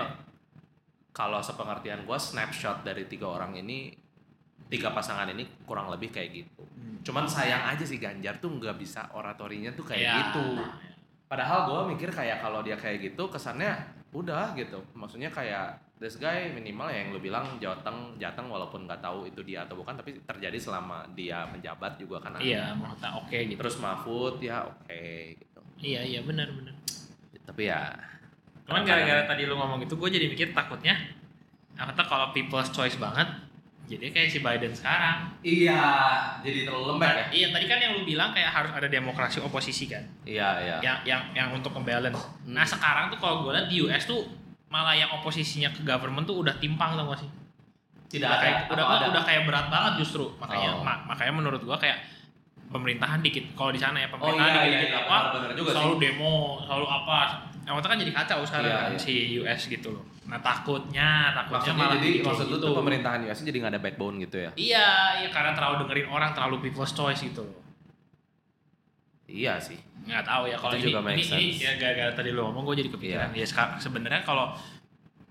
kalau 1.10 1.40
sepengertian 1.40 2.04
gua 2.04 2.16
snapshot 2.16 2.80
dari 2.82 3.04
tiga 3.04 3.28
orang 3.28 3.52
ini 3.54 3.92
tiga 4.68 4.88
pasangan 4.88 5.28
ini 5.28 5.44
kurang 5.64 5.90
lebih 5.90 6.08
kayak 6.08 6.30
gitu. 6.32 6.64
Hmm. 6.64 7.00
Cuman 7.02 7.26
sayang 7.26 7.68
aja 7.68 7.82
sih 7.82 7.98
Ganjar 7.98 8.38
tuh 8.38 8.48
nggak 8.52 8.76
bisa 8.76 9.10
oratorinya 9.12 9.72
tuh 9.72 9.84
kayak 9.84 10.00
Ya. 10.00 10.14
gitu. 10.30 10.62
Padahal 11.26 11.64
gua 11.64 11.80
mikir 11.88 12.08
kayak 12.08 12.40
kalau 12.40 12.60
dia 12.60 12.76
kayak 12.76 13.00
gitu 13.02 13.24
kesannya 13.26 13.72
udah 14.12 14.52
gitu. 14.54 14.78
Maksudnya 14.92 15.32
kayak 15.32 15.80
this 15.96 16.20
guy 16.20 16.52
minimal 16.52 16.88
ya 16.92 17.04
yang 17.04 17.10
lu 17.16 17.20
bilang 17.20 17.56
jateng 17.56 18.16
jateng 18.20 18.46
walaupun 18.52 18.84
nggak 18.84 19.00
tahu 19.00 19.24
itu 19.24 19.40
dia 19.42 19.64
atau 19.64 19.80
bukan 19.80 19.96
tapi 19.96 20.20
terjadi 20.22 20.58
selama 20.60 21.08
dia 21.16 21.48
menjabat 21.48 21.96
juga 21.96 22.20
kan. 22.20 22.36
Iya, 22.38 22.76
maksudnya 22.76 23.10
oke 23.16 23.38
gitu. 23.48 23.58
Terus 23.58 23.76
Mahfud 23.80 24.36
ya 24.44 24.68
oke 24.68 25.04
gitu. 25.40 25.60
Iya 25.80 26.00
iya 26.04 26.20
benar 26.22 26.48
benar. 26.52 26.76
Tapi 27.42 27.66
ya 27.66 27.90
Cuman 28.62 28.86
gara-gara 28.86 29.26
tadi 29.26 29.42
lu 29.44 29.58
ngomong 29.58 29.82
itu 29.82 29.94
gue 29.98 30.08
jadi 30.08 30.26
mikir 30.30 30.54
takutnya 30.54 30.94
kata 31.76 32.02
kalau 32.06 32.30
people's 32.30 32.70
choice 32.70 32.94
banget 32.94 33.26
jadi 33.84 34.08
kayak 34.08 34.28
si 34.28 34.38
Biden 34.38 34.70
sekarang. 34.70 35.28
iya 35.40 35.82
jadi 36.40 36.64
terlalu 36.64 36.84
lembek 36.92 37.12
ya. 37.12 37.24
Iya 37.30 37.46
tadi 37.50 37.66
kan 37.66 37.76
yang 37.76 37.92
lu 37.92 38.02
bilang 38.02 38.30
kayak 38.30 38.50
harus 38.50 38.70
ada 38.70 38.86
demokrasi 38.86 39.38
oposisi 39.38 39.84
kan. 39.86 40.00
Iya 40.22 40.48
iya. 40.60 40.76
Yang 40.80 40.98
yang 41.04 41.22
yang 41.34 41.48
untuk 41.52 41.72
ngebalance. 41.72 42.16
Hmm. 42.40 42.52
Nah 42.52 42.64
sekarang 42.64 43.08
tuh 43.08 43.18
kalau 43.18 43.42
gue 43.42 43.52
lihat 43.52 43.66
di 43.66 43.80
US 43.80 44.04
tuh 44.04 44.24
malah 44.66 44.92
yang 44.92 45.10
oposisinya 45.12 45.68
ke 45.68 45.82
government 45.82 46.24
tuh 46.24 46.40
udah 46.40 46.56
timpang 46.56 46.94
tau 46.94 47.04
gak 47.06 47.20
sih? 47.20 47.30
Tidak 48.08 48.22
udah 48.22 48.32
ada. 48.32 48.42
kayak 48.42 48.58
udah 48.68 48.84
ada? 48.86 49.04
udah 49.10 49.22
kayak 49.22 49.42
berat 49.44 49.66
banget 49.66 49.92
justru 49.98 50.24
makanya 50.36 50.70
Oh. 50.70 50.80
ma- 50.80 51.02
makanya 51.06 51.32
menurut 51.34 51.60
gua 51.60 51.76
kayak 51.76 52.00
pemerintahan 52.68 53.20
dikit 53.20 53.44
kalau 53.52 53.68
di 53.68 53.76
sana 53.76 53.98
ya 53.98 54.08
Oh 54.08 54.16
pemerintahan 54.16 54.48
iya 54.48 54.56
dikit, 54.58 54.64
iya, 54.64 54.78
dikit 54.78 54.90
iya 54.90 55.00
apa 55.02 55.16
benar 55.34 55.50
juga 55.52 55.70
selalu 55.70 55.92
sih. 55.92 56.00
demo 56.02 56.34
selalu 56.62 56.86
apa 56.88 57.18
yang 57.62 57.74
waktu 57.74 57.88
kan 57.88 57.98
jadi 57.98 58.12
kacau 58.12 58.40
sekarang 58.42 58.66
Iya, 58.66 58.78
kan 58.78 58.92
iya. 58.92 58.98
si 58.98 59.12
US 59.38 59.60
gitu 59.66 59.88
loh 59.90 60.04
nah 60.22 60.38
takutnya 60.38 61.08
takutnya 61.32 61.58
Maksudnya 61.58 61.78
malah 61.78 61.98
jadi 61.98 62.10
kayak 62.14 62.26
maksud 62.26 62.46
lu 62.46 62.56
gitu. 62.56 62.64
tuh 62.64 62.72
pemerintahan 62.74 63.20
US 63.26 63.38
jadi 63.40 63.56
nggak 63.58 63.72
ada 63.72 63.80
backbone 63.80 64.16
gitu 64.20 64.36
ya? 64.38 64.50
iya 64.54 64.88
iya 65.18 65.28
karena 65.28 65.52
terlalu 65.52 65.74
dengerin 65.84 66.08
orang 66.08 66.30
terlalu 66.32 66.56
people's 66.60 66.90
choice 66.90 67.20
gitu 67.20 67.42
loh 67.42 67.56
Iya 69.24 69.56
sih. 69.56 69.78
nggak 70.02 70.24
tahu 70.26 70.44
ya 70.44 70.56
kalau 70.58 70.74
ini 70.74 70.82
juga 70.84 70.98
ini, 71.08 71.22
ini 71.22 71.46
ya 71.56 71.72
gara-gara 71.78 72.10
tadi 72.12 72.30
lu 72.30 72.42
ngomong 72.42 72.66
gue 72.66 72.82
jadi 72.82 72.90
kepikiran 72.90 73.30
Iya. 73.32 73.46
ya 73.46 73.78
sebenarnya 73.78 74.20
kalau 74.20 74.50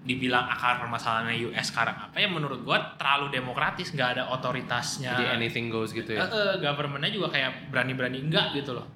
dibilang 0.02 0.50
akar 0.50 0.82
permasalahannya 0.82 1.38
US 1.46 1.70
sekarang 1.70 1.94
apa 1.94 2.17
ya 2.17 2.26
menurut 2.26 2.65
gua 2.65 2.98
terlalu 2.98 3.30
demokratis 3.30 3.94
nggak 3.94 4.17
ada 4.17 4.24
otoritasnya 4.34 5.13
Jadi 5.13 5.26
anything 5.38 5.70
goes 5.70 5.94
gitu 5.94 6.10
Eh, 6.10 6.17
ya. 6.17 6.26
eh, 6.26 6.56
governmentnya 6.58 7.13
juga 7.13 7.30
kayak 7.30 7.70
berani-berani 7.70 8.17
enggak 8.17 8.58
gitu 8.58 8.74
loh. 8.74 8.88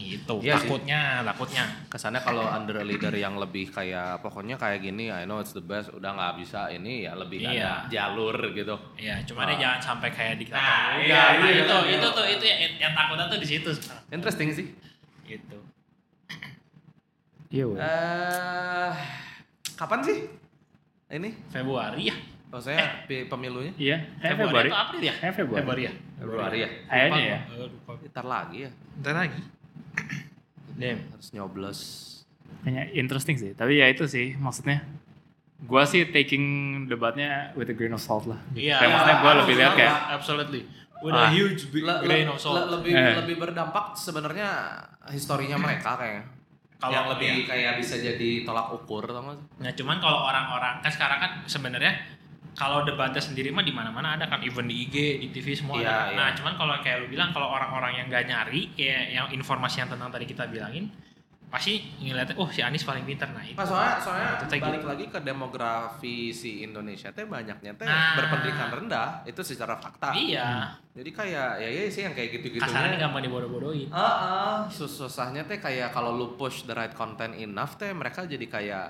Gitu. 0.00 0.34
Iya 0.40 0.56
sih. 0.56 0.64
takutnya, 0.64 1.00
takutnya. 1.22 1.64
Kesannya 1.86 2.20
kalau 2.20 2.42
under 2.42 2.72
a 2.74 2.84
leader 2.84 3.12
yang 3.12 3.36
lebih 3.36 3.68
kayak 3.68 4.18
pokoknya 4.18 4.56
kayak 4.56 4.80
gini, 4.80 5.08
I 5.08 5.22
know 5.22 5.38
it's 5.38 5.52
the 5.52 5.60
best, 5.60 5.90
udah 5.90 6.10
nggak 6.10 6.32
bisa 6.38 6.66
ini 6.68 7.04
ya 7.04 7.12
lebih 7.14 7.42
Iya. 7.42 7.52
ada 7.52 7.70
jalur 7.86 8.32
gitu. 8.50 8.74
Iya, 8.96 9.20
cuman 9.22 9.44
ya 9.46 9.56
jangan 9.58 9.80
sampai 9.82 10.08
kayak 10.08 10.34
diktator. 10.36 10.56
Nah, 10.58 10.96
juga. 10.96 11.04
iya, 11.04 11.20
Nah, 11.20 11.32
iya, 11.42 11.60
itu, 11.60 11.76
iya. 11.82 11.94
itu 11.94 12.06
tuh 12.10 12.26
itu 12.26 12.44
yang, 12.44 12.60
yang 12.80 12.92
takutnya 12.94 13.26
tuh 13.26 13.38
di 13.38 13.46
situ. 13.46 13.70
Interesting 14.08 14.48
sih. 14.50 14.66
Gitu. 15.22 15.58
Iya, 17.50 17.66
Eh, 17.66 18.90
kapan 19.74 20.00
sih 20.00 20.18
ini? 21.10 21.34
Februari 21.48 22.06
ya? 22.06 22.16
Maksudnya 22.48 23.04
pi- 23.04 23.26
pemilunya? 23.26 23.70
Iya, 23.76 23.96
eh, 24.16 24.28
Februari 24.28 24.46
Februari. 24.48 24.68
atau 24.70 24.80
April 24.80 25.02
ya? 25.02 25.14
Eh, 25.16 25.32
Februari. 25.32 25.58
Februari 25.60 25.82
ya? 25.82 25.92
Februari 26.16 26.58
ya. 26.58 26.68
Kayaknya 26.84 27.22
ya. 27.22 27.38
Eh, 27.48 27.66
lupa. 27.68 27.92
Ntar 28.02 28.26
lagi 28.26 28.56
ya. 28.62 28.70
Bentar 28.96 29.14
lagi. 29.16 29.40
Damn. 30.80 30.98
Harus 31.12 31.28
nyoblos. 31.30 31.78
Kayaknya 32.64 32.84
interesting 32.92 33.36
sih. 33.36 33.52
Tapi 33.52 33.78
ya 33.78 33.86
itu 33.86 34.04
sih 34.04 34.34
maksudnya. 34.34 34.82
Gua 35.60 35.84
sih 35.84 36.08
taking 36.08 36.44
debatnya 36.88 37.52
with 37.52 37.68
a 37.68 37.76
grain 37.76 37.92
of 37.92 38.00
salt 38.00 38.24
lah. 38.24 38.40
Iya. 38.52 38.80
Kayak 38.80 38.90
maksudnya 38.90 39.16
gua 39.20 39.32
lebih 39.44 39.54
lihat 39.54 39.72
kayak 39.76 39.96
absolutely. 40.10 40.62
With 41.00 41.12
Ah. 41.12 41.28
a 41.28 41.32
huge 41.32 41.68
big 41.68 41.80
Le- 41.80 41.96
le- 41.96 42.02
grain 42.02 42.26
of 42.26 42.36
salt. 42.36 42.56
le- 42.58 42.76
lebih 42.76 42.92
Eh. 42.92 43.16
lebih 43.16 43.36
berdampak 43.38 43.92
sebenarnya 43.94 44.48
historinya 45.08 45.56
mereka 45.56 45.96
kayaknya. 45.96 46.24
Kalau- 46.76 46.92
yang 46.92 47.06
lebih 47.12 47.28
iya. 47.30 47.44
kayak 47.44 47.72
bisa 47.76 47.94
jadi 47.94 48.40
tolak 48.40 48.72
ukur 48.72 49.04
tau 49.04 49.20
gak 49.22 49.36
sih? 49.36 49.46
Nah, 49.60 49.72
cuman 49.74 49.96
kalau 50.00 50.24
orang-orang 50.24 50.80
kan 50.80 50.88
sekarang 50.88 51.18
kan 51.18 51.30
sebenarnya 51.44 51.92
kalau 52.52 52.82
debatnya 52.82 53.18
sendiri 53.18 53.48
mah 53.48 53.60
di 53.60 53.70
mana-mana 53.70 54.14
ada 54.14 54.26
kan 54.26 54.40
even 54.40 54.64
di 54.64 54.84
IG, 54.84 54.96
di 55.18 55.28
TV 55.30 55.52
semua 55.52 55.76
Iya, 55.76 55.86
ada. 55.86 55.96
iya. 56.06 56.16
Nah, 56.16 56.28
cuman 56.32 56.52
kalau 56.54 56.74
kayak 56.78 56.96
lu 57.00 57.06
bilang 57.08 57.30
kalau 57.30 57.48
orang-orang 57.48 57.92
yang 57.94 58.06
nggak 58.06 58.24
nyari 58.24 58.72
kayak 58.72 59.02
yang 59.10 59.26
informasi 59.30 59.80
yang 59.80 59.88
tentang 59.88 60.08
tadi 60.08 60.24
kita 60.24 60.44
bilangin 60.46 60.90
pasti 61.46 61.82
ngeliatnya 61.98 62.38
oh 62.38 62.46
si 62.46 62.62
Anies 62.62 62.82
paling 62.82 63.02
pintar 63.02 63.26
nah 63.28 63.42
itu. 63.42 63.58
Pas 63.58 63.66
soalnya 63.66 63.98
soalnya 63.98 64.38
Itu 64.38 64.46
kayak 64.48 64.62
balik 64.62 64.78
gitu. 64.78 64.86
lagi 64.86 65.04
ke 65.08 65.18
demografi 65.20 66.16
si 66.30 66.62
Indonesia 66.62 67.10
teh 67.10 67.26
banyaknya 67.26 67.74
teh 67.74 67.82
Nah. 67.82 68.14
berpendidikan 68.14 68.70
rendah 68.70 69.26
itu 69.26 69.42
secara 69.42 69.74
fakta. 69.74 70.14
Iya. 70.14 70.78
Jadi 70.90 71.10
kayak 71.10 71.58
ya 71.58 71.66
ya 71.66 71.82
sih 71.86 72.02
yang 72.02 72.14
kayak 72.14 72.38
gitu-gitu. 72.38 72.62
Kasarnya 72.62 72.94
gampang 72.96 73.22
dibodoh-bodohin. 73.22 73.90
Ah, 73.90 73.98
ah, 73.98 74.56
susahnya 74.70 75.42
teh 75.42 75.58
kayak 75.58 75.90
kalau 75.90 76.14
lu 76.14 76.34
push 76.34 76.62
the 76.62 76.72
right 76.72 76.94
content 76.94 77.34
enough 77.34 77.74
teh 77.74 77.90
mereka 77.90 78.22
jadi 78.22 78.46
kayak 78.46 78.86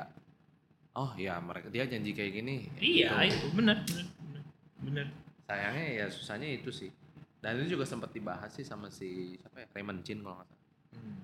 oh 0.92 1.10
ya 1.14 1.38
mereka 1.38 1.68
dia 1.68 1.84
janji 1.84 2.10
kayak 2.10 2.32
gini. 2.34 2.66
Iya, 2.76 3.14
Gitu. 3.24 3.36
itu 3.36 3.46
bener. 3.54 3.78
bener. 4.80 5.06
Sayangnya 5.44 5.86
ya 5.94 6.06
susahnya 6.08 6.48
itu 6.48 6.70
sih. 6.70 6.90
Dan 7.40 7.56
itu 7.58 7.74
juga 7.74 7.84
sempat 7.84 8.10
dibahas 8.10 8.50
sih 8.50 8.62
sama 8.62 8.88
si 8.88 9.34
siapa 9.36 9.64
ya 9.64 9.66
Raymond 9.72 10.00
Chin 10.02 10.20
kalau 10.20 10.36
nggak 10.36 10.48
salah. 10.48 10.64
Hmm. 10.92 11.18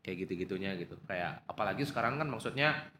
Kayak 0.00 0.16
gitu-gitunya 0.26 0.70
gitu. 0.76 0.94
Kayak 1.04 1.40
apalagi 1.46 1.82
sekarang 1.82 2.16
kan 2.16 2.28
maksudnya 2.28 2.92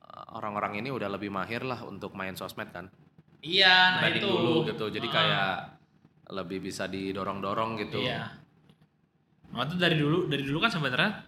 eh, 0.00 0.26
orang-orang 0.32 0.80
ini 0.80 0.90
udah 0.90 1.08
lebih 1.08 1.28
mahir 1.28 1.62
lah 1.62 1.80
untuk 1.82 2.12
main 2.12 2.34
sosmed 2.34 2.68
kan. 2.70 2.90
Iya, 3.40 4.04
nah 4.04 4.08
itu. 4.10 4.26
dulu 4.28 4.68
gitu. 4.68 4.92
Jadi 4.92 5.08
Ah. 5.08 5.14
kayak 5.14 5.52
lebih 6.30 6.58
bisa 6.60 6.84
didorong-dorong 6.86 7.80
gitu. 7.80 8.04
Iya. 8.04 8.36
Waktu 9.50 9.80
dari 9.80 9.96
dulu 9.98 10.28
dari 10.28 10.44
dulu 10.44 10.60
kan 10.60 10.70
sebenarnya 10.70 11.24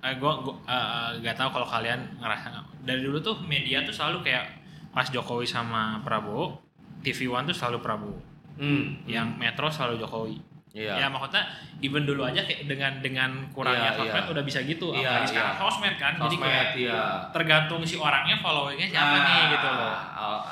eh, 0.00 0.14
gua 0.16 0.32
eh, 0.62 1.10
nggak 1.18 1.36
tahu 1.36 1.50
kalau 1.52 1.66
kalian 1.66 2.00
ngerasa 2.16 2.52
dari 2.80 3.00
dulu 3.00 3.18
tuh 3.18 3.36
media 3.42 3.80
tuh 3.80 3.92
selalu 3.92 4.22
kayak 4.22 4.44
pas 4.90 5.06
Jokowi 5.06 5.44
sama 5.44 6.00
Prabowo 6.00 6.58
TV 7.00 7.26
One 7.26 7.44
tuh 7.44 7.56
selalu 7.56 7.78
Prabowo 7.80 8.18
Hmm. 8.56 8.92
yang 9.04 9.40
Metro 9.40 9.68
selalu 9.68 9.96
Jokowi 9.98 10.36
Iya. 10.70 10.94
ya 10.94 11.06
maksudnya 11.08 11.42
even 11.80 12.06
dulu 12.06 12.22
aja 12.22 12.38
kayak 12.40 12.62
dengan 12.64 12.92
dengan 13.00 13.30
kurangnya 13.50 13.90
Iya, 13.90 13.98
sosmed 13.98 14.22
iya. 14.22 14.30
udah 14.30 14.44
bisa 14.44 14.58
gitu 14.62 14.86
Iya, 14.90 15.02
apalagi 15.02 15.18
iya. 15.18 15.30
sekarang 15.32 15.54
sosmed 15.58 15.94
kan 15.96 16.12
jadi 16.14 16.28
Sosmed, 16.30 16.46
kayak 16.46 16.66
iya. 16.78 17.00
tergantung 17.34 17.80
si 17.82 17.96
orangnya 17.96 18.36
followingnya 18.38 18.86
siapa 18.86 19.10
Nah, 19.10 19.24
nih 19.26 19.42
gitu 19.50 19.68
loh 19.68 19.96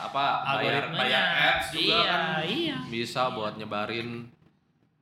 apa 0.02 0.24
bayar 0.56 0.84
bayar 0.90 1.22
ads 1.22 1.66
juga 1.70 1.86
iya, 1.86 2.02
kan 2.02 2.20
iya 2.42 2.76
bisa 2.88 3.30
buat 3.30 3.54
nyebarin 3.54 4.26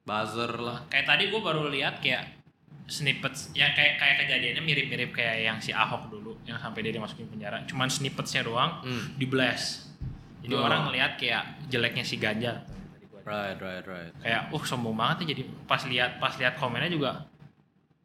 buzzer 0.05 0.53
lah. 0.53 0.79
kayak 0.87 1.07
tadi 1.09 1.25
gue 1.27 1.41
baru 1.41 1.67
lihat 1.67 1.99
kayak 1.99 2.36
snippets 2.87 3.51
yang 3.53 3.71
kayak 3.73 3.97
kayak 3.97 4.17
kejadiannya 4.23 4.63
mirip-mirip 4.63 5.11
kayak 5.11 5.43
yang 5.43 5.59
si 5.59 5.71
Ahok 5.71 6.07
dulu 6.09 6.39
yang 6.43 6.55
sampai 6.57 6.81
dia 6.81 6.93
dimasukin 6.93 7.27
penjara 7.27 7.63
cuman 7.65 7.87
snippetsnya 7.87 8.43
doang 8.43 8.79
Hmm. 8.81 9.15
di 9.15 9.27
blast 9.27 9.91
jadi 10.41 10.55
Oh. 10.55 10.63
orang 10.63 10.87
ngelihat 10.87 11.15
kayak 11.17 11.43
jeleknya 11.67 12.03
si 12.03 12.17
Ganjar 12.17 12.63
Right, 13.23 13.59
right, 13.59 13.83
right. 13.83 14.15
kayak 14.17 14.49
uh 14.49 14.63
sombong 14.63 14.95
banget 14.95 15.27
ya 15.27 15.35
jadi 15.35 15.43
pas 15.67 15.83
lihat 15.83 16.17
pas 16.17 16.31
lihat 16.33 16.55
komennya 16.55 16.87
juga 16.89 17.27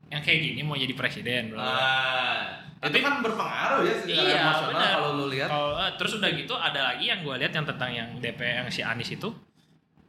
yang 0.09 0.17
kayak 0.19 0.41
gini 0.43 0.59
mau 0.59 0.73
jadi 0.73 0.91
presiden 0.91 1.53
bro. 1.53 1.55
Ah, 1.55 2.57
itu 2.81 2.89
Tapi- 2.89 2.99
kan 2.99 3.21
berpengaruh 3.21 3.79
ya 3.81 3.95
secara 3.95 4.17
Iya, 4.19 4.39
emosional 4.43 4.89
kalau 4.91 5.09
lu 5.13 5.25
lihat. 5.29 5.47
Kalau 5.47 5.71
eh, 5.77 5.91
terus 5.95 6.11
udah 6.17 6.29
gitu 6.33 6.53
ada 6.53 6.79
lagi 6.83 7.05
yang 7.05 7.21
gue 7.21 7.35
lihat 7.37 7.53
yang 7.53 7.63
tentang 7.63 7.89
yang 7.89 8.09
DP 8.17 8.39
yang 8.43 8.67
si 8.67 8.81
Anies 8.81 9.07
itu 9.07 9.29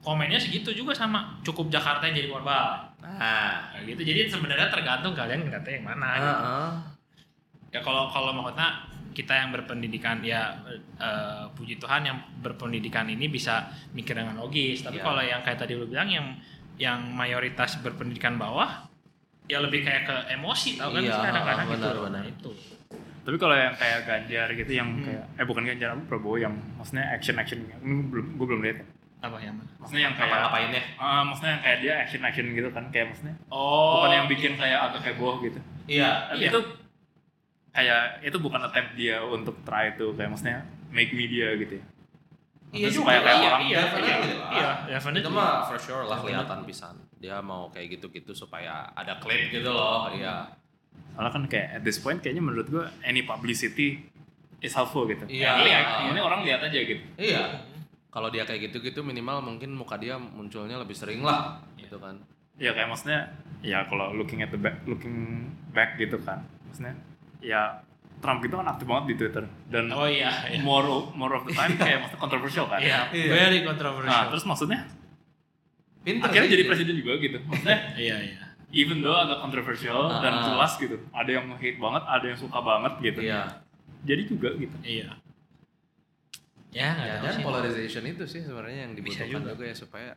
komennya 0.03 0.37
segitu 0.37 0.75
juga 0.75 0.93
sama 0.93 1.39
cukup 1.41 1.71
Jakarta 1.71 2.05
yang 2.05 2.17
jadi 2.17 2.29
korban. 2.29 2.91
Nah, 2.99 3.15
Nah, 3.15 3.55
gitu. 3.83 4.03
Jadi 4.03 4.27
sebenarnya 4.27 4.69
tergantung 4.69 5.15
kalian 5.15 5.43
ngeliatnya 5.43 5.73
yang 5.73 5.87
mana. 5.87 6.09
gitu. 6.13 6.43
Heeh. 6.43 6.71
Ya 7.71 7.81
kalau 7.81 8.05
kalau 8.07 8.31
maksudnya 8.33 8.69
kita 9.13 9.33
yang 9.35 9.51
berpendidikan 9.51 10.21
ya 10.21 10.55
eh, 10.99 11.45
puji 11.53 11.77
Tuhan 11.77 12.03
yang 12.03 12.19
berpendidikan 12.39 13.07
ini 13.07 13.27
bisa 13.27 13.65
mikir 13.91 14.13
dengan 14.13 14.37
logis. 14.37 14.83
Tapi 14.83 14.99
Iya. 14.99 15.05
kalau 15.05 15.23
yang 15.23 15.41
kayak 15.41 15.59
tadi 15.59 15.73
lu 15.73 15.87
bilang 15.87 16.09
yang 16.09 16.27
yang 16.77 16.99
mayoritas 17.09 17.79
berpendidikan 17.79 18.35
bawah 18.35 18.89
ya 19.45 19.59
lebih 19.59 19.83
kayak 19.83 20.03
ke 20.03 20.17
emosi 20.33 20.77
tau 20.77 20.91
kan 20.91 21.01
Iya, 21.01 21.13
sih 21.13 21.23
kadang-kadang 21.23 21.67
gitu. 21.69 21.89
benar. 22.01 22.11
Nah, 22.11 22.25
itu. 22.25 22.51
Tapi 23.23 23.37
kalau 23.39 23.55
yang 23.55 23.75
kayak 23.77 23.99
Ganjar 24.03 24.49
gitu 24.53 24.73
yang 24.73 24.89
Hmm. 24.93 25.05
kayak 25.05 25.25
eh 25.37 25.47
bukan 25.47 25.63
Ganjar 25.65 25.89
apa 25.93 26.03
Prabowo 26.05 26.37
yang 26.37 26.55
maksudnya 26.75 27.07
action 27.09 27.37
action 27.37 27.59
ini 27.63 27.75
belum 28.09 28.35
gue 28.35 28.47
belum 28.49 28.63
lihat. 28.63 28.79
Ya. 29.23 29.29
Apa 29.31 29.39
yang 29.39 29.55
mana? 29.55 29.71
Maksudnya 29.79 30.03
yang 30.03 30.15
kayak 30.19 30.29
Ngapa-ngapainnya? 30.35 30.83
Ah, 30.99 31.23
maksudnya 31.23 31.51
yang 31.55 31.63
kayak 31.63 31.79
dia 31.79 31.93
action 31.95 32.23
action 32.27 32.47
gitu 32.51 32.69
kan 32.75 32.85
kayak 32.91 33.07
maksudnya 33.15 33.35
Oh, 33.49 34.03
bukan 34.03 34.11
yang 34.11 34.27
bikin 34.27 34.53
kayak 34.59 34.79
agak 34.91 35.03
heboh 35.07 35.39
gitu. 35.41 35.59
Iya. 35.87 36.11
Tapi 36.35 36.43
Iya. 36.43 36.51
itu 36.51 36.59
kayak 37.73 38.03
itu 38.21 38.37
bukan 38.37 38.61
attempt 38.67 38.91
dia 38.99 39.17
untuk 39.25 39.57
try 39.65 39.95
itu 39.95 40.13
kayak 40.13 40.29
maksudnya 40.29 40.67
make 40.91 41.15
media 41.15 41.55
gitu 41.57 41.79
ya. 41.81 41.85
Iya 42.73 42.89
supaya 42.89 43.21
kayak 43.21 43.37
iya, 43.37 43.49
orang 43.53 43.63
iya, 43.63 43.69
iya, 43.69 43.81
definitely 43.85 44.33
lah. 44.33 44.51
iya, 44.51 44.71
definitely. 44.97 45.21
Itu 45.21 45.31
mah 45.31 45.53
for 45.69 45.77
sure 45.77 46.05
lah 46.09 46.17
kelihatan 46.19 46.59
pisan. 46.65 46.95
Dia 47.21 47.37
mau 47.45 47.69
kayak 47.69 48.01
gitu-gitu 48.01 48.33
supaya 48.33 48.89
ada 48.97 49.21
klip 49.21 49.53
gitu 49.53 49.69
loh. 49.69 50.09
Iya. 50.09 50.57
Soalnya 51.13 51.31
kan 51.31 51.43
kayak 51.53 51.69
at 51.79 51.83
this 51.85 52.01
point 52.01 52.19
kayaknya 52.25 52.41
menurut 52.41 52.67
gua 52.73 52.89
any 53.05 53.23
publicity 53.23 54.01
is 54.65 54.73
helpful 54.73 55.05
gitu. 55.05 55.29
Iya. 55.29 55.61
Iya. 55.61 55.79
Ini 56.17 56.21
orang 56.25 56.49
lihat 56.49 56.65
aja 56.65 56.79
gitu. 56.81 57.05
Iya. 57.21 57.72
Kalau 58.13 58.29
dia 58.29 58.45
kayak 58.45 58.69
gitu-gitu 58.69 59.01
minimal 59.01 59.41
mungkin 59.41 59.73
muka 59.73 59.97
dia 59.97 60.21
munculnya 60.21 60.77
lebih 60.77 60.93
sering 60.93 61.25
lah 61.25 61.65
gitu 61.75 61.97
kan. 61.97 62.21
Ya 62.61 62.77
kayak 62.77 62.93
maksudnya 62.93 63.33
ya 63.65 63.89
kalau 63.89 64.13
looking 64.13 64.45
at 64.45 64.53
the 64.53 64.61
back 64.61 64.85
looking 64.85 65.49
back 65.73 65.97
gitu 65.97 66.21
kan. 66.21 66.45
Maksudnya 66.69 66.93
ya 67.41 67.81
Trump 68.21 68.39
gitu 68.39 68.55
kan 68.55 68.69
aktif 68.69 68.85
banget 68.85 69.05
di 69.09 69.15
Twitter 69.17 69.45
dan 69.67 69.89
Oh 69.91 70.05
iya, 70.05 70.29
iya. 70.47 70.61
more 70.61 70.85
more 71.13 71.35
of 71.35 71.43
the 71.43 71.51
time 71.51 71.73
kayak 71.75 72.05
maksudnya 72.05 72.21
kontroversial 72.21 72.69
kan. 72.69 72.79
Iya, 72.79 73.09
Iya. 73.11 73.29
very 73.33 73.59
Nah, 73.59 73.67
controversial. 73.67 74.29
terus 74.29 74.45
maksudnya 74.45 74.81
Pinter 76.03 76.27
akhirnya 76.29 76.47
sih 76.47 76.55
jadi 76.55 76.65
presiden 76.69 76.95
juga 76.99 77.13
gitu. 77.17 77.39
Maksudnya 77.41 77.79
iya, 77.97 78.17
iya. 78.21 78.39
even 78.71 79.01
though 79.01 79.17
agak 79.17 79.41
kontroversial 79.41 80.21
dan 80.21 80.33
Ah. 80.35 80.45
jelas 80.45 80.73
gitu. 80.77 80.97
Ada 81.11 81.31
yang 81.33 81.47
hate 81.55 81.79
banget, 81.79 82.03
ada 82.05 82.25
yang 82.27 82.37
suka 82.37 82.59
banget 82.61 82.93
gitu. 83.01 83.21
Iya. 83.25 83.43
Jadi 84.05 84.23
juga 84.29 84.49
gitu. 84.55 84.77
Iya. 84.85 85.17
Ya, 86.73 86.91
Ya, 86.97 87.15
dan 87.21 87.37
sih. 87.37 87.45
polarization 87.45 88.05
itu 88.07 88.25
sih 88.25 88.41
sebenarnya 88.41 88.89
yang 88.89 88.93
dibutuhkan 88.93 89.29
juga. 89.29 89.53
juga. 89.53 89.65
ya 89.65 89.77
supaya 89.77 90.11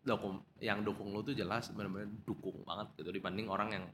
dukung 0.00 0.42
yang 0.58 0.82
dukung 0.82 1.08
lu 1.08 1.20
tuh 1.20 1.32
jelas 1.32 1.70
benar-benar 1.70 2.10
dukung 2.24 2.64
banget 2.64 2.88
gitu 2.98 3.10
dibanding 3.12 3.46
orang 3.46 3.70
yang 3.70 3.84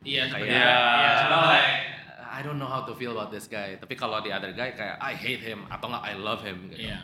Iya, 0.00 0.24
kayak. 0.26 0.46
Iya. 0.46 0.56
Iya, 0.56 1.10
sebenarnya. 1.18 1.50
like, 1.52 1.72
I 2.22 2.40
don't 2.40 2.56
know 2.56 2.64
how 2.66 2.80
to 2.80 2.94
feel 2.94 3.12
about 3.12 3.28
this 3.28 3.44
guy. 3.44 3.76
Tapi 3.76 3.92
kalau 3.92 4.18
the 4.18 4.32
other 4.32 4.48
guy 4.50 4.72
kayak 4.72 4.96
I 4.96 5.12
hate 5.12 5.42
him 5.42 5.68
atau 5.68 5.92
nggak 5.92 6.00
I 6.02 6.14
love 6.14 6.40
him 6.40 6.72
gitu. 6.72 6.88
Iya. 6.88 6.96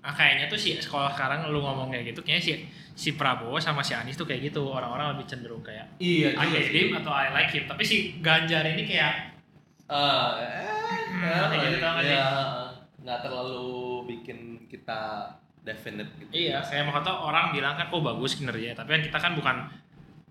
Nah, 0.00 0.12
kayaknya 0.12 0.46
tuh 0.46 0.56
si 0.56 0.76
sekolah 0.78 1.12
sekarang 1.12 1.44
lu 1.46 1.60
ngomong 1.60 1.88
kayak 1.90 2.12
gitu, 2.12 2.20
kayaknya 2.20 2.40
si 2.40 2.52
si 2.94 3.08
Prabowo 3.12 3.56
sama 3.58 3.80
si 3.80 3.92
Anies 3.92 4.14
tuh 4.14 4.24
kayak 4.24 4.48
gitu. 4.48 4.64
Orang-orang 4.64 5.12
lebih 5.12 5.26
cenderung 5.26 5.60
kayak 5.60 5.96
Iya 5.98 6.32
I 6.34 6.46
hate 6.46 6.70
him 6.70 6.88
atau 6.94 7.10
I 7.10 7.28
like 7.30 7.50
him. 7.50 7.64
Tapi 7.66 7.82
si 7.82 7.96
Ganjar 8.20 8.64
ini 8.64 8.84
kayak 8.86 9.33
Eh, 9.84 10.30
Hmm, 11.04 11.22
eh, 11.22 11.44
kayak 11.46 11.62
gitu 11.62 11.78
tau 11.78 11.92
nggak 11.94 12.04
sih? 12.04 12.16
ya, 12.16 12.28
nggak 13.04 13.18
terlalu 13.20 13.68
bikin 14.08 14.38
kita 14.66 15.00
definite 15.60 16.10
gitu. 16.18 16.28
iya, 16.32 16.60
kayak 16.60 16.84
mau 16.84 16.94
kata 16.94 17.10
orang 17.14 17.52
bilang 17.52 17.74
kan 17.74 17.88
oh 17.88 18.00
bagus 18.00 18.34
kinerjanya, 18.34 18.74
tapi 18.74 18.88
kan 18.90 19.02
kita 19.02 19.18
kan 19.18 19.32
bukan 19.34 19.56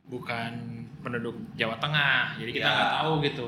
bukan 0.04 0.52
penduduk 1.00 1.36
Jawa 1.54 1.78
Tengah, 1.78 2.38
jadi 2.38 2.52
kita 2.52 2.66
Iya. 2.66 2.76
nggak 2.76 2.94
tahu 3.00 3.12
gitu. 3.24 3.46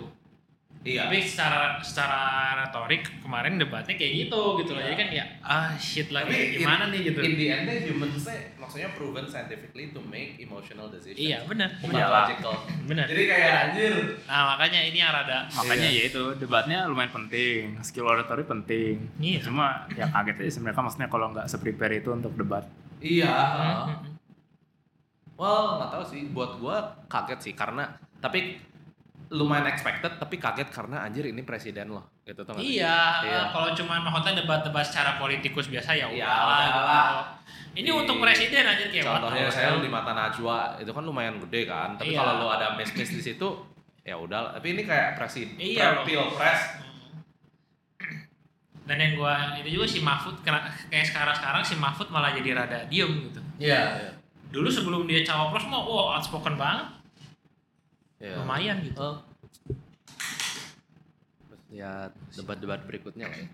Iya. 0.86 1.09
Tapi 1.09 1.17
secara 1.25 1.81
secara 1.81 2.21
retorik 2.61 3.09
kemarin 3.25 3.57
debatnya 3.57 3.97
kayak 3.97 4.29
gitu 4.29 4.61
gitu 4.61 4.77
loh. 4.77 4.86
Iya. 4.86 4.93
Jadi 4.93 4.95
kan 5.01 5.07
kayak 5.09 5.27
ah 5.41 5.69
shit 5.81 6.13
lagi 6.13 6.29
Tapi 6.29 6.61
gimana 6.61 6.83
in, 6.86 6.91
nih 6.93 6.99
gitu. 7.09 7.19
In 7.25 7.33
the 7.33 7.47
end, 7.49 7.69
humans 7.89 8.21
maksudnya 8.61 8.89
proven 8.93 9.25
scientifically 9.25 9.89
to 9.89 9.97
make 10.05 10.38
emotional 10.38 10.86
decisions. 10.93 11.17
Iya 11.17 11.41
benar. 11.49 11.73
Bukan 11.81 11.89
benar. 11.89 12.09
logical. 12.13 12.55
Benar. 12.89 13.05
Jadi 13.09 13.23
kayak 13.25 13.53
anjir. 13.65 13.93
Nah 14.29 14.41
makanya 14.53 14.79
ini 14.86 14.97
yang 15.01 15.09
rada 15.09 15.49
Makanya 15.49 15.89
ya 15.89 16.03
itu 16.05 16.23
debatnya 16.38 16.86
lumayan 16.86 17.09
penting, 17.09 17.81
skill 17.81 18.05
oratory 18.05 18.45
penting. 18.45 19.09
Iya. 19.17 19.41
Cuma 19.41 19.89
ya 19.97 20.05
kaget 20.05 20.45
aja 20.45 20.51
sebenarnya 20.53 20.86
maksudnya 20.86 21.09
kalau 21.09 21.33
nggak 21.33 21.49
se-prepare 21.49 21.97
itu 21.97 22.13
untuk 22.13 22.38
debat. 22.38 22.61
Iya. 23.01 23.33
Hmm. 23.33 24.13
Well, 25.33 25.81
nggak 25.81 25.89
tahu 25.97 26.03
sih. 26.05 26.29
Buat 26.29 26.61
gua 26.61 26.93
kaget 27.09 27.39
sih 27.41 27.53
karena 27.57 27.89
tapi 28.21 28.61
lumayan 29.28 29.65
expected 29.65 30.15
tapi 30.15 30.38
kaget 30.38 30.69
karena 30.69 31.01
anjir 31.01 31.26
ini 31.26 31.41
presiden 31.41 31.89
loh 31.89 32.05
gitu 32.21 32.41
tuh? 32.41 32.53
Iya, 32.55 33.21
Iya. 33.21 33.41
kalau 33.49 33.73
cuma 33.73 33.97
maksudnya 33.99 34.41
debat-debat 34.41 34.82
secara 34.82 35.15
politikus 35.15 35.65
biasa 35.65 35.93
ya 35.93 36.05
Ya, 36.07 36.30
udahlah. 36.30 36.57
gitu. 36.61 36.82
Ini 37.76 37.89
Di- 37.89 37.97
untuk 37.97 38.17
presiden 38.17 38.63
aja 38.63 38.86
kayak 38.86 39.03
Contohnya 39.03 39.49
saya 39.49 39.76
di 39.78 39.89
mata 39.89 40.11
Najwa 40.11 40.78
itu 40.78 40.91
kan 40.91 41.03
lumayan 41.03 41.36
gede 41.43 41.65
kan. 41.65 41.93
Tapi 41.93 42.13
Iya. 42.13 42.19
kalau 42.21 42.34
lo 42.39 42.47
ada 42.49 42.73
miss-miss 42.73 43.11
di 43.11 43.21
situ 43.21 43.47
ya 44.01 44.15
udah. 44.15 44.55
Tapi 44.55 44.67
ini 44.73 44.82
kayak 44.84 45.17
presiden. 45.17 45.57
Iya, 45.57 46.01
pilpres. 46.01 46.86
Dan 48.86 49.01
yang 49.01 49.17
gua 49.17 49.57
itu 49.57 49.76
juga 49.76 49.88
si 49.89 49.99
Mahfud 49.99 50.45
kayak 50.45 51.05
sekarang-sekarang 51.09 51.65
si 51.65 51.73
Mahfud 51.76 52.07
malah 52.07 52.32
jadi 52.32 52.53
rada 52.53 52.86
diem 52.86 53.28
gitu. 53.28 53.41
Iya. 53.57 54.13
Dulu 54.53 54.69
sebelum 54.69 55.03
dia 55.03 55.26
cawapres 55.26 55.65
mau 55.65 55.82
wow 55.84 56.15
outspoken 56.15 56.53
banget, 56.55 56.86
Iya. 58.16 58.39
lumayan 58.39 58.80
gitu. 58.82 58.95
Oh. 58.97 59.20
Terus 61.45 61.61
lihat 61.70 62.11
debat-debat 62.34 62.82
berikutnya 62.88 63.28
lah 63.28 63.38
ya. 63.38 63.47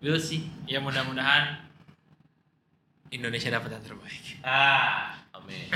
We'll 0.00 0.16
see. 0.16 0.48
Ya 0.64 0.80
mudah-mudahan 0.80 1.60
Indonesia 3.10 3.52
dapat 3.52 3.76
yang 3.76 3.84
terbaik. 3.84 4.40
Ah, 4.40 5.12
amin. 5.36 5.68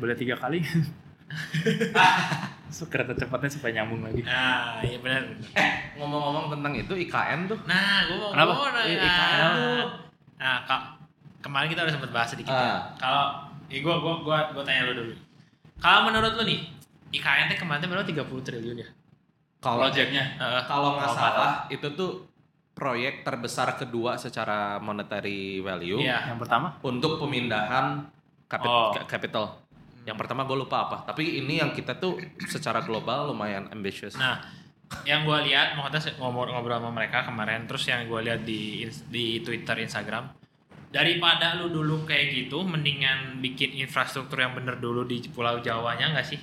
Boleh 0.00 0.16
tiga 0.16 0.38
kali. 0.38 0.64
So, 2.70 2.86
kereta 2.86 3.18
cepatnya 3.18 3.50
supaya 3.50 3.82
nyambung 3.82 4.06
lagi. 4.06 4.22
Nah, 4.22 4.78
iya 4.78 4.94
benar. 5.02 5.26
benar. 5.26 5.66
Ngomong-ngomong 5.98 6.54
tentang 6.54 6.70
itu 6.78 6.94
IKN 6.94 7.50
tuh. 7.50 7.58
Nah, 7.66 8.06
gua 8.06 8.14
mau 8.14 8.30
Kenapa? 8.30 8.52
nanya. 8.78 8.86
I- 8.86 9.02
IKN 9.02 9.42
tuh. 9.58 9.86
Nah, 10.38 10.56
kak, 10.70 10.82
kemarin 11.42 11.66
kita 11.66 11.82
udah 11.82 11.94
sempat 11.98 12.10
bahas 12.14 12.30
sedikit. 12.30 12.54
Ah. 12.54 12.62
ya. 12.62 12.78
Kalau, 12.94 13.26
ya 13.66 13.78
gua, 13.82 13.96
gua, 13.98 14.14
gua, 14.22 14.38
gua 14.54 14.62
tanya 14.62 14.86
lu 14.86 15.02
dulu. 15.02 15.14
Kalau 15.82 16.00
menurut 16.06 16.32
lu 16.38 16.42
nih, 16.46 16.60
IKN 17.10 17.46
teh 17.48 17.58
kemarin 17.58 17.82
berapa 17.82 18.02
30 18.02 18.22
triliun 18.40 18.78
ya? 18.78 18.88
Kalau 19.60 19.84
Projectnya. 19.84 20.24
Heeh. 20.36 20.62
kalau 20.64 20.96
nggak 20.96 21.10
salah 21.10 21.52
itu 21.68 21.86
tuh 21.92 22.24
proyek 22.72 23.22
terbesar 23.22 23.76
kedua 23.76 24.16
secara 24.16 24.80
monetary 24.80 25.60
value 25.60 26.00
Iya. 26.00 26.32
Yang 26.32 26.38
pertama? 26.48 26.68
untuk 26.80 27.20
pemindahan 27.20 28.08
kapit- 28.48 28.70
Oh. 28.70 28.94
capital. 29.04 29.60
Yang 30.08 30.16
pertama 30.16 30.48
gue 30.48 30.56
lupa 30.56 30.88
apa, 30.88 30.96
tapi 31.04 31.38
ini 31.38 31.60
yang 31.60 31.70
kita 31.70 31.92
tuh 31.94 32.16
secara 32.48 32.80
global 32.80 33.28
lumayan 33.28 33.68
ambitious. 33.68 34.16
Nah, 34.16 34.40
yang 35.04 35.22
gua 35.22 35.38
lihat, 35.38 35.76
se- 36.00 36.16
ngobrol-ngobrol 36.16 36.80
sama 36.80 36.90
mereka 36.90 37.22
kemarin, 37.22 37.68
terus 37.68 37.84
yang 37.84 38.08
gua 38.08 38.24
lihat 38.24 38.42
di 38.42 38.82
di 39.06 39.38
Twitter, 39.38 39.76
Instagram, 39.78 40.32
daripada 40.88 41.54
lu 41.54 41.70
dulu 41.70 42.02
kayak 42.02 42.32
gitu, 42.34 42.64
mendingan 42.64 43.38
bikin 43.38 43.76
infrastruktur 43.76 44.40
yang 44.40 44.56
bener 44.56 44.80
dulu 44.80 45.04
di 45.04 45.22
Pulau 45.28 45.60
Jawanya 45.60 46.10
nggak 46.10 46.26
sih? 46.26 46.40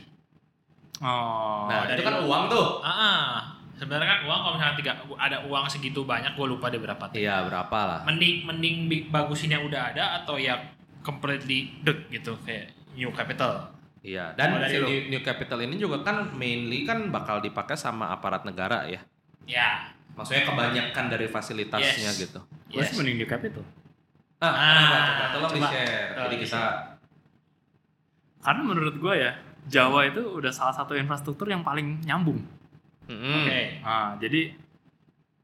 Oh. 0.97 1.69
nah, 1.69 1.85
itu 1.85 2.01
kan 2.01 2.25
uang 2.25 2.43
tuh. 2.49 2.81
Ah, 2.81 3.53
sebenarnya 3.73 4.07
kan 4.07 4.19
uang 4.25 4.39
kalau 4.39 4.53
misalnya 4.57 4.75
tiga, 4.75 4.91
ada 5.13 5.37
uang 5.45 5.65
segitu 5.69 6.01
banyak, 6.01 6.33
gue 6.33 6.47
lupa 6.47 6.67
deh 6.67 6.77
berapa. 6.77 7.03
tuh. 7.05 7.17
Iya, 7.17 7.45
berapa 7.45 7.77
lah. 7.77 7.99
Mending 8.03 8.45
mending 8.45 8.75
bagusin 9.07 9.53
yang 9.53 9.61
udah 9.61 9.93
ada 9.93 10.21
atau 10.21 10.35
ya 10.35 10.57
completely 11.01 11.77
dek 11.81 12.09
gitu 12.09 12.33
kayak 12.41 12.73
new 12.93 13.13
capital. 13.13 13.69
Iya, 14.01 14.33
dan 14.33 14.57
si 14.65 14.79
new, 14.79 15.11
new 15.11 15.21
capital 15.21 15.59
ini 15.59 15.75
juga 15.75 16.01
kan 16.01 16.33
mainly 16.33 16.81
kan 16.81 17.11
bakal 17.11 17.37
dipakai 17.37 17.75
sama 17.75 18.09
aparat 18.09 18.41
negara 18.41 18.87
ya. 18.87 19.03
Ya. 19.45 19.93
Maksudnya 20.15 20.49
kebanyakan 20.49 21.05
dari 21.07 21.29
fasilitasnya 21.29 22.09
Yes. 22.09 22.17
gitu. 22.19 22.39
Gue 22.67 22.81
Yes. 22.81 22.89
sih 22.89 22.97
mending 22.97 23.21
di 23.21 23.27
capital. 23.27 23.61
Ah, 24.37 24.47
Ah, 24.47 24.53
kenapa 24.55 24.97
coba? 25.03 25.23
Tolong 25.29 25.51
coba. 25.51 25.57
di-share. 25.61 26.09
Jadi 26.15 26.35
kita 26.39 26.63
Karena 28.39 28.61
menurut 28.63 28.95
gue 28.95 29.13
ya, 29.13 29.31
Jawa 29.68 30.07
itu 30.07 30.24
udah 30.24 30.51
salah 30.51 30.72
satu 30.72 30.95
infrastruktur 30.95 31.47
yang 31.47 31.61
paling 31.61 31.99
nyambung. 32.03 32.39
Mm-mm. 33.07 33.43
Oke. 33.43 33.84
Nah, 33.84 34.15
jadi 34.20 34.51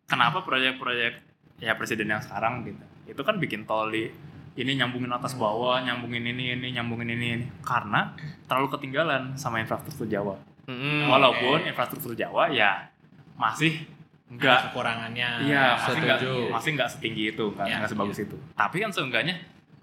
kenapa 0.07 0.43
proyek-proyek 0.43 1.13
ya 1.59 1.76
presiden 1.80 2.11
yang 2.11 2.19
sekarang 2.19 2.63
gitu, 2.67 2.84
itu 3.07 3.21
kan 3.24 3.39
bikin 3.39 3.63
tol 3.63 3.88
di 3.88 4.07
ini 4.53 4.78
nyambungin 4.78 5.09
atas 5.09 5.34
bawah, 5.34 5.82
nyambungin 5.82 6.24
ini 6.30 6.53
ini, 6.53 6.67
nyambungin 6.76 7.09
ini 7.09 7.26
ini, 7.41 7.45
karena 7.65 8.13
terlalu 8.45 8.67
ketinggalan 8.78 9.34
sama 9.34 9.57
infrastruktur 9.63 10.05
Jawa. 10.05 10.36
Mm-mm. 10.69 11.09
Walaupun 11.11 11.67
infrastruktur 11.67 12.13
Jawa 12.15 12.47
ya 12.51 12.88
masih 13.36 13.84
enggak 14.30 14.69
kekurangannya. 14.69 15.45
Iya, 15.45 15.76
masih 15.78 15.99
nggak 16.03 16.19
Setuju. 16.21 16.34
masih 16.53 16.69
nggak 16.78 16.89
setinggi 16.89 17.24
itu, 17.34 17.45
nggak 17.49 17.65
Iya, 17.65 17.76
nggak 17.82 17.91
sebagus 17.91 18.19
itu. 18.24 18.38
Tapi 18.53 18.76
kan 18.80 18.91
seenggaknya, 18.93 19.36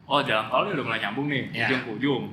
oh 0.06 0.20
jalan 0.22 0.46
tol 0.48 0.64
udah 0.70 0.84
mulai 0.86 1.00
nyambung 1.02 1.26
nih, 1.28 1.44
Iya. 1.50 1.66
ujung 1.66 1.80
ke 1.82 1.90
ujung. 1.98 2.24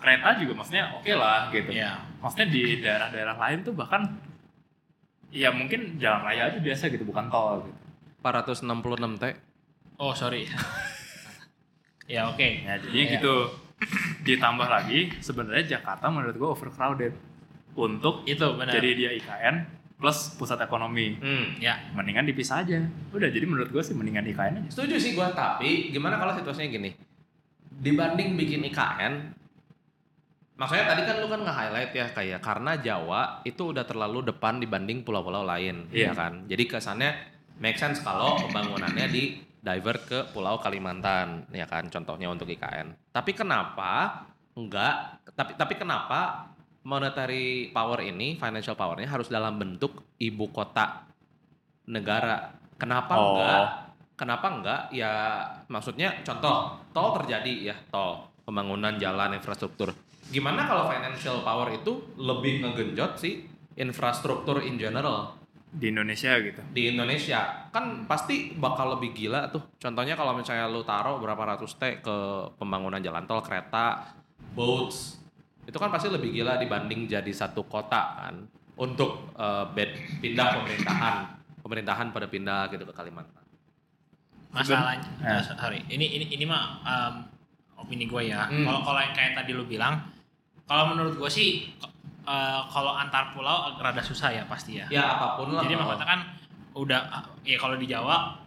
Kereta 0.00 0.40
juga 0.40 0.52
maksudnya 0.56 0.96
oke 0.96 1.12
lah 1.12 1.52
gitu. 1.52 1.70
Iya. 1.70 2.00
Maksudnya 2.18 2.48
di 2.48 2.62
daerah-daerah 2.80 3.36
lain 3.36 3.58
tuh 3.60 3.72
bahkan, 3.72 4.02
ya 5.28 5.52
mungkin 5.52 6.00
jalan 6.00 6.24
raya 6.24 6.48
aja 6.48 6.58
biasa 6.58 6.88
gitu, 6.88 7.04
bukan 7.04 7.28
tol 7.28 7.62
gitu. 7.62 7.76
466 8.20 8.64
T. 9.16 9.24
Oh 9.96 10.12
sorry. 10.12 10.48
ya 12.14 12.28
oke. 12.28 12.48
Ya 12.64 12.80
jadinya 12.80 13.04
Iya. 13.06 13.12
gitu. 13.20 13.34
Ditambah 14.26 14.68
lagi, 14.68 15.08
sebenarnya 15.20 15.78
Jakarta 15.78 16.08
menurut 16.08 16.36
gua 16.36 16.52
overcrowded 16.52 17.12
untuk 17.72 18.24
Itu 18.24 18.56
benar. 18.56 18.76
jadi 18.76 18.88
dia 18.92 19.10
IKN 19.14 19.56
plus 19.96 20.36
pusat 20.36 20.60
ekonomi. 20.60 21.16
Hmm. 21.16 21.56
ya. 21.56 21.76
Mendingan 21.92 22.24
dipisah 22.24 22.64
aja. 22.64 22.80
Udah, 23.12 23.28
jadi 23.28 23.44
menurut 23.44 23.68
gua 23.68 23.80
sih 23.80 23.92
mendingan 23.92 24.24
IKN 24.26 24.64
aja. 24.64 24.68
Setuju 24.72 24.96
sih 24.96 25.12
gua, 25.12 25.32
tapi 25.32 25.88
gimana 25.88 26.16
kalau 26.16 26.32
situasinya 26.32 26.68
gini? 26.70 26.90
Dibanding 27.70 28.36
bikin 28.36 28.60
IKN, 28.66 29.32
maksudnya 30.60 30.92
tadi 30.92 31.02
kan 31.08 31.16
lu 31.16 31.26
kan 31.26 31.40
nge-highlight 31.40 31.92
ya 31.96 32.06
kayak 32.12 32.40
karena 32.44 32.76
Jawa 32.76 33.40
itu 33.48 33.72
udah 33.72 33.88
terlalu 33.88 34.28
depan 34.28 34.60
dibanding 34.60 35.00
pulau-pulau 35.00 35.40
lain, 35.40 35.88
Iya. 35.88 36.12
ya 36.12 36.12
kan? 36.12 36.44
Jadi 36.44 36.68
kesannya 36.68 37.10
make 37.56 37.80
sense 37.80 38.04
kalau 38.04 38.36
pembangunannya 38.44 39.08
di 39.08 39.40
divert 39.60 40.02
ke 40.04 40.18
Pulau 40.32 40.60
Kalimantan, 40.60 41.48
ya 41.52 41.64
kan? 41.64 41.88
Contohnya 41.88 42.28
untuk 42.28 42.44
IKN. 42.44 42.92
Tapi 43.08 43.32
kenapa 43.32 44.24
enggak? 44.52 45.24
Tapi 45.32 45.56
tapi 45.56 45.74
kenapa 45.76 46.48
monetary 46.82 47.68
power 47.68 48.00
ini, 48.00 48.36
financial 48.36 48.76
powernya 48.76 49.08
harus 49.08 49.28
dalam 49.28 49.56
bentuk 49.56 50.16
ibu 50.16 50.48
kota 50.48 51.08
negara? 51.86 52.52
Kenapa 52.76 53.12
Oh. 53.16 53.24
enggak? 53.36 53.64
Kenapa 54.16 54.46
enggak? 54.52 54.80
Ya 54.92 55.12
maksudnya 55.68 56.20
contoh 56.20 56.76
tol 56.92 57.16
terjadi 57.20 57.72
ya 57.72 57.76
tol 57.88 58.28
pembangunan 58.44 58.96
jalan 58.96 59.36
infrastruktur. 59.36 59.92
Gimana 60.30 60.62
kalau 60.64 60.86
financial 60.86 61.42
power 61.42 61.68
itu 61.72 61.92
lebih 62.16 62.62
ngegenjot 62.62 63.12
sih 63.16 63.44
infrastruktur 63.74 64.62
in 64.62 64.76
general? 64.76 65.34
Di 65.70 65.86
Indonesia 65.88 66.34
gitu. 66.36 66.58
di 66.68 66.90
Indonesia 66.90 67.70
kan 67.70 68.02
pasti 68.04 68.50
bakal 68.52 68.98
lebih 68.98 69.10
gila 69.12 69.46
tuh. 69.48 69.62
Contohnya 69.76 70.14
kalau 70.14 70.34
misalnya 70.34 70.66
lu 70.66 70.82
taruh 70.82 71.16
berapa 71.16 71.38
ratus 71.48 71.74
T 71.76 71.82
ke 72.00 72.16
pembangunan 72.56 72.98
jalan 72.98 73.22
tol, 73.24 73.38
kereta, 73.38 74.02
boats 74.52 75.22
itu 75.62 75.76
kan 75.76 75.86
pasti 75.88 76.10
lebih 76.10 76.32
gila 76.32 76.58
dibanding 76.58 77.06
jadi 77.06 77.30
satu 77.30 77.62
kota 77.64 78.18
kan 78.18 78.34
untuk 78.74 79.30
eh, 79.32 79.64
bed- 79.68 79.94
pindah 80.18 80.46
pemerintahan 80.52 81.14
pemerintahan 81.60 82.06
pada 82.08 82.26
pindah 82.26 82.66
gitu 82.68 82.82
ke 82.82 82.90
Kalimantan. 82.90 83.44
masalahnya 84.50 85.06
eh, 85.22 85.38
sorry 85.38 85.78
ini 85.86 86.02
ini 86.10 86.26
ini 86.32 86.42
mah 86.42 86.64
em, 86.82 87.14
opini 87.76 88.04
gue 88.04 88.26
ya 88.26 88.50
Hmm. 88.50 88.66
kalau 88.66 88.80
kalau 88.82 88.98
yang 88.98 89.14
kayak 89.14 89.32
tadi 89.36 89.54
lu 89.54 89.62
bilang 89.62 90.02
kalau 90.70 90.84
menurut 90.88 91.14
gue 91.16 91.26
sih 91.28 91.74
eh, 92.22 92.60
kalau 92.64 92.94
antar 92.94 93.34
pulau 93.34 93.74
rada 93.74 93.98
susah 93.98 94.30
ya 94.30 94.46
pasti 94.46 94.78
ya 94.78 94.86
Ya 94.88 95.02
apa 95.10 95.34
pun 95.34 95.50
lah. 95.50 95.60
jadi 95.60 95.74
maksudnya 95.74 96.06
kan 96.06 96.20
udah 96.72 97.00
ya 97.42 97.58
kalau 97.58 97.74
di 97.74 97.84
Jawa, 97.84 98.38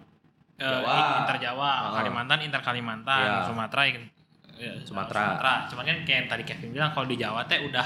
eh, 0.56 0.64
Jawa. 0.64 1.20
inter 1.20 1.38
Jawa 1.42 1.70
Ah. 1.84 2.00
Kalimantan 2.00 2.40
inter 2.42 2.62
Kalimantan 2.62 3.20
Ya. 3.20 3.44
Sumatera 3.44 3.84
in- 3.86 4.08
eh, 4.56 4.80
Sumatera. 4.82 5.68
cuman 5.68 5.84
kan 5.84 5.98
kayak 6.02 6.18
yang 6.18 6.30
tadi 6.30 6.44
Kevin 6.46 6.72
bilang 6.72 6.90
kalau 6.90 7.04
di 7.04 7.18
Jawa 7.18 7.44
teh 7.44 7.60
udah 7.60 7.84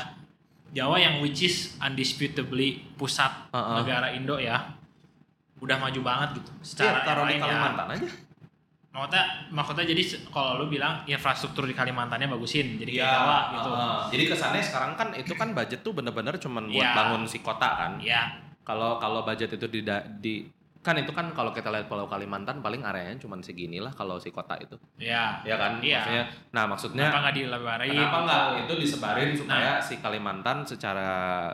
Jawa 0.69 0.95
yang 0.95 1.17
which 1.17 1.41
is 1.41 1.73
undisputably 1.79 2.85
pusat 2.93 3.31
Heeh. 3.49 3.75
negara 3.81 4.11
Indo 4.11 4.37
ya 4.37 4.61
udah 5.57 5.73
maju 5.75 5.99
banget 5.99 6.29
gitu 6.37 6.51
Iya, 6.53 6.61
secara 6.61 6.99
taruh 7.01 7.25
di 7.25 7.33
lain 7.33 7.39
ya. 7.39 7.45
Kalimantan 7.49 7.87
aja. 7.89 8.07
Maksudnya 8.97 9.23
maksudnya 9.53 9.85
jadi 9.85 10.03
kalau 10.27 10.57
lu 10.57 10.65
bilang 10.67 11.05
infrastruktur 11.05 11.69
di 11.69 11.77
Kalimantannya 11.77 12.25
bagusin 12.27 12.81
jadi 12.81 12.89
kayak 12.89 13.05
Iya, 13.05 13.13
Jawa 13.13 13.37
gitu 13.53 13.69
heeh. 13.69 13.99
Jadi 14.09 14.23
kesannya 14.33 14.63
sekarang 14.65 14.91
kan 14.97 15.07
itu 15.13 15.33
kan 15.37 15.49
budget 15.53 15.79
tuh 15.85 15.93
bener-bener 15.93 16.33
cuman 16.35 16.65
buat 16.65 16.81
Iya. 16.81 16.97
bangun 16.97 17.21
si 17.29 17.37
kota 17.39 17.69
kan. 17.77 17.91
ya 18.01 18.41
Kalau 18.65 18.97
kalau 18.97 19.21
budget 19.21 19.53
itu 19.53 19.67
di, 19.69 19.79
di 20.19 20.33
kan 20.87 20.95
itu 20.95 21.11
kan 21.11 21.27
kalau 21.35 21.51
kita 21.51 21.67
lihat 21.67 21.85
Pulau 21.85 22.07
Kalimantan 22.07 22.63
paling 22.63 22.79
areanya 22.79 23.19
cuman 23.19 23.43
segini 23.43 23.77
lah 23.77 23.91
kalau 23.91 24.15
si 24.15 24.31
kota 24.31 24.55
itu. 24.55 24.79
ya 24.95 25.43
Ya 25.43 25.59
kan? 25.59 25.83
Iya. 25.83 25.99
Maksudnya 25.99 26.23
nah 26.49 26.63
maksudnya 26.63 27.03
kenapa 27.05 27.19
nggak 27.21 27.35
dilebarin 27.35 27.89
Kenapa 27.91 28.17
nggak 28.23 28.43
itu 28.55 28.71
Nah. 28.71 28.79
disebarin 28.79 29.29
supaya 29.33 29.71
si 29.77 29.95
Kalimantan 29.97 30.57
secara 30.63 31.09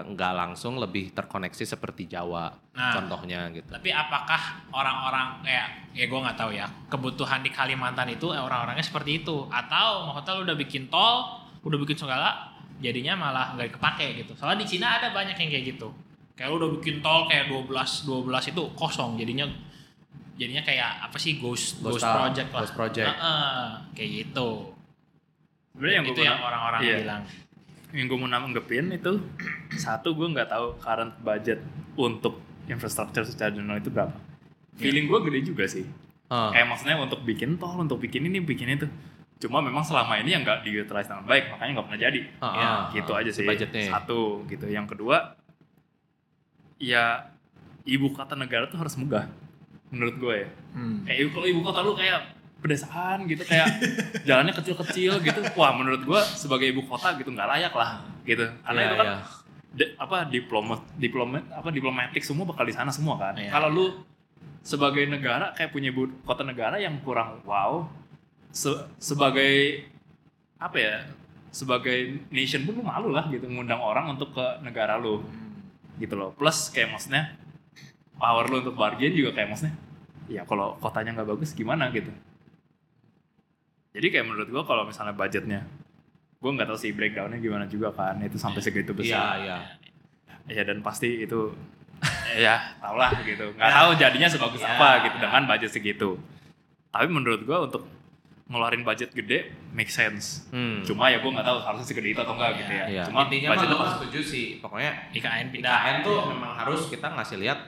nggak 0.05 0.33
langsung 0.35 0.77
lebih 0.77 1.09
terkoneksi 1.11 1.65
seperti 1.65 2.05
Jawa 2.05 2.53
Nah. 2.73 2.93
contohnya 2.93 3.49
gitu. 3.49 3.69
Tapi 3.69 3.89
apakah 3.89 4.41
orang-orang 4.69 5.41
kayak 5.41 5.67
ya 5.91 6.05
gue 6.05 6.19
nggak 6.19 6.37
tahu 6.37 6.51
ya 6.51 6.65
kebutuhan 6.87 7.41
di 7.41 7.49
Kalimantan 7.49 8.09
itu 8.09 8.29
eh, 8.29 8.37
orang-orangnya 8.37 8.81
seperti 8.81 9.21
itu 9.21 9.45
atau 9.47 10.05
maksudnya 10.05 10.33
lu 10.37 10.43
udah 10.45 10.57
bikin 10.57 10.89
tol, 10.89 11.41
udah 11.61 11.77
bikin 11.81 11.97
segala 11.97 12.53
jadinya 12.77 13.13
malah 13.15 13.53
nggak 13.53 13.73
kepake 13.73 14.21
gitu. 14.21 14.33
Soalnya 14.33 14.61
di 14.61 14.67
Cina 14.67 14.97
ada 14.97 15.09
banyak 15.09 15.33
yang 15.33 15.49
kayak 15.49 15.65
gitu. 15.73 15.89
Kayak 16.33 16.49
lu 16.49 16.55
udah 16.57 16.69
bikin 16.81 16.95
tol 16.99 17.29
kayak 17.29 17.45
12 17.47 17.69
12 17.69 18.51
itu 18.51 18.61
kosong 18.73 19.21
jadinya 19.21 19.45
jadinya 20.33 20.65
kayak 20.65 21.05
apa 21.05 21.17
sih 21.21 21.37
ghost 21.37 21.77
Ghost 21.79 22.01
ghost, 22.01 22.09
project 22.09 22.49
lah. 22.49 22.61
ghost 22.65 22.73
project. 22.73 23.05
Heeh, 23.05 23.63
kayak 23.93 24.09
gitu. 24.25 24.49
Sebenarnya 25.73 25.95
yang 26.01 26.05
itu 26.09 26.21
yang 26.21 26.39
orang-orang 26.41 26.81
iya. 26.85 26.97
bilang. 27.01 27.23
yang 27.93 28.09
gue 28.09 28.17
mau 28.17 28.25
nanggepin 28.25 28.89
itu 28.89 29.21
satu 29.77 30.17
gue 30.17 30.25
nggak 30.25 30.49
tahu 30.49 30.81
current 30.81 31.13
budget 31.21 31.61
untuk 31.93 32.41
infrastruktur 32.65 33.21
secara 33.21 33.53
general 33.53 33.77
itu 33.77 33.93
berapa. 33.93 34.17
Feeling 34.81 35.05
gue 35.05 35.19
gede 35.29 35.53
juga 35.53 35.69
sih. 35.69 35.85
Ah, 36.25 36.49
Kayak 36.49 36.73
maksudnya 36.73 36.97
untuk 36.97 37.21
bikin 37.21 37.61
tol, 37.61 37.77
untuk 37.77 38.01
bikin 38.01 38.25
ini, 38.25 38.41
bikin 38.41 38.73
itu. 38.73 38.89
Cuma 39.37 39.61
memang 39.61 39.85
selama 39.85 40.17
ini 40.17 40.33
yang 40.33 40.41
nggak 40.41 40.65
diutilize 40.65 41.05
dengan 41.05 41.29
baik, 41.29 41.53
makanya 41.53 41.71
nggak 41.77 41.85
pernah 41.85 42.01
jadi. 42.01 42.19
ah, 42.41 42.53
ya, 42.57 42.69
gitu 42.97 43.11
aja 43.13 43.29
si 43.29 43.37
sih. 43.37 43.45
budgetnya. 43.45 43.85
Satu 43.93 44.41
gitu. 44.49 44.65
Yang 44.65 44.97
kedua, 44.97 45.37
ya 46.83 47.31
ibu 47.83 48.11
kota 48.11 48.35
negara 48.35 48.67
tuh 48.67 48.75
harus 48.75 48.95
megah. 48.95 49.31
Menurut 49.87 50.15
gue 50.17 50.35
ya. 50.37 50.49
Hmm. 50.73 51.05
Kayak 51.05 51.31
kalau 51.31 51.47
ibu 51.47 51.61
kota 51.61 51.79
lu 51.79 51.93
kayak 51.93 52.19
pedesaan 52.59 53.23
gitu 53.25 53.43
kayak 53.43 53.67
jalannya 54.27 54.51
kecil-kecil 54.51 55.19
gitu. 55.19 55.39
Wah 55.53 55.71
menurut 55.71 56.03
gue 56.03 56.19
sebagai 56.33 56.67
ibu 56.67 56.83
kota 56.83 57.15
gitu 57.15 57.29
nggak 57.29 57.47
layak 57.47 57.73
lah 57.73 58.03
gitu. 58.23 58.43
Karena 58.61 58.79
Iya, 58.79 58.85
itu 58.85 58.95
kan 58.95 59.07
iya. 59.07 59.17
de- 59.73 59.93
apa 59.95 60.17
diplomat 60.25 60.81
diplomat 60.95 61.43
apa 61.49 61.69
diplomatik 61.69 62.21
semua 62.21 62.43
bakal 62.43 62.63
di 62.63 62.73
sana 62.73 62.89
semua 62.89 63.15
kan. 63.15 63.35
Iya. 63.35 63.49
Kalau 63.49 63.69
lu 63.69 63.85
sebagai 64.59 65.03
negara 65.05 65.51
kayak 65.51 65.71
punya 65.71 65.87
ibu 65.87 66.07
kota 66.23 66.41
negara 66.41 66.75
yang 66.77 66.95
kurang 66.99 67.43
wow 67.43 67.83
se- 68.47 68.87
sebagai 68.95 69.83
apa 70.55 70.77
ya 70.77 70.95
sebagai 71.51 72.23
nation 72.31 72.63
pun 72.63 72.73
lu 72.73 72.81
malu 72.81 73.11
lah 73.11 73.27
gitu 73.27 73.45
ngundang 73.45 73.77
orang 73.77 74.09
untuk 74.09 74.31
ke 74.31 74.45
negara 74.63 74.95
lu 74.95 75.19
gitu 75.97 76.13
loh. 76.13 76.33
Plus 76.33 76.69
kayak 76.69 76.91
maksudnya 76.91 77.35
power 78.15 78.45
lu 78.47 78.61
untuk 78.61 78.75
bargain 78.75 79.11
juga 79.11 79.33
kayak 79.33 79.49
maksudnya 79.49 79.75
ya 80.31 80.41
kalau 80.43 80.79
kotanya 80.79 81.13
nggak 81.13 81.29
bagus 81.29 81.51
gimana? 81.51 81.91
gitu. 81.91 82.09
Jadi 83.93 84.07
kayak 84.09 84.25
menurut 84.25 84.47
gua 84.49 84.63
kalau 84.65 84.83
misalnya 84.83 85.13
budgetnya 85.13 85.61
gua 86.41 86.51
nggak 86.53 86.67
tahu 86.67 86.79
sih 86.79 86.91
breakdownnya 86.91 87.39
gimana 87.39 87.65
juga 87.67 87.93
kan 87.93 88.17
itu 88.19 88.35
sampai 88.35 88.59
segitu 88.59 88.91
Iya, 88.91 88.99
besar. 88.99 89.35
iya. 89.39 89.57
ya 90.43 90.61
dan 90.67 90.83
pasti 90.83 91.23
itu 91.23 91.55
ya 92.43 92.75
tau 92.81 92.97
lah 92.97 93.13
gitu. 93.23 93.53
Nggak 93.53 93.71
tahu 93.71 93.89
jadinya 93.95 94.27
sebagus 94.27 94.59
Ya. 94.59 94.75
apa 94.75 95.07
gitu 95.07 95.15
dengan 95.21 95.43
budget 95.45 95.71
segitu. 95.71 96.09
Tapi 96.89 97.07
menurut 97.07 97.41
gua 97.45 97.69
untuk 97.69 97.85
ngeluarin 98.45 98.81
budget 98.81 99.09
gede 99.09 99.39
make 99.71 99.87
sense 99.87 100.45
Hmm. 100.49 100.83
cuma 100.83 101.07
ya 101.07 101.17
gua 101.17 101.31
nggak 101.31 101.45
tahu 101.45 101.57
harusnya 101.59 101.87
segede 101.87 102.11
itu 102.11 102.19
atau 102.19 102.33
enggak 102.33 102.51
gitu 102.57 102.71
ya 102.71 102.85
Iya. 102.85 103.03
cuma 103.07 103.19
Intinya 103.25 103.47
mah 103.49 103.63
lu 103.63 103.77
pas- 103.77 103.93
setuju 103.97 104.19
sih. 104.21 104.45
Pokoknya 104.59 104.91
IKN 105.11 105.47
pindah. 105.49 105.71
IKN 105.73 105.97
tuh 106.01 106.17
memang 106.27 106.51
harus 106.53 106.81
kita 106.85 107.07
ngasih 107.09 107.37
lihat 107.39 107.59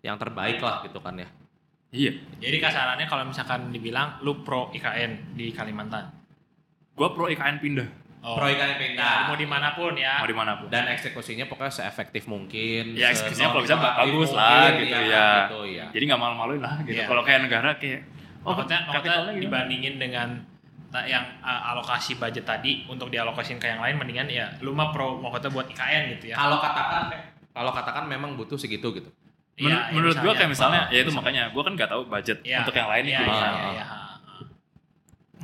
yang 0.00 0.14
terbaik 0.14 0.58
lah 0.58 0.80
gitu 0.80 0.98
kan 0.98 1.16
ya. 1.16 1.26
iya 1.90 2.10
Jadi 2.38 2.56
kasarannya 2.58 3.04
kalau 3.04 3.24
misalkan 3.24 3.68
dibilang 3.68 4.18
lu 4.20 4.40
pro 4.40 4.70
IKN 4.70 5.34
di 5.34 5.50
Kalimantan. 5.50 6.10
gua 6.92 7.10
pro 7.10 7.26
IKN 7.26 7.58
pindah 7.58 7.88
Oh. 8.20 8.40
Pro 8.40 8.46
IKN 8.46 8.80
pindah. 8.80 9.28
mau 9.28 9.36
di 9.36 9.44
mana 9.44 9.74
pun 9.74 9.92
ya. 9.94 10.16
mau 10.16 10.24
di 10.24 10.32
mana 10.32 10.56
pun 10.56 10.70
Dan 10.70 10.88
eksekusinya 10.88 11.44
pokoknya 11.44 11.68
seefektif 11.74 12.24
mungkin. 12.24 12.94
Ya, 12.94 13.10
eksekusinya 13.10 13.52
kalau 13.52 13.60
bisa 13.62 13.76
bagus 13.76 14.30
lah, 14.32 14.64
mungkin, 14.64 14.80
gitu, 14.80 14.96
ya. 14.96 15.04
ya. 15.04 15.28
Gitu, 15.44 15.60
ya. 15.74 15.84
jadi 15.90 16.04
nggak 16.06 16.20
malu-maluin 16.22 16.62
lah 16.62 16.80
gitu 16.80 16.96
Iya. 16.96 17.04
kalau 17.04 17.20
kayak 17.20 17.40
negara 17.44 17.76
kayak 17.76 18.00
oh 18.44 18.52
maksudnya, 18.52 18.80
maksudnya 18.86 19.34
dibandingin 19.34 19.96
dengan 19.96 20.28
yang 20.94 21.26
uh, 21.42 21.74
alokasi 21.74 22.14
budget 22.14 22.44
tadi 22.44 22.86
untuk 22.86 23.10
dialokasin 23.10 23.58
ke 23.58 23.66
yang 23.66 23.82
lain 23.82 23.98
mendingan 23.98 24.30
ya 24.30 24.46
lu 24.62 24.70
mah 24.70 24.94
pro 24.94 25.18
maksudnya 25.18 25.50
buat 25.50 25.66
IKN 25.66 26.02
gitu 26.14 26.30
ya. 26.30 26.36
Kalau 26.36 26.62
katakan 26.62 27.02
kalau 27.50 27.70
katakan 27.72 28.04
memang 28.06 28.36
butuh 28.36 28.54
segitu 28.54 28.94
gitu. 28.94 29.10
Men- 29.54 29.70
Iya, 29.70 29.70
ya 29.70 29.80
menurut 29.90 30.18
gua 30.18 30.34
kayak 30.34 30.50
misalnya 30.50 30.82
Ah, 30.84 30.90
ya 30.90 30.98
itu 31.00 31.08
misalnya. 31.08 31.18
makanya 31.18 31.42
gua 31.50 31.62
kan 31.62 31.72
nggak 31.74 31.88
taw 31.88 32.00
budget 32.04 32.38
Iya, 32.42 32.58
untuk 32.62 32.74
yang 32.74 32.88
lain 32.88 33.04
iya, 33.04 33.10
itu 33.12 33.22
iya, 33.22 33.26
gimana. 33.28 33.54
iya, 33.54 33.70
iya. 33.70 33.84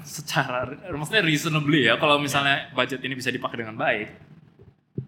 secara 0.00 0.58
maksudnya 0.90 1.22
reasonably 1.22 1.80
ya 1.84 1.94
kalau 1.94 2.16
misalnya 2.16 2.72
budget 2.72 3.00
ini 3.00 3.14
bisa 3.14 3.28
dipakai 3.28 3.60
dengan 3.60 3.76
baik 3.76 4.08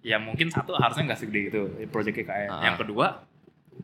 ya 0.03 0.19
mungkin 0.19 0.47
satu 0.49 0.77
harusnya 0.77 1.09
nggak 1.09 1.19
segede 1.19 1.41
itu 1.49 1.61
project 1.89 2.17
IKN 2.21 2.49
Ah. 2.49 2.63
yang 2.63 2.77
kedua 2.77 3.25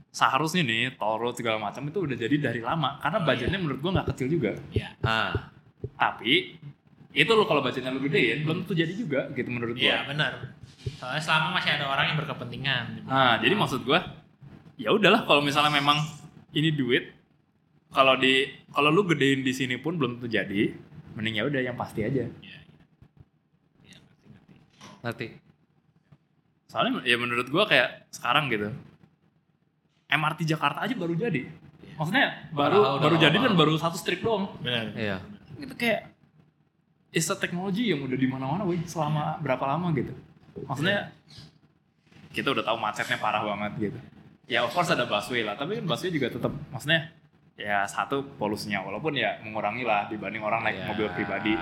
seharusnya 0.08 0.64
nih 0.64 0.96
toll 0.98 1.20
road 1.20 1.34
segala 1.36 1.60
macam 1.60 1.84
itu 1.86 1.98
udah 2.02 2.16
jadi 2.16 2.36
dari 2.50 2.60
lama 2.64 2.98
karena 2.98 3.18
Oh, 3.20 3.24
budgetnya 3.28 3.58
menurut 3.60 3.78
gua 3.84 3.92
nggak 4.00 4.08
kecil 4.14 4.28
juga 4.32 4.52
Iya. 4.72 4.88
Ah, 5.04 5.52
tapi 5.94 6.58
itu 7.14 7.30
lo 7.32 7.44
kalau 7.48 7.60
budgetnya 7.64 7.90
lu 7.94 8.02
gedein 8.04 8.44
belum 8.44 8.64
tentu 8.64 8.74
jadi 8.76 8.92
juga 8.92 9.30
gitu 9.32 9.48
menurut 9.52 9.74
gua 9.78 9.84
Iya, 9.84 9.98
benar. 10.08 10.32
Soalnya 10.98 11.22
selama 11.22 11.58
masih 11.58 11.70
ada 11.76 11.86
orang 11.90 12.04
yang 12.14 12.18
berkepentingan. 12.18 12.84
Nah, 13.06 13.38
jadi 13.38 13.54
maksud 13.54 13.84
gua 13.86 14.00
ya 14.78 14.94
udahlah 14.94 15.26
kalau 15.26 15.42
misalnya 15.42 15.74
memang 15.74 15.98
ini 16.54 16.70
duit 16.72 17.14
kalau 17.88 18.14
di 18.20 18.44
kalau 18.72 18.92
lu 18.92 19.04
gedein 19.08 19.40
di 19.40 19.52
sini 19.56 19.80
pun 19.80 19.96
belum 19.96 20.20
tentu 20.20 20.28
jadi, 20.28 20.76
mending 21.16 21.40
ya 21.40 21.44
udah 21.48 21.60
yang 21.64 21.76
pasti 21.76 22.04
aja. 22.04 22.20
Iya, 22.20 22.28
iya. 22.44 22.60
Iya, 23.88 23.96
ngerti, 23.96 24.26
ngerti. 24.28 24.54
ngerti. 25.04 25.26
Soalnya 26.68 27.00
ya 27.08 27.16
menurut 27.16 27.48
gua 27.48 27.64
kayak 27.64 28.12
sekarang 28.12 28.52
gitu. 28.52 28.68
MRT 30.08 30.48
Jakarta 30.48 30.82
aja 30.82 30.94
baru 30.96 31.12
jadi. 31.12 31.44
Maksudnya 31.98 32.48
baru 32.50 33.00
baru 33.02 33.16
jadi 33.18 33.36
dan 33.36 33.54
baru 33.54 33.76
satu 33.76 33.98
strip 34.00 34.24
doang. 34.24 34.48
Benar. 34.64 34.94
Iya. 34.94 35.16
Itu 35.58 35.74
kayak 35.74 36.08
is 37.10 37.28
a 37.28 37.36
teknologi 37.36 37.88
yang 37.90 38.04
udah 38.04 38.16
di 38.16 38.28
mana-mana 38.28 38.62
wih 38.64 38.80
selama 38.84 39.36
berapa 39.40 39.64
lama 39.64 39.92
gitu. 39.92 40.12
Maksudnya 40.64 41.12
kita 42.32 42.54
udah 42.54 42.64
tahu 42.64 42.76
macetnya 42.78 43.18
parah 43.18 43.42
banget 43.42 43.90
gitu. 43.90 43.98
Ya 44.48 44.64
of 44.64 44.72
course 44.72 44.88
ada 44.88 45.04
busway 45.04 45.44
lah, 45.44 45.60
tapi 45.60 45.76
kan 45.76 45.84
busway 45.84 46.08
juga 46.08 46.32
tetap 46.32 46.52
maksudnya 46.72 47.12
ya 47.58 47.82
satu 47.84 48.22
polusinya 48.38 48.80
walaupun 48.86 49.18
ya 49.18 49.42
mengurangi 49.42 49.82
lah 49.82 50.06
dibanding 50.06 50.40
orang 50.40 50.62
naik 50.62 50.78
Ya. 50.78 50.86
mobil 50.88 51.06
pribadi. 51.12 51.52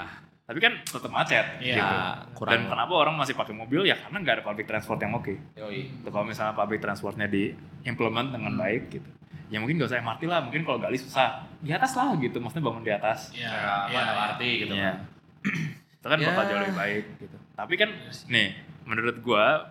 Tapi 0.46 0.58
kan 0.62 0.78
tetap 0.78 1.10
macet 1.10 1.58
Iya, 1.58 1.74
gitu. 1.74 1.94
kurang. 2.38 2.54
Dan 2.54 2.60
kenapa 2.70 2.92
orang 2.94 3.18
masih 3.18 3.34
pakai 3.34 3.50
mobil 3.50 3.82
ya 3.82 3.98
karena 3.98 4.22
nggak 4.22 4.34
ada 4.38 4.44
public 4.46 4.66
transport 4.70 5.02
yang 5.02 5.12
oke. 5.12 5.34
Yoi. 5.58 5.90
Gitu, 5.90 6.06
kalau 6.06 6.22
misalnya 6.22 6.54
public 6.54 6.78
transportnya 6.78 7.26
diimplement 7.26 8.30
dengan 8.30 8.54
baik 8.54 8.94
gitu. 8.94 9.10
Ya 9.46 9.58
mungkin 9.58 9.78
gak 9.78 9.90
usah 9.90 10.02
MRT 10.02 10.26
lah, 10.26 10.42
mungkin 10.42 10.62
kalau 10.62 10.78
gali 10.78 10.98
susah. 10.98 11.46
Di 11.62 11.70
atas 11.70 11.94
lah 11.94 12.14
gitu, 12.18 12.38
maksudnya 12.38 12.66
bangun 12.66 12.82
di 12.82 12.90
atas. 12.90 13.30
Iya, 13.30 13.46
Ya, 13.46 13.62
iya. 13.90 13.98
apa 14.02 14.10
LRT 14.34 14.42
gitu 14.58 14.74
kan. 14.74 14.94
itu 15.98 16.06
kan 16.06 16.18
bakal 16.18 16.42
Ya. 16.42 16.48
jauh 16.48 16.60
lebih 16.62 16.76
baik 16.78 17.04
gitu. 17.18 17.36
Tapi 17.54 17.74
kan 17.74 17.90
nih, 18.26 18.48
menurut 18.82 19.16
gua 19.22 19.70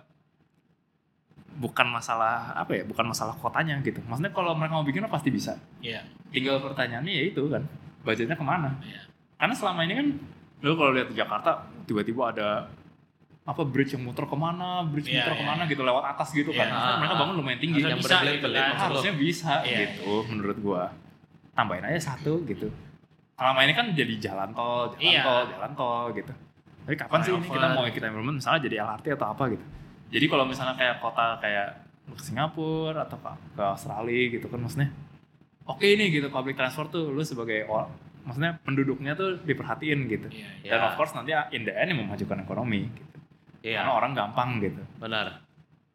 bukan 1.56 1.88
masalah 1.88 2.52
apa 2.52 2.72
ya, 2.72 2.84
bukan 2.84 3.04
masalah 3.06 3.32
kotanya 3.32 3.80
gitu. 3.80 4.00
Maksudnya 4.04 4.32
kalau 4.32 4.52
mereka 4.52 4.76
mau 4.76 4.84
bikin 4.84 5.08
pasti 5.08 5.32
bisa. 5.32 5.56
Iya. 5.80 6.04
Tinggal 6.28 6.60
pertanyaannya 6.60 7.12
ya 7.12 7.24
itu 7.26 7.48
kan, 7.48 7.64
budgetnya 8.00 8.36
ke 8.36 8.44
mana? 8.44 8.76
Iya. 8.80 9.08
Karena 9.36 9.54
selama 9.56 9.80
ini 9.84 9.94
kan 9.94 10.08
lu 10.64 10.72
kalau 10.76 10.92
lihat 10.96 11.08
di 11.12 11.16
Jakarta 11.16 11.68
tiba-tiba 11.84 12.32
ada 12.32 12.48
apa 13.46 13.62
bridge 13.62 13.94
yang 13.94 14.02
muter 14.02 14.26
ke 14.26 14.34
mana, 14.34 14.82
bridge 14.82 15.06
Iya, 15.06 15.22
muter 15.22 15.32
iya, 15.32 15.38
ke 15.38 15.44
mana 15.46 15.62
iya. 15.62 15.70
gitu 15.70 15.82
lewat 15.86 16.04
atas 16.16 16.28
gitu 16.34 16.50
kan. 16.50 16.66
Iya. 16.66 16.74
Harusnya 16.74 16.98
mereka 16.98 17.14
bangun 17.14 17.34
lumayan 17.38 17.60
tinggi. 17.62 17.78
Yang 17.78 18.00
bisa 18.02 18.14
berbelit-belit 18.18 18.42
gitu 18.42 18.66
kan. 18.66 18.74
harusnya 18.82 19.12
bisa 19.14 19.52
Iya. 19.62 19.78
gitu 19.86 20.12
menurut 20.26 20.58
gua. 20.58 20.82
Tambahin 21.54 21.84
aja 21.86 22.00
satu 22.12 22.42
gitu. 22.42 22.66
Selama 23.38 23.60
ini 23.62 23.72
kan 23.76 23.86
jadi 23.94 24.14
jalan 24.18 24.50
tol, 24.50 24.90
jalan 24.98 25.02
Iya. 25.06 25.22
tol, 25.22 25.42
jalan 25.46 25.72
tol 25.78 26.04
gitu. 26.10 26.32
Tapi 26.86 26.94
kapan 26.98 27.18
sih 27.22 27.30
ini 27.34 27.46
kita 27.46 27.66
mau 27.70 27.82
kita 27.86 28.06
implement 28.10 28.36
misalnya 28.42 28.60
jadi 28.66 28.76
LRT 28.82 29.06
atau 29.14 29.26
apa 29.30 29.44
gitu. 29.54 29.64
Jadi 30.10 30.26
kalau 30.26 30.44
misalnya 30.46 30.74
kayak 30.74 30.98
kota 30.98 31.38
kayak 31.38 31.86
ke 32.06 32.22
Singapura 32.22 33.02
atau 33.06 33.18
ke, 33.18 33.30
ke 33.58 33.62
Australia 33.62 34.22
gitu 34.38 34.46
kan 34.46 34.62
maksudnya 34.62 34.94
oke 35.66 35.82
nih 35.82 36.08
gitu 36.14 36.30
public 36.30 36.54
transport 36.54 36.94
tuh 36.94 37.10
lu 37.10 37.18
sebagai 37.26 37.66
orang 37.66 37.90
maksudnya 38.26 38.58
penduduknya 38.66 39.14
tuh 39.14 39.38
diperhatiin 39.46 40.00
gitu. 40.10 40.28
Iya, 40.34 40.48
iya. 40.66 40.70
Dan 40.74 40.80
of 40.90 40.98
course 40.98 41.14
nanti 41.14 41.30
in 41.54 41.62
the 41.62 41.72
end 41.72 41.94
yang 41.94 42.02
memajukan 42.02 42.42
ekonomi 42.42 42.90
gitu. 42.90 43.18
Iya. 43.62 43.86
Karena 43.86 43.92
orang 43.94 44.12
gampang 44.12 44.50
gitu. 44.58 44.82
Benar. 44.98 45.46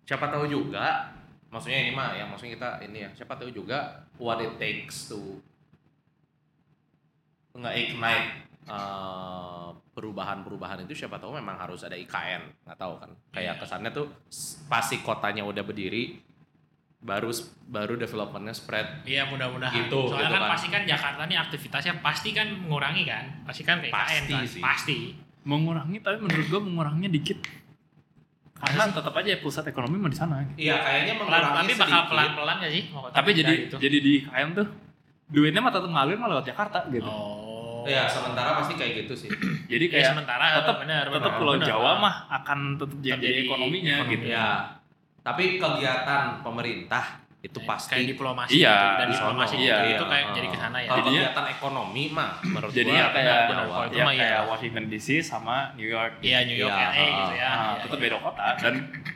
Siapa 0.08 0.32
tahu 0.32 0.48
juga, 0.48 1.12
maksudnya 1.52 1.84
ini 1.84 1.92
mah, 1.92 2.16
yang 2.16 2.32
maksudnya 2.32 2.56
kita 2.56 2.70
ini 2.88 2.98
ya, 3.06 3.10
siapa 3.14 3.36
tahu 3.36 3.52
juga 3.52 4.08
what 4.16 4.40
it 4.40 4.56
takes 4.58 5.12
to 5.12 5.20
nge-ignite 7.52 8.48
eh, 8.72 9.70
perubahan-perubahan 9.92 10.88
itu 10.88 11.04
siapa 11.04 11.20
tahu 11.20 11.36
memang 11.36 11.60
harus 11.60 11.84
ada 11.84 12.00
IKN, 12.00 12.64
nggak 12.64 12.80
tahu 12.80 12.94
kan. 12.96 13.12
Kayak 13.36 13.60
Iya. 13.60 13.62
kesannya 13.62 13.92
tuh 13.92 14.08
pasti 14.72 15.04
kotanya 15.04 15.44
udah 15.44 15.64
berdiri, 15.68 16.16
baru 17.02 17.34
baru 17.66 17.98
developmentnya 17.98 18.54
spread. 18.54 19.02
Iya 19.04 19.26
mudah-mudahan. 19.26 19.74
Gitu, 19.76 20.00
Soalnya 20.08 20.30
gitu 20.30 20.32
kan, 20.32 20.42
kan. 20.42 20.52
pasti 20.54 20.68
kan 20.70 20.82
Jakarta 20.86 21.22
nih 21.26 21.38
aktivitasnya 21.40 21.94
pasti 22.00 22.30
kan 22.32 22.48
mengurangi 22.48 23.04
kan. 23.04 23.26
Pasti 23.44 23.62
kan 23.62 23.82
kayak 23.82 23.90
Pasti 23.92 24.30
kan. 24.30 24.44
sih. 24.46 24.62
Pasti. 24.62 24.98
Mengurangi 25.42 25.98
tapi 26.00 26.18
menurut 26.20 26.46
gua 26.48 26.62
menguranginya 26.62 27.10
dikit. 27.10 27.42
Karena 28.54 28.94
tetap 28.94 29.10
aja 29.12 29.42
pusat 29.42 29.66
ekonomi 29.66 29.98
mau 29.98 30.06
di 30.06 30.14
sana. 30.14 30.46
Gitu. 30.46 30.70
Iya, 30.70 30.78
kayaknya 30.78 31.14
Pelan, 31.18 31.30
mengurangi 31.42 31.74
tapi 31.74 31.82
bakal 31.82 32.02
pelan-pelan 32.08 32.56
gak 32.62 32.72
sih? 32.72 32.84
Mau 32.94 33.02
Tapi 33.10 33.30
jadi 33.34 33.54
gitu? 33.66 33.76
jadi 33.82 33.98
di 33.98 34.12
IKN 34.22 34.50
tuh 34.54 34.68
duitnya 35.26 35.60
mah 35.60 35.74
tetap 35.74 35.90
ngalir 35.90 36.16
mah 36.16 36.30
lewat 36.30 36.46
Jakarta 36.46 36.86
gitu. 36.88 37.10
Oh. 37.10 37.82
Iya, 37.82 38.06
sementara 38.06 38.54
pasti 38.54 38.78
kayak 38.78 38.94
gitu 39.02 39.14
sih. 39.18 39.30
Jadi 39.74 39.90
Kayak 39.90 39.98
kayak 39.98 40.10
sementara 40.14 40.46
tetap 40.54 40.78
benar, 40.78 41.04
tetap 41.10 41.32
Pulau. 41.42 41.58
Jawa 41.58 41.98
mah 41.98 42.16
akan 42.30 42.78
tetap 42.78 42.94
jadi, 43.02 43.10
Tetap 43.10 43.26
jadi 43.26 43.40
ekonominya 43.42 43.94
ekonomi. 43.98 44.14
gitu. 44.14 44.26
Iya. 44.30 44.48
Tapi 45.22 45.44
kegiatan 45.56 46.24
pemerintah 46.42 47.06
itu 47.42 47.58
Kayak- 47.58 47.70
pasti 47.74 47.90
kayak 47.92 48.10
diplomasi 48.14 48.52
Iya, 48.54 48.70
gitu. 48.70 48.86
dan 48.94 49.06
di 49.08 49.14
diplomasi 49.18 49.54
gitu, 49.56 49.66
Iya, 49.66 49.78
itu 49.92 50.06
kayak 50.06 50.22
Heeh. 50.24 50.36
jadi 50.38 50.48
ke 50.48 50.58
sana 50.58 50.78
ya. 50.78 50.88
Kalau 50.88 51.04
kegiatan 51.04 51.46
ekonomi 51.50 52.04
mah 52.12 52.30
menurut 52.44 52.70
Jadinya 52.70 53.02
gua 53.02 53.10
kayak 53.12 53.34
benar, 53.34 53.48
Jawa. 53.50 53.66
kalau 53.72 53.86
itu 53.86 53.98
ya, 53.98 54.04
mah 54.04 54.14
ya. 54.14 54.22
kayak 54.22 54.42
Washington 54.46 54.84
DC 54.88 55.08
sama 55.20 55.56
New 55.74 55.90
York. 55.90 56.14
Iya 56.22 56.40
New 56.44 56.54
York 56.56 56.70
Iya, 56.72 56.86
LA 56.88 57.06
gitu 57.08 57.34
ya. 57.34 57.50
Nah, 57.50 57.58
Iya, 57.58 57.82
tetap 57.82 57.98
iya. 57.98 58.04
beda 58.04 58.18
kota 58.20 58.48
dan 58.60 58.74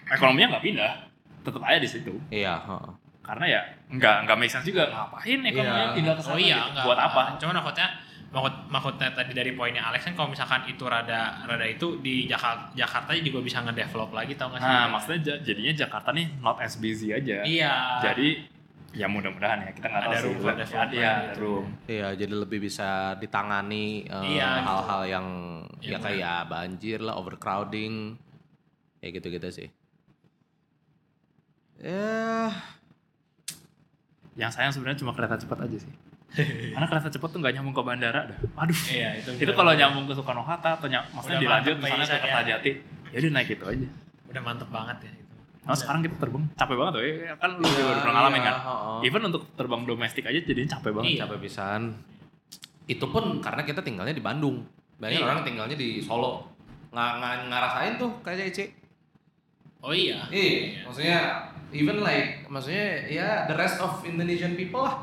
ekonominya 0.08 0.47
nggak 0.51 0.64
pindah. 0.64 0.91
Tetap 1.45 1.62
aja 1.62 1.78
di 1.78 1.89
situ. 1.89 2.14
Iya, 2.28 2.53
heeh. 2.60 2.89
Karena 3.22 3.45
ya 3.47 3.62
nggak 3.88 4.16
nggak 4.26 4.38
make 4.39 4.49
sense 4.49 4.66
juga 4.66 4.84
ngapain 4.88 5.39
ekonominya 5.43 5.82
Iya. 5.84 5.93
pindah 5.93 6.14
ke 6.14 6.22
sana. 6.22 6.34
Oh 6.34 6.39
iya, 6.39 6.56
gitu? 6.56 6.70
enggak. 6.72 6.86
Buat 6.86 6.99
apa? 7.03 7.22
Cuman 7.38 7.53
maksudnya 7.56 7.88
maksud 8.36 8.68
maksudnya 8.68 9.10
tadi 9.10 9.32
dari 9.32 9.52
poinnya 9.52 9.86
Alex 9.86 10.04
kan 10.04 10.14
kalau 10.14 10.28
misalkan 10.28 10.68
itu 10.68 10.84
rada 10.84 11.40
rada 11.42 11.64
itu 11.64 11.98
di 11.98 12.28
Jakarta 12.28 12.68
Jakarta 12.72 13.16
juga 13.16 13.40
bisa 13.40 13.60
ngedevelop 13.60 14.12
lagi 14.12 14.36
tau 14.36 14.52
gak 14.52 14.60
sih? 14.60 14.68
Nah, 14.68 14.86
maksudnya 14.90 15.20
ja- 15.24 15.42
jadinya 15.42 15.74
Jakarta 15.78 16.12
nih 16.12 16.28
not 16.38 16.60
as 16.60 16.76
busy 16.76 17.10
aja. 17.10 17.42
Iya. 17.42 17.74
Jadi 18.02 18.52
ya 18.92 19.08
mudah-mudahan 19.08 19.60
ya 19.62 19.72
kita 19.72 19.88
nggak 19.88 20.02
tahu 20.02 20.12
Ada 20.12 20.18
sih. 20.18 20.26
room 20.26 20.38
for 20.38 20.48
Ada 20.48 20.60
development 20.62 20.92
ya, 20.96 21.12
gitu. 21.26 21.40
room. 21.42 21.66
Iya, 21.86 22.08
jadi 22.16 22.34
lebih 22.38 22.60
bisa 22.62 22.90
ditangani 23.16 23.86
eh, 24.04 24.24
Iya, 24.34 24.48
gitu. 24.52 24.66
hal-hal 24.66 25.02
yang 25.06 25.28
Iya, 25.80 25.92
ya 25.92 25.98
kayak 26.00 26.40
banjir 26.48 27.00
lah, 27.00 27.16
overcrowding, 27.16 28.16
kayak 29.00 29.12
gitu-gitu 29.16 29.50
sih. 29.54 29.68
Ya, 31.78 32.52
Yang 34.36 34.52
sayang 34.54 34.72
sebenarnya 34.72 35.00
cuma 35.00 35.12
kereta 35.12 35.36
cepat 35.38 35.64
aja 35.64 35.78
sih. 35.78 35.92
Karena 36.74 36.86
kereta 36.86 37.10
cepat 37.10 37.28
tuh 37.28 37.40
nggak 37.40 37.54
nyambung 37.54 37.74
ke 37.74 37.82
bandara 37.82 38.22
dah. 38.26 38.38
Aduh. 38.58 38.78
Iya, 38.88 39.10
itu. 39.18 39.30
Itu 39.34 39.44
udah- 39.46 39.56
kalau 39.56 39.72
nyambung 39.74 40.04
ke 40.04 40.14
Soekarno 40.14 40.42
Hatta 40.42 40.76
atau 40.76 40.88
ny- 40.88 41.08
maksudnya 41.08 41.38
Udah 41.38 41.44
dilanjut 41.44 41.76
misalnya 41.78 42.06
ke 42.06 42.12
ya. 42.12 42.22
Kertajati, 42.22 42.72
ya 43.08 43.18
udah 43.20 43.32
naik 43.32 43.50
itu 43.52 43.66
aja. 43.66 43.88
udah 44.28 44.42
mantep 44.42 44.70
banget 44.70 44.98
ya 45.02 45.12
itu. 45.14 45.34
Nah 45.64 45.74
sekarang 45.74 46.02
kita 46.02 46.16
terbang 46.18 46.44
capek 46.52 46.76
banget 46.76 46.92
tuh 46.92 47.02
ya. 47.02 47.34
Kan 47.36 47.50
lu 47.54 47.64
juga 47.64 47.82
udah 47.88 48.02
pernah 48.02 48.16
ngalamin 48.16 48.42
kan. 48.42 48.56
Even 49.02 49.22
untuk 49.24 49.44
terbang 49.54 49.82
domestik 49.82 50.24
aja 50.24 50.38
jadinya 50.38 50.70
capek 50.72 50.92
banget. 50.92 51.10
Iya. 51.10 51.20
capek 51.24 51.38
pisan. 51.42 51.82
Itu 52.86 53.06
pun 53.08 53.40
karena 53.40 53.62
kita 53.62 53.80
tinggalnya 53.80 54.12
di 54.12 54.22
Bandung. 54.22 54.62
Banyak 54.96 55.18
Iya. 55.18 55.26
orang 55.26 55.42
tinggalnya 55.42 55.74
di 55.74 55.98
Solo. 56.00 56.52
Nggak, 56.90 57.12
nggak 57.18 57.34
ngerasain 57.50 57.94
tuh 57.96 58.12
kayak 58.22 58.48
Ece. 58.48 58.66
Oh 59.80 59.90
iya. 59.90 60.26
Iya, 60.28 60.84
maksudnya 60.84 61.18
even 61.72 62.00
like 62.00 62.44
maksudnya 62.46 62.86
ya 63.06 63.28
the 63.46 63.54
rest 63.54 63.78
of 63.78 64.02
Indonesian 64.02 64.54
people 64.54 64.82
lah. 64.82 65.02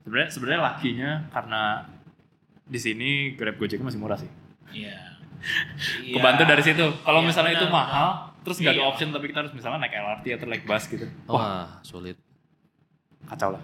Sebenarnya 0.00 0.30
sebenarnya 0.30 0.60
lakinya 0.64 1.10
karena 1.28 1.62
di 2.64 2.78
sini 2.78 3.10
Grab 3.34 3.56
Gojek 3.56 3.80
masih 3.80 3.98
murah 3.98 4.16
sih. 4.16 4.30
Iya. 4.70 4.96
Kebantu 6.14 6.42
dari 6.44 6.62
situ. 6.62 6.86
Kalau 7.00 7.20
Iya, 7.20 7.26
misalnya 7.26 7.52
itu 7.54 7.64
benar, 7.64 7.78
mahal, 7.80 8.08
terus 8.40 8.56
nggak 8.58 8.72
ada 8.72 8.82
Iya. 8.82 8.88
option 8.88 9.08
tapi 9.10 9.26
kita 9.26 9.38
harus 9.40 9.52
misalnya 9.52 9.78
naik 9.80 9.94
LRT 9.94 10.26
atau 10.36 10.46
naik 10.46 10.64
bus 10.64 10.84
gitu. 10.86 11.06
Wah, 11.26 11.34
Wah, 11.34 11.66
sulit. 11.80 12.16
kacau 13.22 13.52
lah. 13.52 13.62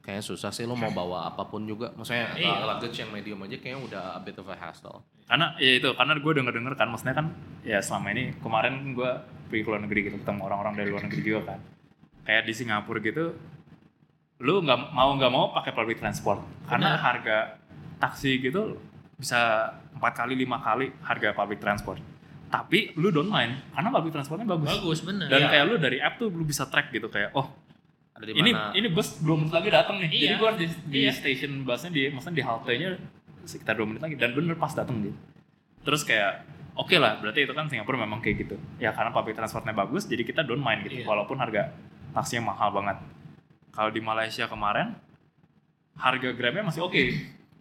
Kayaknya 0.00 0.22
susah 0.24 0.50
sih 0.50 0.62
lo 0.62 0.72
mau 0.72 0.88
bawa 0.88 1.26
apa 1.26 1.42
pun 1.44 1.62
juga. 1.62 1.90
Maksudnya 1.92 2.30
Iya. 2.38 2.62
luggage 2.64 2.96
yang 2.96 3.10
medium 3.10 3.42
aja 3.42 3.56
kayaknya 3.56 3.80
udah 3.82 4.04
a 4.14 4.20
bit 4.20 4.36
of 4.36 4.46
a 4.46 4.54
hassle. 4.54 5.02
Karena 5.26 5.58
ya 5.58 5.72
itu, 5.74 5.90
karena 5.90 6.14
gue 6.14 6.32
denger 6.32 6.54
denger 6.54 6.74
kan, 6.74 6.86
maksudnya 6.86 7.14
kan 7.14 7.26
ya 7.62 7.82
selama 7.82 8.14
ini 8.14 8.30
kemarin 8.38 8.94
gue 8.94 9.10
pergi 9.46 9.62
ke 9.62 9.68
luar 9.68 9.82
negeri 9.82 10.00
gitu 10.04 10.16
ketemu 10.16 10.40
orang-orang 10.44 10.74
dari 10.74 10.88
luar 10.88 11.02
negeri 11.02 11.20
juga 11.20 11.40
kan. 11.48 11.58
Kayak 12.22 12.42
di 12.44 12.52
Singapura 12.54 12.98
gitu, 13.00 13.34
lu 14.38 14.60
nggak 14.60 14.92
mau 14.92 15.10
nggak 15.12 15.32
mau 15.32 15.48
pakai 15.50 15.72
public 15.72 15.96
transport 15.96 16.38
karena 16.64 16.92
Benar. 16.92 17.00
harga 17.00 17.36
taksi 17.96 18.36
gitu 18.38 18.76
bisa 19.14 19.72
empat 19.90 20.12
kali 20.14 20.36
lima 20.36 20.60
kali 20.60 20.92
harga 21.00 21.32
public 21.32 21.56
transport. 21.56 21.96
Tapi 22.46 22.92
lu 22.94 23.08
don't 23.08 23.26
mind 23.26 23.56
karena 23.72 23.88
public 23.90 24.12
transportnya 24.12 24.44
bagus. 24.46 24.68
Bagus 24.70 24.98
bener. 25.02 25.26
Dan 25.26 25.40
Iya. 25.40 25.48
kayak 25.48 25.64
lu 25.66 25.74
dari 25.76 25.98
app 25.98 26.14
tuh 26.16 26.28
lu 26.28 26.44
bisa 26.44 26.64
track 26.64 26.90
gitu 26.90 27.08
kayak 27.08 27.32
oh 27.32 27.48
Ada 28.12 28.24
di 28.26 28.32
ini 28.34 28.50
mana? 28.50 28.72
ini 28.72 28.88
bus 28.88 29.18
dua 29.18 29.36
menit 29.36 29.52
lagi 29.52 29.68
datang 29.68 29.96
nih. 29.98 30.08
Iya. 30.08 30.20
Jadi 30.22 30.34
gua 30.36 30.50
di, 30.52 30.66
di 30.86 30.98
Iya. 31.02 31.12
station 31.12 31.52
busnya 31.62 31.90
di 31.90 32.02
maksudnya 32.06 32.36
di 32.36 32.44
halte-nya 32.44 32.88
sekitar 33.42 33.72
dua 33.74 33.86
menit 33.86 34.00
lagi 34.00 34.14
dan 34.14 34.30
bener 34.32 34.54
pas 34.54 34.70
datang 34.70 35.00
gitu. 35.00 35.16
Terus 35.82 36.00
kayak 36.02 36.44
oke 36.74 36.92
lah 36.94 37.16
berarti 37.16 37.40
itu 37.42 37.52
kan 37.52 37.66
Singapura 37.66 37.96
memang 37.98 38.20
kayak 38.20 38.36
gitu. 38.42 38.56
Ya 38.76 38.92
karena 38.92 39.10
public 39.10 39.32
transportnya 39.32 39.72
bagus 39.72 40.04
jadi 40.04 40.20
kita 40.22 40.44
don't 40.44 40.60
mind 40.60 40.84
gitu 40.84 41.00
Iya. 41.00 41.08
walaupun 41.08 41.36
harga 41.36 41.72
taksinya 42.12 42.52
mahal 42.52 42.68
banget. 42.70 43.00
Kalau 43.76 43.90
di 43.92 44.00
Malaysia 44.00 44.48
kemarin 44.48 44.96
harga 45.94 46.28
Grabnya 46.32 46.64
masih 46.64 46.80
oke. 46.82 47.04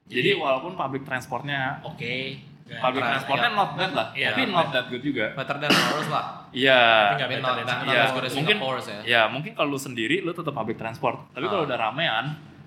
Jadi 0.06 0.32
Jadi- 0.32 0.32
walaupun 0.38 0.74
public 0.74 1.04
transportnya 1.04 1.82
Oke. 1.82 2.40
public 2.78 3.04
Iya. 3.04 3.12
transportnya 3.12 3.50
not 3.52 3.70
bad 3.74 3.92
lah, 3.92 4.08
Iya, 4.12 4.28
tapi 4.32 4.42
not 4.48 4.68
that 4.72 4.86
good 4.88 5.02
juga. 5.02 5.36
better 5.36 5.58
than 5.58 5.70
ours 5.70 6.08
lah. 6.08 6.26
Iya. 6.50 6.82
Tapi 7.14 7.36
not, 7.38 7.56
than 7.60 7.68
Iya, 7.86 8.04
good 8.10 8.32
mungkin- 8.32 8.60
ya. 8.62 9.00
Ya 9.04 9.22
mungkin 9.28 9.52
kalau 9.54 9.76
lu 9.76 9.80
sendiri 9.80 10.22
lu 10.22 10.32
tetap 10.32 10.54
public 10.54 10.78
transport. 10.78 11.30
Tapi 11.32 11.46
kalau 11.46 11.64
Ah. 11.64 11.68
udah 11.68 11.78
ramean, 11.80 12.26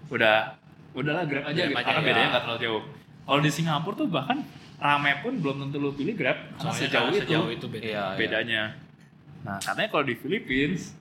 udah 0.09 0.37
udahlah 0.93 1.25
grab 1.25 1.45
aja 1.47 1.57
Grab 1.57 1.69
gitu. 1.69 1.79
aja, 1.79 1.87
Karena 1.87 2.01
ya. 2.01 2.07
bedanya 2.07 2.29
nggak 2.31 2.43
terlalu 2.45 2.61
jauh. 2.61 2.83
Kalau 3.25 3.41
di 3.41 3.51
Singapura 3.51 3.95
tuh 3.97 4.09
bahkan 4.09 4.39
rame 4.79 5.13
pun 5.21 5.33
belum 5.37 5.57
tentu 5.61 5.77
lu 5.79 5.91
pilih 5.93 6.15
grab 6.15 6.39
karena 6.55 6.73
sejauh 6.73 7.11
itu 7.11 7.23
Sejauh 7.23 7.49
itu 7.51 7.67
beda. 7.67 7.85
Iya, 7.85 8.05
iya. 8.05 8.05
bedanya. 8.15 8.63
Nah 9.41 9.59
katanya 9.59 9.89
kalau 9.89 10.05
di 10.05 10.15
Philippines 10.15 10.95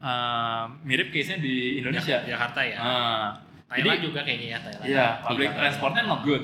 eh, 0.00 0.64
mirip 0.82 1.08
case-nya 1.10 1.38
di 1.38 1.54
Indonesia. 1.76 2.16
Jak- 2.16 2.26
Jakarta 2.26 2.60
ya. 2.60 2.76
Nah, 2.76 3.26
Thailand 3.66 3.86
jadi- 3.94 4.02
juga 4.02 4.20
kayaknya 4.22 4.48
ya 4.48 4.58
Thailand. 4.58 4.86
Iya, 4.86 5.06
public 5.22 5.48
Iya. 5.48 5.58
transportnya 5.58 6.02
not 6.04 6.20
good. 6.22 6.42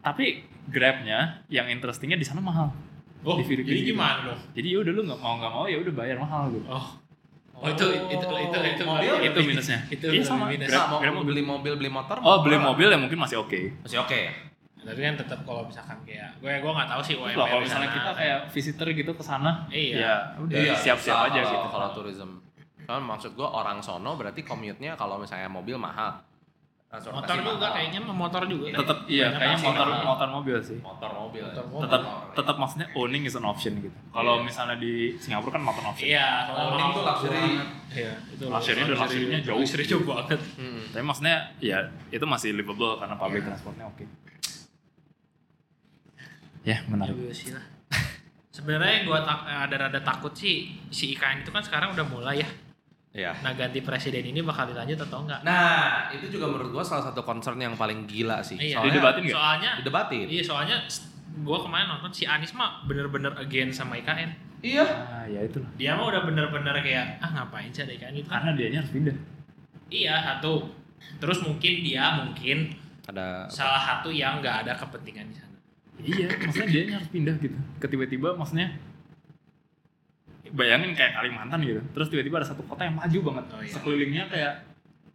Tapi 0.00 0.24
grabnya 0.66 1.18
yang 1.48 1.66
interestingnya 1.66 2.16
di 2.16 2.24
sana 2.24 2.38
mahal. 2.38 2.68
Oh, 3.22 3.38
Di 3.38 3.46
Filipina 3.46 3.70
jadi 3.70 3.80
gitu. 3.80 3.94
gimana 3.94 4.18
dong? 4.24 4.40
Jadi 4.50 4.66
ya 4.68 4.78
udah 4.78 4.92
lu 4.92 5.02
nggak 5.04 5.20
mau 5.20 5.34
nggak 5.38 5.52
mau 5.52 5.64
ya 5.64 5.78
udah 5.78 5.94
bayar 5.94 6.16
mahal 6.18 6.50
gitu. 6.50 6.66
Oh. 6.66 6.86
Oh, 7.54 7.70
itu 7.70 7.86
itu 8.10 8.26
itu 8.26 8.58
itu 8.68 8.82
mobil 8.82 9.12
itu 9.22 9.38
minusnya. 9.40 9.78
Itu 9.86 10.04
Iya, 10.04 10.18
lebih 10.18 10.26
sama. 10.26 10.44
minus. 10.50 10.66
Grab- 10.66 10.82
Nah, 10.82 10.88
mau 10.88 10.98
Grab 10.98 11.14
mobil. 11.14 11.28
beli 11.30 11.42
mobil, 11.44 11.72
beli 11.78 11.90
motor. 11.92 12.16
Oh 12.18 12.42
beli 12.42 12.58
mobil 12.58 12.90
ya 12.90 12.98
mungkin 12.98 13.14
masih 13.16 13.38
oke. 13.38 13.60
Masih 13.80 14.02
oke 14.02 14.18
ya? 14.18 14.32
Tapi 14.82 14.98
kan 14.98 15.14
tetap 15.14 15.38
kalau 15.40 15.62
misalkan 15.62 15.94
kayak 16.02 16.34
gue 16.36 16.50
gue 16.52 16.72
nggak 16.74 16.88
tahu 16.90 17.00
sih 17.00 17.14
UMR 17.14 17.38
kalau 17.38 17.62
misalnya 17.62 17.90
kita 17.92 18.10
kayak 18.12 18.38
visitor 18.50 18.86
gitu 18.90 19.12
ke 19.12 19.22
sana, 19.22 19.50
Iya. 19.70 19.94
ya 19.96 20.12
udah 20.42 20.58
Iya, 20.58 20.74
siap-siap 20.74 21.16
aja 21.22 21.38
kalau- 21.38 21.52
gitu. 21.54 21.66
Kalau 21.70 21.88
tourism. 21.94 22.30
Kan 22.82 23.00
maksud 23.00 23.32
gua 23.32 23.48
orang 23.54 23.78
sono 23.78 24.14
berarti 24.14 24.42
commute-nya 24.42 24.94
kalau 24.94 25.16
misalnya 25.16 25.46
mobil 25.46 25.74
mahal. 25.74 26.18
Transportasi 26.86 27.24
motor 27.24 27.36
juga 27.40 27.56
mahal. 27.56 27.72
kayaknya 27.72 28.00
motor 28.04 28.42
juga. 28.44 28.66
Tetap 28.76 28.98
iya 29.08 29.26
kayaknya 29.32 29.58
motor 29.64 29.86
mahal. 29.88 30.04
motor 30.04 30.28
mobil 30.30 30.56
sih. 30.60 30.78
Motor 30.78 31.10
mobil. 31.10 31.40
Motor 31.42 31.56
ya. 31.56 31.70
mobil. 31.72 31.84
Tetap 31.88 32.00
Motor, 32.04 32.32
tetap 32.36 32.56
maksudnya 32.60 32.86
owning 32.92 33.22
is 33.24 33.32
an 33.32 33.44
option 33.44 33.72
gitu. 33.80 33.96
Kalau 34.12 34.34
Iya. 34.36 34.44
misalnya 34.44 34.76
di 34.76 34.92
Singapura 35.16 35.56
kan 35.56 35.62
an 35.64 35.86
option. 35.88 36.04
Iya, 36.04 36.28
soalnya 36.44 36.68
Owning 36.68 36.88
tuh 36.92 37.02
luxury. 37.02 37.44
Iya, 37.92 38.12
itu 38.28 38.44
Luxury 38.44 38.76
dan 38.78 38.88
luxury-nya 38.92 39.38
jauh. 39.40 39.60
Luxury 39.60 39.84
jauh 39.84 40.04
banget. 40.04 40.40
Hmm. 40.60 40.82
Tapi 40.92 41.00
maksudnya 41.02 41.36
ya 41.58 41.78
itu 42.12 42.24
masih 42.24 42.52
livable 42.52 43.00
karena 43.00 43.16
public 43.16 43.40
transportnya 43.42 43.88
oke. 43.88 44.04
Ya 46.62 46.78
menarik. 46.86 47.10
juga 47.10 47.34
sih 47.34 47.50
lah 47.50 47.64
sebenarnya 48.52 49.02
gua 49.02 49.24
tak- 49.24 49.48
ada 49.48 49.76
rada 49.80 49.98
takut 49.98 50.30
sih 50.30 50.76
si 50.92 51.10
IKN 51.10 51.40
itu 51.40 51.48
kan 51.48 51.58
sekarang 51.58 51.90
udah 51.90 52.04
mulai 52.04 52.38
ya 52.38 52.48
Iya. 53.12 53.36
nah 53.38 53.52
ganti 53.52 53.80
presiden 53.80 54.24
ini 54.24 54.40
bakal 54.40 54.64
dilanjut 54.66 54.96
atau 55.02 55.20
enggak 55.20 55.40
Nah, 55.42 56.08
itu 56.10 56.26
juga 56.30 56.48
menurut 56.48 56.72
gua 56.72 56.80
salah 56.82 57.04
satu 57.04 57.20
concern 57.20 57.56
yang 57.56 57.74
paling 57.74 58.04
gila 58.04 58.40
sih. 58.40 58.56
Iya. 58.56 58.78
Soalnya 58.78 58.88
Didebatin 58.90 59.20
nggak? 59.22 59.36
soalnya 59.36 59.70
didebatin. 59.76 60.26
iya 60.26 60.42
soalnya 60.42 60.76
gue 61.34 61.58
kemarin 61.58 61.86
nonton 61.88 62.08
si 62.10 62.24
Anies 62.24 62.52
mah 62.52 62.82
bener-bener 62.82 63.32
against 63.36 63.76
sama 63.78 63.96
IKN 63.96 64.32
Iya. 64.60 64.84
Ah 64.84 65.24
ya 65.24 65.40
itulah. 65.42 65.68
dia 65.74 65.92
mah 65.92 66.06
udah 66.06 66.22
bener-bener 66.22 66.72
kayak 66.78 67.18
ah 67.18 67.30
ngapain 67.30 67.68
sih 67.68 67.82
ada 67.82 67.92
IKN 67.92 68.14
itu 68.16 68.28
Karena 68.28 68.50
dianya 68.52 68.78
harus 68.80 68.90
pindah. 68.90 69.16
iya 69.88 70.14
satu 70.22 70.72
terus 71.18 71.40
mungkin 71.40 71.72
dia 71.80 72.16
mungkin 72.16 72.72
Ada 73.04 73.44
salah 73.46 73.82
satu 73.82 74.08
yang 74.08 74.38
nggak 74.38 74.64
ada 74.64 74.72
kepentingan 74.74 75.26
di 75.26 75.36
sana 75.36 75.50
Iya, 75.98 76.26
maksudnya 76.32 76.66
dia 76.66 76.96
harus 76.96 77.08
pindah 77.08 77.36
gitu. 77.38 77.54
Ketiba-tiba 77.78 78.32
maksudnya 78.32 78.72
bayangin 80.52 80.92
kayak 80.92 81.16
Kalimantan 81.16 81.58
gitu. 81.64 81.80
Terus 81.92 82.06
tiba-tiba 82.08 82.36
ada 82.38 82.48
satu 82.48 82.62
kota 82.64 82.84
yang 82.84 82.96
maju 82.96 83.18
banget. 83.32 83.44
Oh, 83.50 83.60
iya. 83.60 83.72
Sekelilingnya 83.72 84.24
kayak 84.28 84.52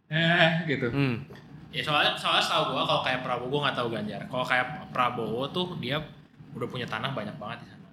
eh 0.08 0.50
gitu. 0.66 0.88
Hmm. 0.88 1.20
ya 1.68 1.84
soalnya 1.84 2.16
soalnya 2.16 2.40
setahu 2.40 2.72
gue 2.72 2.80
kalau 2.80 3.02
kayak 3.04 3.20
Prabowo 3.20 3.52
gue 3.52 3.60
nggak 3.60 3.76
tahu 3.76 3.88
Ganjar 3.92 4.20
kalau 4.24 4.40
kayak 4.40 4.66
Prabowo 4.88 5.44
tuh 5.52 5.76
dia 5.76 6.00
udah 6.56 6.64
punya 6.64 6.88
tanah 6.88 7.12
banyak 7.12 7.36
banget 7.36 7.60
di 7.60 7.66
sana 7.68 7.88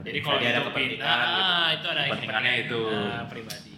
jadi 0.00 0.18
kalau 0.24 0.40
dia 0.40 0.48
ada 0.50 0.60
kepentingan 0.64 0.96
pindah, 0.96 1.12
gitu. 1.28 1.44
ah, 1.44 1.68
itu 1.76 1.86
ada 1.92 2.00
Kepentingannya 2.08 2.52
kepentingan, 2.56 2.72
itu. 2.72 2.80
ah, 3.12 3.24
pribadi 3.28 3.72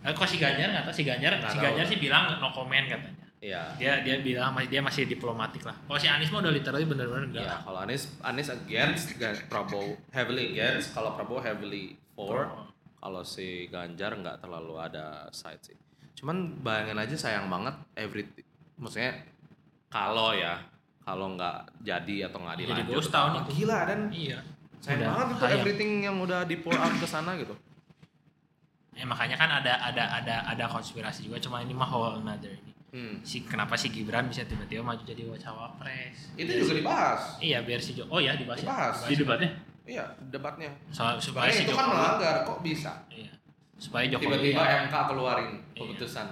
Nah, 0.00 0.12
kok 0.12 0.28
si 0.28 0.36
Ganjar 0.36 0.68
nggak 0.68 0.84
tahu 0.84 0.94
si 0.96 1.04
Ganjar 1.08 1.32
Nggak 1.32 1.48
si 1.48 1.56
tahu. 1.56 1.64
Ganjar 1.64 1.84
sih 1.88 1.96
bilang 1.96 2.24
no 2.36 2.48
comment 2.52 2.84
katanya 2.84 3.24
Iya. 3.40 3.72
dia 3.80 3.92
dia 4.04 4.20
bilang 4.20 4.52
masih 4.52 4.68
dia 4.68 4.80
masih 4.84 5.08
diplomatik 5.08 5.64
lah 5.64 5.72
kalau 5.88 5.96
si 5.96 6.04
Anies 6.04 6.28
mah 6.28 6.44
udah 6.44 6.52
literally 6.52 6.84
bener-bener 6.84 7.24
enggak 7.24 7.44
Ya, 7.48 7.56
kalau 7.64 7.78
Anies 7.80 8.04
Anies 8.20 8.52
against 8.52 9.16
Prabowo 9.48 9.96
heavily 10.12 10.52
against, 10.52 10.92
kalau 10.92 11.16
Prabowo 11.16 11.40
heavily 11.40 11.96
for, 12.12 12.44
kalau 12.96 13.24
si 13.24 13.64
Ganjar 13.72 14.12
nggak 14.12 14.44
terlalu 14.44 14.76
ada 14.76 15.24
side 15.32 15.64
sih. 15.64 15.76
Cuman 16.20 16.60
bayangin 16.60 17.00
aja 17.00 17.16
sayang 17.16 17.48
banget 17.48 17.72
every 17.96 18.28
maksudnya 18.76 19.24
kalau 19.88 20.36
ya 20.36 20.60
kalau 21.00 21.32
nggak 21.32 21.80
jadi 21.80 22.28
atau 22.28 22.44
nggak 22.44 22.56
Jadi 22.60 22.64
dilanjut 22.68 22.92
ghost 22.92 23.08
town 23.08 23.32
wah, 23.32 23.40
itu. 23.40 23.50
gila 23.56 23.78
dan 23.88 24.00
iya 24.12 24.38
sayang 24.84 25.00
Udah, 25.00 25.08
banget 25.16 25.26
sayang. 25.40 25.56
everything 25.56 25.90
yang 26.04 26.16
udah 26.20 26.44
di 26.44 26.60
pour 26.60 26.76
out 26.76 26.92
ke 26.92 27.08
sana 27.08 27.40
gitu. 27.40 27.56
ya 28.92 29.08
makanya 29.08 29.36
kan 29.36 29.48
ada 29.64 29.80
ada 29.80 30.04
ada 30.12 30.34
ada 30.44 30.64
konspirasi 30.68 31.24
juga 31.24 31.40
cuma 31.40 31.64
ini 31.64 31.72
mah 31.72 31.88
whole 31.88 32.20
another 32.20 32.52
ini 32.52 32.72
Hmm. 32.90 33.22
si 33.22 33.42
kenapa 33.42 33.74
si 33.74 33.86
Gibran 33.88 34.26
bisa 34.26 34.42
tiba-tiba 34.42 34.82
maju 34.82 34.98
jadi 35.00 35.22
cawapres 35.38 36.34
Itu 36.34 36.50
juga 36.58 36.74
dibahas. 36.76 37.38
iya 37.38 37.62
biar 37.62 37.78
si 37.78 37.94
Jo 37.94 38.02
oh 38.06 38.18
ya 38.18 38.34
dibahas 38.34 38.58
ya. 38.58 38.66
Dibahas. 38.66 38.96
Di 39.06 39.14
debatnya 39.16 39.50
Iya, 39.80 40.04
debatnya. 40.26 40.70
Soal, 40.88 41.18
supaya 41.18 41.46
Makanya 41.46 41.56
si 41.56 41.62
itu 41.62 41.72
kan 41.72 41.82
Jokowi 41.82 41.94
melanggar 41.96 42.36
kok 42.44 42.58
bisa. 42.60 42.92
iya. 43.08 43.32
supaya 43.74 44.04
Jokowi 44.06 44.26
Tiba-tiba 44.28 44.62
ya, 44.62 44.76
MK 44.84 44.96
keluarin 45.06 45.50
Iya. 45.50 45.78
keputusan 45.78 46.26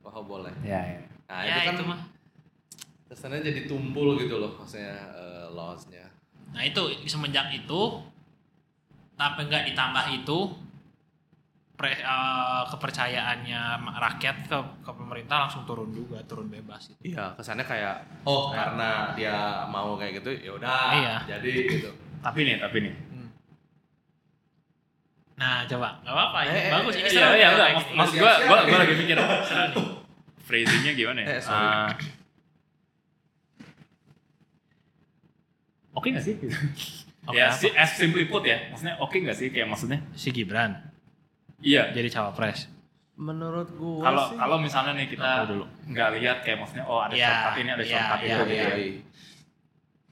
bahwa 0.00 0.20
boleh. 0.22 0.52
Ya, 0.60 0.80
ya. 0.82 1.00
Nah, 1.24 1.40
ya 1.40 1.54
itu 1.54 1.60
kan 1.62 1.74
itu 1.74 1.84
mah 1.84 2.00
kesannya 3.06 3.40
jadi 3.40 3.60
tumpul 3.64 4.16
gitu 4.16 4.36
loh 4.36 4.52
maksudnya 4.54 4.92
eh, 5.14 5.46
laws-nya. 5.48 6.04
nah 6.48 6.60
itu 6.60 6.80
semenjak 7.04 7.48
itu 7.50 7.80
tapi 9.14 9.40
nggak 9.44 9.72
ditambah 9.72 10.04
itu 10.14 10.38
pre, 11.78 11.94
eh, 11.94 12.62
kepercayaannya 12.66 13.62
rakyat 13.94 14.36
ke, 14.50 14.58
ke 14.82 14.90
pemerintah 14.90 15.46
langsung 15.46 15.62
turun 15.62 15.94
juga 15.94 16.18
turun 16.26 16.50
bebas 16.50 16.90
gitu. 16.90 17.14
Iya, 17.14 17.38
kesannya 17.38 17.62
kayak 17.62 18.02
oh 18.26 18.50
karena 18.50 19.14
dia 19.14 19.62
mau 19.70 19.94
kayak 19.94 20.18
gitu 20.18 20.30
ya 20.42 20.58
udah 20.58 20.66
Iya. 20.90 21.16
jadi 21.38 21.50
gitu. 21.70 21.90
Tapi 22.18 22.40
nih, 22.42 22.58
tapi 22.58 22.78
nih. 22.82 22.94
nah 25.38 25.62
coba 25.70 26.02
nggak 26.02 26.14
apa-apa 26.18 26.38
ini 26.42 26.50
Eh, 26.50 26.58
eh, 26.58 26.72
bagus 26.74 26.94
eh, 26.94 26.98
ini 26.98 27.06
eh, 27.06 27.12
Iya, 27.14 27.22
seru 27.22 27.30
iya, 27.30 27.30
nih, 27.30 27.46
enggak. 27.46 27.62
kayak 27.62 27.78
gini. 27.78 27.94
maksud 27.94 28.14
gua, 28.18 28.32
siap. 28.34 28.42
gua, 28.42 28.58
gua 28.66 28.78
lagi 28.82 28.94
mikir 28.98 29.16
phrasingnya 30.42 30.92
gimana 30.98 31.18
ya? 31.22 31.26
Eh. 31.30 31.40
Ah, 31.46 31.88
Oke 35.94 36.10
nggak 36.10 36.24
sih? 36.24 36.34
Oke, 37.28 37.36
ya, 37.36 37.52
si, 37.52 37.68
as 37.70 37.94
simply 37.94 38.24
put 38.24 38.42
ya. 38.42 38.66
Maksudnya 38.70 38.98
oke 38.98 39.14
nggak 39.14 39.36
sih 39.36 39.46
kayak 39.50 39.68
maksudnya? 39.68 40.02
si 40.14 40.34
Gibran 40.34 40.87
Iya. 41.58 41.90
jadi 41.90 42.08
cawapres 42.08 42.70
Menurut 43.18 43.66
gua 43.74 43.98
Kalau 44.04 44.24
sih 44.30 44.38
kalau 44.38 44.56
misalnya 44.62 44.92
nih 44.94 45.10
kita 45.10 45.42
dulu? 45.44 45.66
nggak 45.90 46.08
lihat 46.16 46.38
kayak 46.40 46.62
maksudnya 46.62 46.86
oh 46.86 47.02
ada 47.02 47.10
Iya, 47.10 47.26
shortcut 47.26 47.54
ini, 47.58 47.70
ada 47.70 47.82
iya, 47.82 47.90
shortcut 47.90 48.18
iya, 48.18 48.22
itu 48.22 48.38
gitu. 48.38 48.46
iya. 48.48 48.62
ya. 48.62 48.76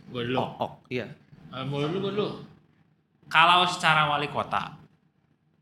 gue 0.06 0.22
dulu 0.26 0.36
Oh, 0.36 0.50
oh, 0.58 0.70
iya. 0.88 1.06
Eh, 1.48 1.64
mulai 1.64 1.86
dulu 1.86 1.98
gue 2.00 2.12
dulu 2.12 2.28
kalau 3.26 3.62
secara 3.66 4.06
wali 4.06 4.26
kota 4.26 4.74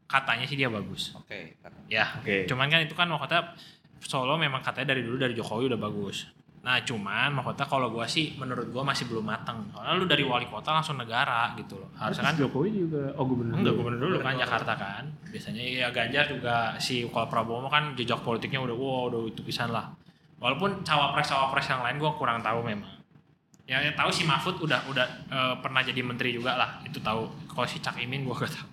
katanya 0.04 0.44
sih 0.44 0.54
dia 0.54 0.68
bagus 0.68 1.12
Oke. 1.14 1.56
ya 1.86 2.16
Oke. 2.16 2.44
cuman 2.44 2.68
kan 2.68 2.80
itu 2.80 2.92
kan 2.92 3.08
mahkota 3.08 3.52
Solo 4.00 4.36
memang 4.36 4.60
katanya 4.60 4.92
dari 4.92 5.00
dulu 5.00 5.16
dari 5.16 5.32
Jokowi 5.32 5.68
udah 5.68 5.80
bagus 5.80 6.28
nah 6.64 6.80
cuman 6.80 7.28
mahkota 7.36 7.68
kalau 7.68 7.92
gua 7.92 8.08
sih 8.08 8.32
menurut 8.40 8.72
gua 8.72 8.80
masih 8.80 9.04
belum 9.04 9.20
matang 9.20 9.68
soalnya 9.68 10.00
lu 10.00 10.08
dari 10.08 10.24
wali 10.24 10.48
kota 10.48 10.72
langsung 10.72 10.96
negara 10.96 11.52
gitu 11.60 11.76
loh. 11.76 11.92
Harusnya 11.92 12.32
kan 12.32 12.40
Jokowi 12.40 12.72
juga 12.72 13.12
oh 13.20 13.28
gubernur. 13.28 13.60
enggak 13.60 13.74
gubernur 13.76 14.00
dulu 14.00 14.18
kan. 14.24 14.32
Jakarta 14.40 14.72
kan. 14.72 15.04
Biasanya 15.28 15.60
ya 15.60 15.88
Ganjar 15.92 16.24
juga 16.24 16.72
si 16.80 17.04
kalau 17.12 17.28
Prabowo 17.28 17.68
kan 17.68 17.92
jejak 17.92 18.24
politiknya 18.24 18.64
udah 18.64 18.72
wow 18.72 19.12
udah 19.12 19.20
itu 19.28 19.44
pisan 19.44 19.76
lah. 19.76 19.92
Walaupun 20.40 20.80
cawapres 20.80 21.28
cawapres 21.28 21.68
yang 21.68 21.84
lain 21.84 22.00
gua 22.00 22.16
kurang 22.16 22.40
tahu 22.40 22.64
memang. 22.64 22.96
Ya, 23.68 23.80
ya 23.80 23.92
tahu 23.92 24.08
si 24.08 24.24
Mahfud 24.24 24.56
udah 24.60 24.88
udah 24.88 25.06
eh, 25.28 25.54
pernah 25.60 25.84
jadi 25.84 26.00
menteri 26.00 26.32
juga 26.32 26.56
lah. 26.56 26.80
Itu 26.80 27.00
tahu. 27.04 27.28
Kalau 27.48 27.68
si 27.68 27.80
Cak 27.84 28.00
Imin 28.00 28.24
gua 28.24 28.40
gak 28.40 28.52
tahu. 28.56 28.68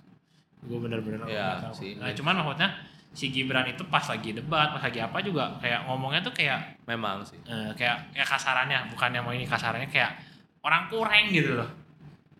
Gua 0.68 0.78
bener-bener 0.80 1.20
Ya, 1.28 1.60
nggak 1.60 1.68
tahu. 1.68 1.74
si 1.76 1.86
nah 2.00 2.08
cuman 2.08 2.40
maksudnya 2.40 2.72
si 3.12 3.28
Gibran 3.28 3.64
itu 3.66 3.84
pas 3.86 4.00
lagi 4.02 4.32
debat 4.32 4.68
pas 4.70 4.80
lagi 4.80 4.96
apa 4.96 5.20
juga 5.20 5.52
kayak 5.58 5.84
ngomongnya 5.84 6.20
tuh 6.20 6.32
kayak 6.32 6.80
Memang 6.82 7.20
sih. 7.22 7.36
eh, 7.42 7.70
kayak 7.72 8.10
kayak 8.10 8.24
kasarannya 8.26 8.88
bukan 8.88 9.10
yang 9.10 9.22
mau 9.22 9.30
ini 9.30 9.44
kasarannya 9.44 9.86
kayak 9.86 10.16
orang 10.60 10.88
kurang 10.88 11.28
gitu 11.28 11.54
loh 11.54 11.68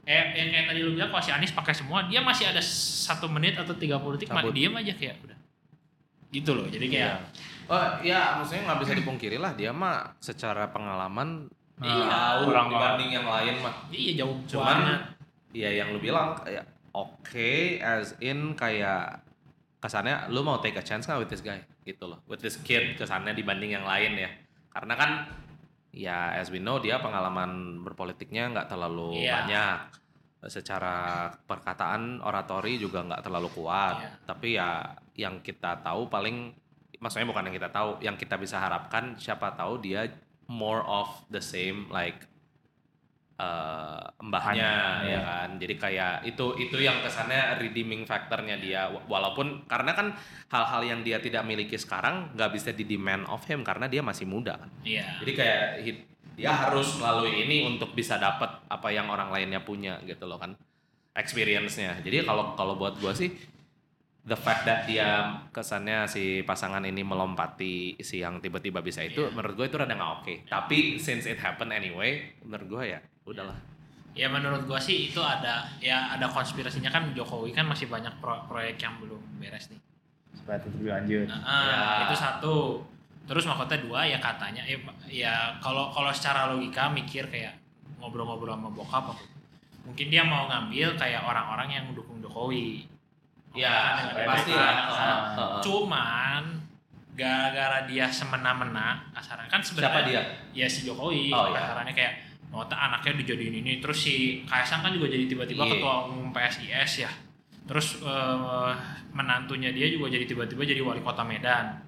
kayak 0.03 0.33
yang 0.33 0.49
kayak 0.51 0.67
tadi 0.67 0.81
lu 0.81 0.91
bilang 0.93 1.09
kalau 1.09 1.21
si 1.21 1.31
Anies 1.31 1.53
pakai 1.53 1.71
semua 1.73 2.05
dia 2.05 2.19
masih 2.19 2.47
ada 2.47 2.59
satu 2.59 3.29
menit 3.29 3.55
atau 3.55 3.71
30 3.71 3.87
detik 4.13 4.29
mati 4.29 4.51
diem 4.51 4.73
aja 4.73 4.93
kayak 4.93 5.15
udah 5.23 5.39
gitu 6.31 6.51
loh 6.53 6.67
jadi 6.67 6.87
kayak 6.87 7.15
Oh 7.65 7.79
ya, 8.03 8.37
maksudnya 8.37 8.67
nggak 8.67 8.81
bisa 8.83 8.93
dipungkiri 8.93 9.39
lah 9.39 9.55
dia 9.55 9.71
mah 9.71 10.19
secara 10.19 10.67
pengalaman 10.69 11.47
Iya, 11.79 12.05
jauh 12.05 12.51
orang- 12.51 12.69
dibanding 12.69 13.11
yang 13.13 13.25
lain 13.25 13.55
mah. 13.59 13.75
iya 13.89 14.13
jauh 14.19 14.35
Cuman 14.47 14.77
banget. 14.83 15.01
ya 15.53 15.71
yang 15.73 15.89
lu 15.91 15.99
bilang 15.99 16.35
kayak 16.37 16.63
oke 16.93 17.55
as 17.79 18.13
in 18.19 18.53
kayak 18.53 19.22
kesannya 19.83 20.31
lu 20.31 20.47
mau 20.47 20.63
take 20.63 20.79
a 20.79 20.85
chance 20.87 21.05
nggak 21.05 21.27
with 21.27 21.31
this 21.31 21.43
guy? 21.43 21.59
Gitu 21.83 22.07
loh. 22.07 22.23
With 22.31 22.39
this 22.39 22.55
kid 22.63 22.95
kesannya 22.95 23.35
dibanding 23.35 23.75
yang 23.75 23.83
lain 23.83 24.15
ya. 24.15 24.31
Karena 24.71 24.95
kan 24.95 25.11
ya 25.91 26.39
as 26.39 26.49
we 26.49 26.57
know 26.57 26.79
dia 26.79 27.03
pengalaman 27.03 27.83
berpolitiknya 27.83 28.49
nggak 28.55 28.71
terlalu 28.71 29.19
Iya. 29.21 29.43
banyak. 29.43 29.79
Secara 30.43 31.31
perkataan 31.47 32.19
oratori 32.19 32.75
juga 32.75 33.03
nggak 33.03 33.23
terlalu 33.23 33.49
kuat. 33.53 33.95
Iya. 33.99 34.11
tapi 34.23 34.49
ya 34.55 34.71
yang 35.15 35.39
kita 35.39 35.83
tahu 35.85 36.09
paling 36.09 36.51
maksudnya 36.99 37.29
bukan 37.29 37.51
yang 37.51 37.57
kita 37.59 37.71
tahu 37.71 37.91
yang 38.01 38.17
kita 38.17 38.39
bisa 38.39 38.57
harapkan 38.57 39.19
siapa 39.19 39.53
tahu 39.53 39.83
dia 39.83 40.07
more 40.49 40.81
of 40.83 41.07
the 41.29 41.43
same 41.43 41.87
like 41.91 42.27
eh, 43.43 44.03
mbahnya 44.23 44.71
Hanya, 45.03 45.03
ya 45.03 45.21
kan? 45.21 45.49
Jadi 45.59 45.75
kayak 45.75 46.15
itu 46.23 46.47
itu 46.57 46.79
yang 46.79 47.03
kesannya 47.03 47.59
redeeming 47.59 48.07
factornya 48.07 48.55
dia. 48.57 48.87
Wa- 48.87 49.03
walaupun 49.11 49.67
karena 49.67 49.93
kan 49.93 50.15
hal-hal 50.49 50.83
yang 50.87 51.01
dia 51.03 51.19
tidak 51.19 51.43
miliki 51.43 51.75
sekarang 51.75 52.31
nggak 52.33 52.51
bisa 52.55 52.71
di 52.71 52.87
demand 52.87 53.27
of 53.27 53.43
him 53.45 53.67
karena 53.67 53.91
dia 53.91 53.99
masih 54.01 54.25
muda 54.25 54.55
kan? 54.57 54.71
Iya. 54.83 55.19
Jadi 55.19 55.33
kayak 55.35 55.63
hi- 55.83 56.05
dia 56.33 56.49
harus 56.49 56.97
melalui 56.97 57.43
ini 57.43 57.67
untuk 57.67 57.93
bisa 57.93 58.17
dapat 58.17 58.63
apa 58.65 58.89
yang 58.89 59.11
orang 59.11 59.29
lainnya 59.29 59.61
punya 59.61 59.99
gitu 60.03 60.25
loh 60.25 60.39
kan? 60.39 60.55
Experience-nya. 61.13 62.01
Jadi 62.01 62.25
kalau 62.25 62.57
kalau 62.57 62.75
buat 62.75 62.97
gua 62.97 63.13
sih 63.13 63.29
the 64.23 64.33
fact 64.33 64.65
that 64.65 64.87
dia 64.87 65.29
kesannya 65.51 66.07
si 66.07 66.41
pasangan 66.41 66.81
ini 66.81 67.03
melompati 67.03 67.99
si 68.01 68.23
yang 68.23 68.39
tiba-tiba 68.39 68.81
bisa 68.81 69.03
itu 69.03 69.21
Iya. 69.21 69.35
menurut 69.35 69.59
gue 69.59 69.67
itu 69.67 69.77
rada 69.77 69.93
nggak 69.93 70.13
oke. 70.23 70.35
Tapi 70.47 70.97
since 70.97 71.27
it 71.27 71.37
happen 71.37 71.69
anyway 71.69 72.33
menurut 72.41 72.69
gue 72.71 72.85
ya 72.89 73.01
udahlah 73.25 73.55
ya 74.13 74.29
menurut 74.29 74.65
gua 74.65 74.77
sih 74.77 75.09
itu 75.09 75.19
ada 75.19 75.65
ya 75.79 76.13
ada 76.13 76.27
konspirasinya 76.27 76.89
kan 76.89 77.13
Jokowi 77.13 77.51
kan 77.51 77.65
masih 77.65 77.87
banyak 77.87 78.13
pro- 78.19 78.45
proyek 78.45 78.77
yang 78.77 78.99
belum 78.99 79.21
beres 79.39 79.69
nih 79.69 79.81
Supaya 80.33 80.57
tetap 80.59 80.81
lanjut. 80.81 81.29
Nah, 81.29 81.39
ah, 81.39 81.61
Ya. 81.63 81.81
itu 82.03 82.17
satu. 82.17 82.57
Terus 83.23 83.45
mahkota 83.45 83.77
dua 83.79 84.03
ya 84.03 84.17
katanya 84.17 84.65
ya, 84.65 84.75
ya 85.07 85.35
kalau 85.59 85.89
kalau 85.89 86.09
secara 86.11 86.51
logika 86.51 86.89
mikir 86.89 87.29
kayak 87.29 87.55
ngobrol-ngobrol 88.01 88.51
sama 88.51 88.67
bokap 88.69 89.07
apa 89.07 89.23
mungkin 89.83 90.07
dia 90.09 90.23
mau 90.23 90.49
ngambil 90.49 90.97
kayak 90.97 91.23
orang-orang 91.23 91.69
yang 91.71 91.85
mendukung 91.87 92.19
Jokowi. 92.19 92.89
ya 93.53 94.01
Kan 94.11 94.25
pasti 94.27 94.51
lah 94.51 94.65
belakang. 94.65 94.89
Heeh, 94.89 95.21
heeh. 95.37 95.61
Cuman 95.63 96.43
gara-gara 97.13 97.79
dia 97.85 98.07
semena-mena 98.09 99.05
kasarannya 99.13 99.47
kan 99.47 99.61
sebenarnya 99.61 99.93
siapa 99.93 100.09
dia 100.09 100.23
ya 100.51 100.67
si 100.67 100.89
Jokowi 100.89 101.29
Oh, 101.29 101.53
iya. 101.53 101.61
kasarannya 101.61 101.93
kayak 101.93 102.13
Maksudnya 102.53 102.77
anaknya 102.77 103.13
dijadiin 103.25 103.65
ini, 103.65 103.81
terus 103.81 104.05
si 104.05 104.45
Kaisang 104.45 104.85
kan 104.85 104.93
juga 104.93 105.09
jadi 105.09 105.25
tiba-tiba 105.25 105.65
Iya. 105.65 105.73
ketua 105.73 105.95
umum 106.07 106.29
PSIS 106.31 106.93
ya. 107.01 107.11
Terus 107.65 108.05
eh, 108.05 108.73
menantunya 109.11 109.73
dia 109.73 109.89
juga 109.89 110.13
jadi 110.13 110.29
tiba-tiba 110.29 110.61
jadi 110.63 110.85
wali 110.85 111.01
kota 111.01 111.25
Medan. 111.25 111.81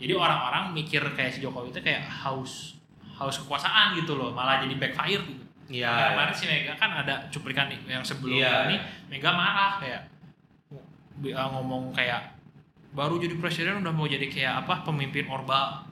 Jadi 0.00 0.12
orang-orang 0.12 0.72
mikir 0.72 1.04
kayak 1.12 1.32
si 1.32 1.40
Jokowi 1.40 1.68
itu 1.68 1.80
kayak 1.80 2.04
haus 2.04 2.80
haus 3.16 3.36
kekuasaan 3.40 3.96
gitu 3.96 4.16
loh, 4.16 4.32
malah 4.32 4.60
jadi 4.60 4.72
backfire 4.76 5.20
gitu. 5.20 5.44
Iya. 5.68 5.88
Kayak 5.90 6.08
kemarin 6.16 6.34
si 6.34 6.44
Mega 6.46 6.72
kan 6.76 6.90
ada 6.94 7.14
cuplikan 7.28 7.66
yang 7.84 8.00
sebelum 8.00 8.40
Iya. 8.40 8.72
ini 8.72 8.76
Mega 9.08 9.32
marah 9.32 9.76
kayak 9.76 10.00
uh, 11.28 11.48
ngomong 11.52 11.92
kayak 11.92 12.32
baru 12.92 13.16
jadi 13.16 13.36
presiden 13.36 13.80
udah 13.80 13.92
mau 13.92 14.08
jadi 14.08 14.24
kayak 14.28 14.64
apa 14.64 14.80
pemimpin 14.80 15.28
orba. 15.28 15.84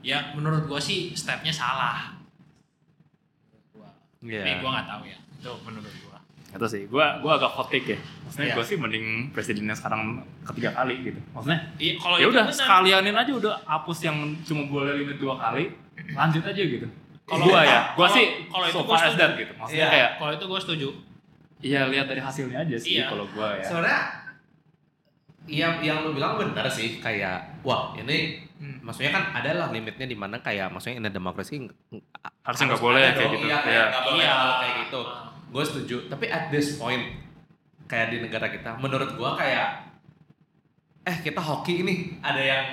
Ya 0.00 0.32
menurut 0.32 0.66
gua 0.66 0.78
sih 0.78 1.12
stepnya 1.12 1.50
salah. 1.50 2.15
Iya. 4.26 4.42
Tapi 4.42 4.52
gua 4.58 4.70
nggak 4.72 4.86
tahu 4.88 5.02
ya. 5.04 5.18
Itu 5.36 5.50
menurut 5.62 5.94
gua. 6.00 6.18
itu 6.48 6.66
sih 6.66 6.82
gua 6.86 7.20
gua 7.20 7.36
agak 7.36 7.52
hot 7.52 7.68
take 7.68 7.84
ya 7.86 7.98
maksudnya 8.22 8.48
Iya. 8.48 8.54
gua 8.54 8.64
sih 8.64 8.76
mending 8.76 9.06
presidennya 9.28 9.72
sekarang 9.72 10.16
ketiga 10.42 10.72
kali 10.72 11.04
gitu 11.04 11.20
maksudnya 11.30 11.60
Iya, 11.76 11.92
kalau 11.98 12.16
ya 12.16 12.26
udah 12.26 12.44
sekalianin 12.48 13.12
aja 13.12 13.28
udah 13.30 13.54
hapus 13.62 13.98
yang 14.02 14.16
cuma 14.40 14.64
boleh 14.64 14.96
limit 14.96 15.18
dua 15.18 15.36
kali 15.36 15.68
lanjut 16.08 16.40
aja 16.40 16.56
gitu 16.56 16.88
Kalau- 17.24 17.44
gua 17.44 17.60
ya 17.60 17.92
gua 17.92 18.08
kalau- 18.08 18.16
sih 18.16 18.26
kalau 18.48 18.64
itu 18.64 18.72
so 18.72 18.88
setuju. 18.88 19.18
that 19.18 19.32
gitu 19.34 19.52
maksudnya 19.54 19.82
Iya. 19.82 19.92
kayak 19.92 20.10
Kalau 20.16 20.32
itu 20.32 20.44
gua 20.46 20.60
setuju. 20.62 20.88
iya 21.60 21.80
lihat 21.86 22.06
dari 22.06 22.20
hasilnya 22.20 22.56
aja 22.58 22.76
sih 22.78 22.90
Iya. 22.94 23.04
kalau 23.06 23.24
gua 23.28 23.48
ya 23.52 23.64
Sebenarnya 23.66 24.00
yang 25.46 25.74
yang 25.78 25.98
lu 26.02 26.10
bilang 26.10 26.34
benar 26.34 26.64
sih 26.66 26.98
kayak 26.98 27.60
wah 27.60 27.92
ini 27.94 28.45
Hmm. 28.56 28.80
maksudnya 28.80 29.12
kan 29.12 29.24
ada 29.36 29.50
lah 29.52 29.68
limitnya 29.68 30.08
di 30.08 30.16
mana 30.16 30.40
kayak 30.40 30.72
maksudnya 30.72 30.96
ini 30.96 31.10
demokrasi 31.10 31.60
Harusnya 32.40 32.72
nggak 32.72 32.80
boleh 32.80 33.04
kayak 33.12 33.30
gitu. 33.30 33.44
Iya, 33.44 33.58
kayak 33.58 33.68
Iya. 33.68 33.84
nggak 33.86 34.04
boleh 34.04 34.16
Iya. 34.18 34.32
hal 34.32 34.50
kayak 34.56 34.74
gitu. 34.80 35.00
Gue 35.46 35.62
setuju. 35.62 35.96
Tapi 36.08 36.24
at 36.26 36.44
this 36.48 36.68
point 36.74 37.04
kayak 37.84 38.06
di 38.08 38.18
negara 38.18 38.48
kita, 38.48 38.70
menurut 38.76 39.14
gua 39.14 39.34
kayak 39.34 39.68
eh 41.02 41.16
kita 41.20 41.38
hoki 41.38 41.84
ini 41.84 41.94
ada 42.18 42.38
yang 42.38 42.66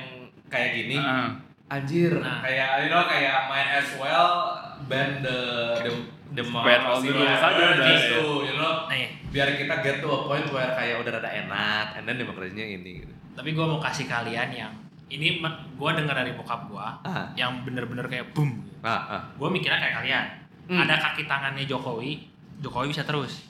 kayak 0.48 0.70
gini. 0.74 0.96
Heeh. 0.96 1.28
Anjir, 1.66 2.12
Nah. 2.16 2.40
kayak 2.40 2.86
you 2.86 2.90
know 2.90 3.04
kayak 3.04 3.46
might 3.46 3.70
as 3.74 3.90
well 3.96 4.54
ban 4.86 5.20
the 5.20 5.38
the 5.80 5.92
the 6.34 6.44
Ban 6.46 6.82
all 6.82 6.98
the 6.98 7.10
rules 7.10 7.30
aja 7.36 7.64
udah, 7.72 7.88
gitu, 7.88 8.26
you 8.44 8.54
know. 8.54 8.86
Nih, 8.86 9.10
Biar 9.30 9.50
kita 9.52 9.82
get 9.82 9.98
to 9.98 10.08
a 10.08 10.20
point 10.24 10.46
where 10.48 10.70
kayak 10.70 10.98
udah 10.98 11.12
rada 11.14 11.30
enak, 11.30 11.88
and 11.94 12.06
then 12.06 12.16
demokrasinya 12.16 12.62
ini 12.64 13.02
gitu. 13.02 13.14
tapi 13.34 13.52
gua 13.52 13.66
mau 13.68 13.80
kasih 13.80 14.06
kalian 14.06 14.50
yang 14.50 14.74
ini 15.14 15.40
gua 15.78 15.94
dengar 15.94 16.18
dari 16.18 16.34
bokap 16.34 16.66
gua 16.68 16.98
Ah, 17.06 17.30
yang 17.38 17.62
bener-bener 17.62 18.06
kayak 18.10 18.34
boom. 18.34 18.66
ah, 18.82 19.20
ah. 19.20 19.22
Gue 19.38 19.48
mikirnya 19.48 19.78
kayak 19.78 19.96
kalian. 20.02 20.26
Hmm. 20.68 20.80
Ada 20.88 20.96
kaki 20.98 21.28
tangannya 21.28 21.68
Jokowi, 21.68 22.24
Jokowi 22.64 22.90
bisa 22.90 23.04
terus. 23.04 23.46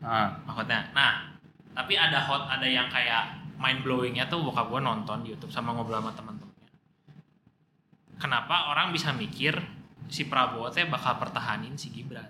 Nah, 0.00 0.30
maksudnya. 0.46 0.88
Nah, 0.94 1.34
tapi 1.74 1.98
ada 1.98 2.22
hot, 2.22 2.46
ada 2.46 2.64
yang 2.64 2.86
kayak 2.86 3.34
mind 3.56 3.82
blowingnya 3.82 4.28
tuh 4.28 4.44
bokap 4.44 4.68
gue 4.68 4.80
nonton 4.80 5.24
di 5.24 5.32
YouTube 5.32 5.50
sama 5.50 5.72
ngobrol 5.72 5.98
sama 5.98 6.12
teman-temannya. 6.12 6.68
Kenapa 8.16 8.72
orang 8.72 8.92
bisa 8.92 9.12
mikir 9.12 9.52
si 10.08 10.24
Prabowo 10.24 10.70
teh 10.70 10.86
bakal 10.86 11.20
pertahanin 11.20 11.76
si 11.76 11.92
Gibran? 11.92 12.28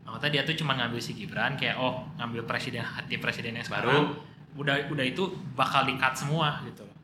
Maksudnya 0.00 0.40
dia 0.40 0.42
tuh 0.48 0.56
cuma 0.58 0.74
ngambil 0.74 1.00
si 1.00 1.12
Gibran 1.12 1.54
kayak 1.54 1.76
oh 1.76 2.08
ngambil 2.16 2.48
presiden 2.48 2.82
hati 2.82 3.20
presiden 3.20 3.56
yang 3.60 3.66
sekarang. 3.66 4.16
Udah 4.56 4.88
udah 4.90 5.04
itu 5.04 5.28
bakal 5.54 5.86
di-cut 5.86 6.16
semua 6.16 6.58
gitu 6.66 6.82
loh. 6.82 6.96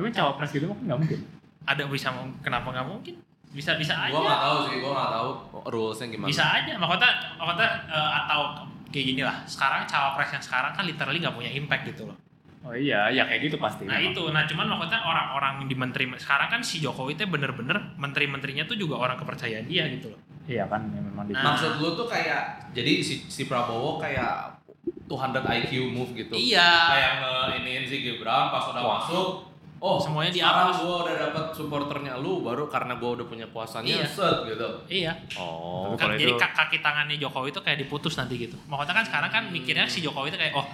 Tapi 0.00 0.12
cawapres 0.16 0.50
gitu 0.50 0.66
mungkin 0.66 0.84
nggak 0.88 1.00
mungkin. 1.04 1.20
Ada 1.68 1.82
bisa 1.86 2.08
kenapa 2.40 2.68
nggak 2.72 2.88
mungkin? 2.88 3.14
Bisa 3.52 3.76
bisa 3.76 3.94
aja. 3.94 4.14
Gua 4.14 4.24
nggak 4.24 4.42
tahu 4.42 4.56
sih, 4.66 4.74
gua 4.80 4.92
nggak 4.96 5.10
tahu 5.12 5.30
rulesnya 5.68 6.06
gimana. 6.08 6.28
Bisa 6.32 6.44
aja, 6.48 6.72
makanya 6.80 7.10
makanya 7.36 7.70
eh, 7.92 8.10
atau 8.24 8.40
kayak 8.88 9.06
gini 9.12 9.22
lah. 9.22 9.36
Sekarang 9.44 9.84
cawapres 9.84 10.30
yang 10.32 10.44
sekarang 10.44 10.72
kan 10.72 10.84
literally 10.88 11.20
nggak 11.20 11.36
punya 11.36 11.50
impact 11.52 11.84
gitu 11.84 12.08
loh. 12.08 12.16
Oh 12.60 12.76
iya, 12.76 13.08
ya 13.08 13.24
kayak 13.24 13.48
gitu 13.48 13.56
pasti. 13.56 13.88
Nah 13.88 13.96
memang. 13.96 14.12
itu, 14.12 14.22
nah 14.36 14.44
cuman 14.44 14.66
maksudnya 14.76 15.00
orang-orang 15.00 15.64
di 15.64 15.72
menteri 15.72 16.04
sekarang 16.20 16.48
kan 16.52 16.60
si 16.60 16.76
Jokowi 16.84 17.16
itu 17.16 17.24
bener-bener 17.24 17.96
menteri-menterinya 17.96 18.68
tuh 18.68 18.76
juga 18.76 19.00
orang 19.00 19.16
kepercayaan 19.16 19.64
dia 19.64 19.88
gitu 19.88 20.12
loh. 20.12 20.20
Iya 20.44 20.68
kan, 20.68 20.84
ya 20.92 21.00
memang 21.00 21.24
di. 21.24 21.32
Nah. 21.32 21.56
Maksud 21.56 21.80
lu 21.80 21.96
tuh 21.96 22.04
kayak 22.04 22.68
jadi 22.76 23.00
si, 23.00 23.24
si 23.32 23.48
Prabowo 23.48 23.96
kayak 23.96 24.60
200 25.08 25.40
IQ 25.42 25.88
move 25.90 26.12
gitu. 26.12 26.36
Iya. 26.36 26.70
Kayak 26.92 27.12
nge-iniin 27.24 27.84
si 27.88 27.96
Gibran 28.04 28.52
pas 28.52 28.68
udah 28.68 28.82
Wah. 28.84 28.92
masuk. 29.02 29.49
Oh, 29.80 29.96
Semuanya 29.96 30.28
sekarang 30.28 30.70
dihapus. 30.70 30.78
gua 30.78 30.96
udah 31.02 31.16
dapet 31.18 31.44
supporternya 31.50 32.14
lu 32.16 32.40
baru 32.40 32.68
karena 32.68 32.94
gua 32.94 33.16
udah 33.16 33.24
punya 33.24 33.48
kuasanya 33.48 33.88
Iya. 33.96 34.06
set 34.06 34.36
gitu. 34.46 34.68
Iya. 34.86 35.12
Tapi 35.16 35.34
Oh. 35.34 35.96
Kan, 35.96 36.04
kalau 36.04 36.14
jadi 36.14 36.30
itu- 36.30 36.38
ka- 36.38 36.52
kaki 36.54 36.78
tangannya 36.78 37.16
Jokowi 37.16 37.48
itu 37.48 37.60
kayak 37.60 37.78
diputus 37.80 38.12
nanti 38.14 38.36
gitu. 38.38 38.60
Makanya 38.66 38.92
kan 38.94 39.04
sekarang 39.04 39.30
kan 39.30 39.42
mikirnya 39.48 39.84
si 39.86 39.98
Jokowi 39.98 40.28
itu 40.28 40.38
kayak 40.38 40.52
oh 40.52 40.68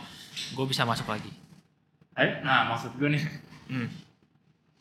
gue 0.53 0.67
bisa 0.67 0.83
masuk 0.83 1.07
lagi. 1.07 1.31
Eh, 2.15 2.43
nah 2.43 2.67
maksud 2.67 2.93
gue 2.95 3.09
nih, 3.09 3.23
Hmm. 3.69 3.87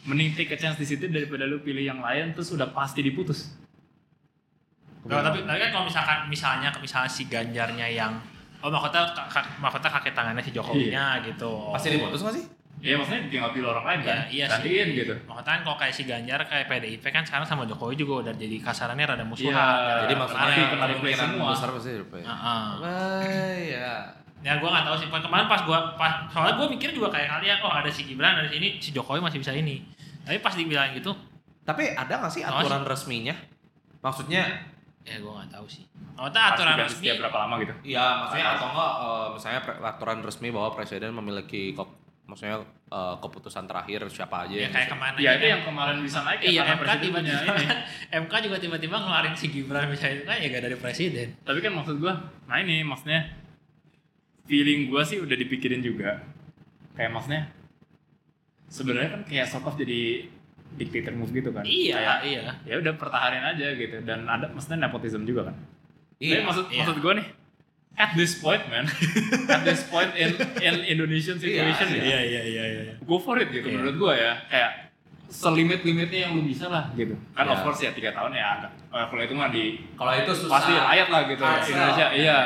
mending 0.04 0.34
take 0.34 0.50
a 0.50 0.58
chance 0.58 0.76
di 0.76 0.84
situ 0.84 1.06
daripada 1.06 1.44
lu 1.44 1.60
pilih 1.60 1.84
yang 1.84 2.00
lain 2.00 2.34
terus 2.34 2.50
udah 2.50 2.66
pasti 2.68 3.02
diputus. 3.02 3.54
Kalau 5.04 5.22
tapi, 5.22 5.46
tapi 5.46 5.60
kan 5.60 5.70
kalau 5.70 5.86
misalkan 5.86 6.18
misalnya 6.26 6.74
misalnya 6.76 7.06
si 7.08 7.24
Ganjarnya 7.26 7.86
yang 7.88 8.18
oh 8.58 8.70
maksudnya 8.70 9.06
ka- 9.08 9.30
ka- 9.30 9.54
maksudnya 9.60 9.92
kaki 9.92 10.10
tangannya 10.12 10.42
si 10.42 10.50
Jokowinya 10.50 11.22
gitu. 11.24 11.70
Pasti 11.70 11.94
diputus 11.94 12.20
gak 12.20 12.34
sih? 12.34 12.46
Iya 12.86 12.96
maksudnya 13.02 13.22
tinggal 13.34 13.50
pilih 13.50 13.74
orang 13.74 13.86
lain 13.90 14.00
kan? 14.06 14.14
Ya, 14.14 14.22
iya 14.30 14.46
sih. 14.46 14.62
Gantiin 14.62 14.88
gitu. 14.94 15.14
Makanya 15.26 15.46
kan 15.50 15.60
kalau 15.66 15.78
kayak 15.82 15.94
si 15.98 16.04
Ganjar 16.06 16.40
kayak 16.46 16.66
PDIP 16.70 17.06
kan 17.10 17.26
sekarang 17.26 17.48
sama 17.50 17.66
Jokowi 17.66 17.98
juga 17.98 18.14
udah 18.30 18.34
jadi 18.38 18.58
kasarannya 18.62 19.06
rada 19.10 19.26
musuhan. 19.26 19.58
Iya, 19.58 20.06
Jadi 20.06 20.14
maksudnya 20.14 20.46
kena 20.70 20.86
kemungkinan 20.94 21.30
semua. 21.34 21.50
besar 21.58 21.70
pasti. 21.74 21.92
Heeh. 21.98 22.26
Ah, 22.30 23.58
ya. 23.58 23.96
Ya 24.46 24.62
gue 24.62 24.70
gak 24.70 24.86
tahu 24.86 24.96
sih. 25.02 25.08
Kemarin 25.10 25.50
pas 25.50 25.62
gue 25.66 25.80
pas 25.98 26.14
soalnya 26.30 26.54
gue 26.62 26.68
mikir 26.78 26.94
juga 26.94 27.10
kayak 27.10 27.42
kalian, 27.42 27.58
oh 27.66 27.74
ada 27.74 27.90
si 27.90 28.06
Gibran 28.06 28.38
ada 28.38 28.46
sini, 28.46 28.78
si 28.78 28.94
Jokowi 28.94 29.18
masih 29.18 29.42
bisa 29.42 29.50
ini. 29.50 29.82
Tapi 30.22 30.38
pas 30.38 30.54
dibilang 30.54 30.94
gitu, 30.94 31.18
Tapi 31.66 31.98
ada 31.98 32.22
gak 32.22 32.30
sih 32.30 32.46
aturan 32.46 32.86
resminya? 32.86 33.34
Maksudnya 34.06 34.62
ya 35.02 35.18
gue 35.18 35.32
gak 35.34 35.50
tahu 35.50 35.66
sih. 35.66 35.90
Maksudnya 36.14 36.44
aturan 36.54 36.76
resmi. 36.78 37.02
setiap 37.02 37.16
berapa 37.26 37.38
lama 37.50 37.56
gitu. 37.66 37.74
Iya, 37.82 38.06
maksudnya 38.22 38.46
atau 38.54 38.68
enggak 38.70 38.92
eh, 39.02 39.28
misalnya 39.34 39.60
aturan 39.82 40.20
resmi 40.22 40.48
bahwa 40.54 40.70
presiden 40.78 41.10
memiliki 41.18 41.74
maksudnya 42.26 42.58
eh, 42.90 43.16
keputusan 43.22 43.70
terakhir 43.70 44.02
siapa 44.10 44.50
aja 44.50 44.54
Ya 44.54 44.62
yang 44.66 44.74
kayak 44.74 44.90
ke 44.90 44.98
mana 44.98 45.16
Iya 45.22 45.32
itu 45.38 45.46
yang 45.46 45.62
kemarin 45.62 45.98
bisa 46.02 46.20
naik 46.26 46.40
ya 46.42 46.50
Iya, 46.50 46.62
karena 46.66 46.74
MK 46.74 46.82
presidennya 46.82 47.38
tiba-tiba 47.38 47.54
ini. 47.54 47.66
MK 48.26 48.34
juga 48.50 48.58
tiba-tiba 48.58 48.96
ngeluarin 48.98 49.36
si 49.38 49.46
Gibran 49.54 49.86
misalnya 49.90 50.14
itu 50.18 50.26
kan 50.26 50.38
ya 50.42 50.48
gak 50.50 50.64
dari 50.66 50.78
presiden. 50.78 51.28
Tapi 51.46 51.60
kan 51.62 51.72
maksud 51.78 51.96
gua, 52.02 52.14
nah 52.50 52.58
ini 52.58 52.82
maksudnya 52.82 53.22
feeling 54.50 54.90
gua 54.90 55.02
sih 55.06 55.22
udah 55.22 55.38
dipikirin 55.38 55.86
juga. 55.86 56.22
Kayak 56.98 57.12
maksudnya 57.14 57.42
sebenarnya 58.70 59.10
kan 59.14 59.22
kayak 59.30 59.48
sort 59.48 59.66
of 59.70 59.78
jadi 59.78 60.26
dictator 60.76 61.14
move 61.14 61.32
gitu 61.32 61.54
kan. 61.54 61.64
Iya, 61.64 61.96
Kayak, 61.96 62.18
iya. 62.26 62.42
ya 62.66 62.76
udah 62.82 62.94
pertahanin 63.00 63.44
aja 63.46 63.68
gitu 63.78 64.02
dan 64.04 64.26
ada 64.26 64.50
maksudnya 64.50 64.90
nepotism 64.90 65.24
juga 65.24 65.54
kan. 65.54 65.56
Iya. 66.18 66.42
Tapi 66.42 66.44
maksud 66.48 66.66
iya. 66.74 66.80
maksud 66.84 66.98
gua 67.00 67.14
nih 67.22 67.28
at 67.96 68.12
this 68.14 68.38
point 68.38 68.60
man, 68.66 68.84
at 69.48 69.62
this 69.64 69.84
point 69.86 70.12
in 70.14 70.32
in 70.60 70.76
Indonesian 70.86 71.36
situation 71.36 71.88
Iya, 71.90 72.04
ya, 72.04 72.20
iya, 72.22 72.42
iya, 72.44 72.64
iya. 72.84 72.94
go 73.02 73.16
for 73.16 73.36
it 73.36 73.48
gitu 73.50 73.64
Iya. 73.64 73.76
menurut 73.76 73.96
gua 73.98 74.14
ya 74.14 74.34
kayak 74.46 74.72
selimit 75.26 75.82
limitnya 75.82 76.28
yang 76.28 76.34
lu 76.34 76.44
bisa 76.44 76.68
lah 76.68 76.92
gitu 76.94 77.16
kan 77.32 77.44
Iya. 77.44 77.52
of 77.52 77.60
course 77.62 77.80
ya 77.82 77.92
tiga 77.92 78.12
tahun 78.12 78.32
ya 78.32 78.46
agak 78.60 78.72
eh, 78.90 79.06
kalau 79.06 79.22
itu 79.22 79.34
mah 79.34 79.50
di 79.50 79.64
Kalau 79.94 80.12
itu 80.14 80.32
susah. 80.34 80.52
pasti 80.54 80.72
rakyat 80.74 81.08
lah 81.08 81.22
gitu 81.26 81.42
Hard 81.42 81.62
sell. 81.62 81.72
Indonesia 81.72 82.08
iya 82.14 82.38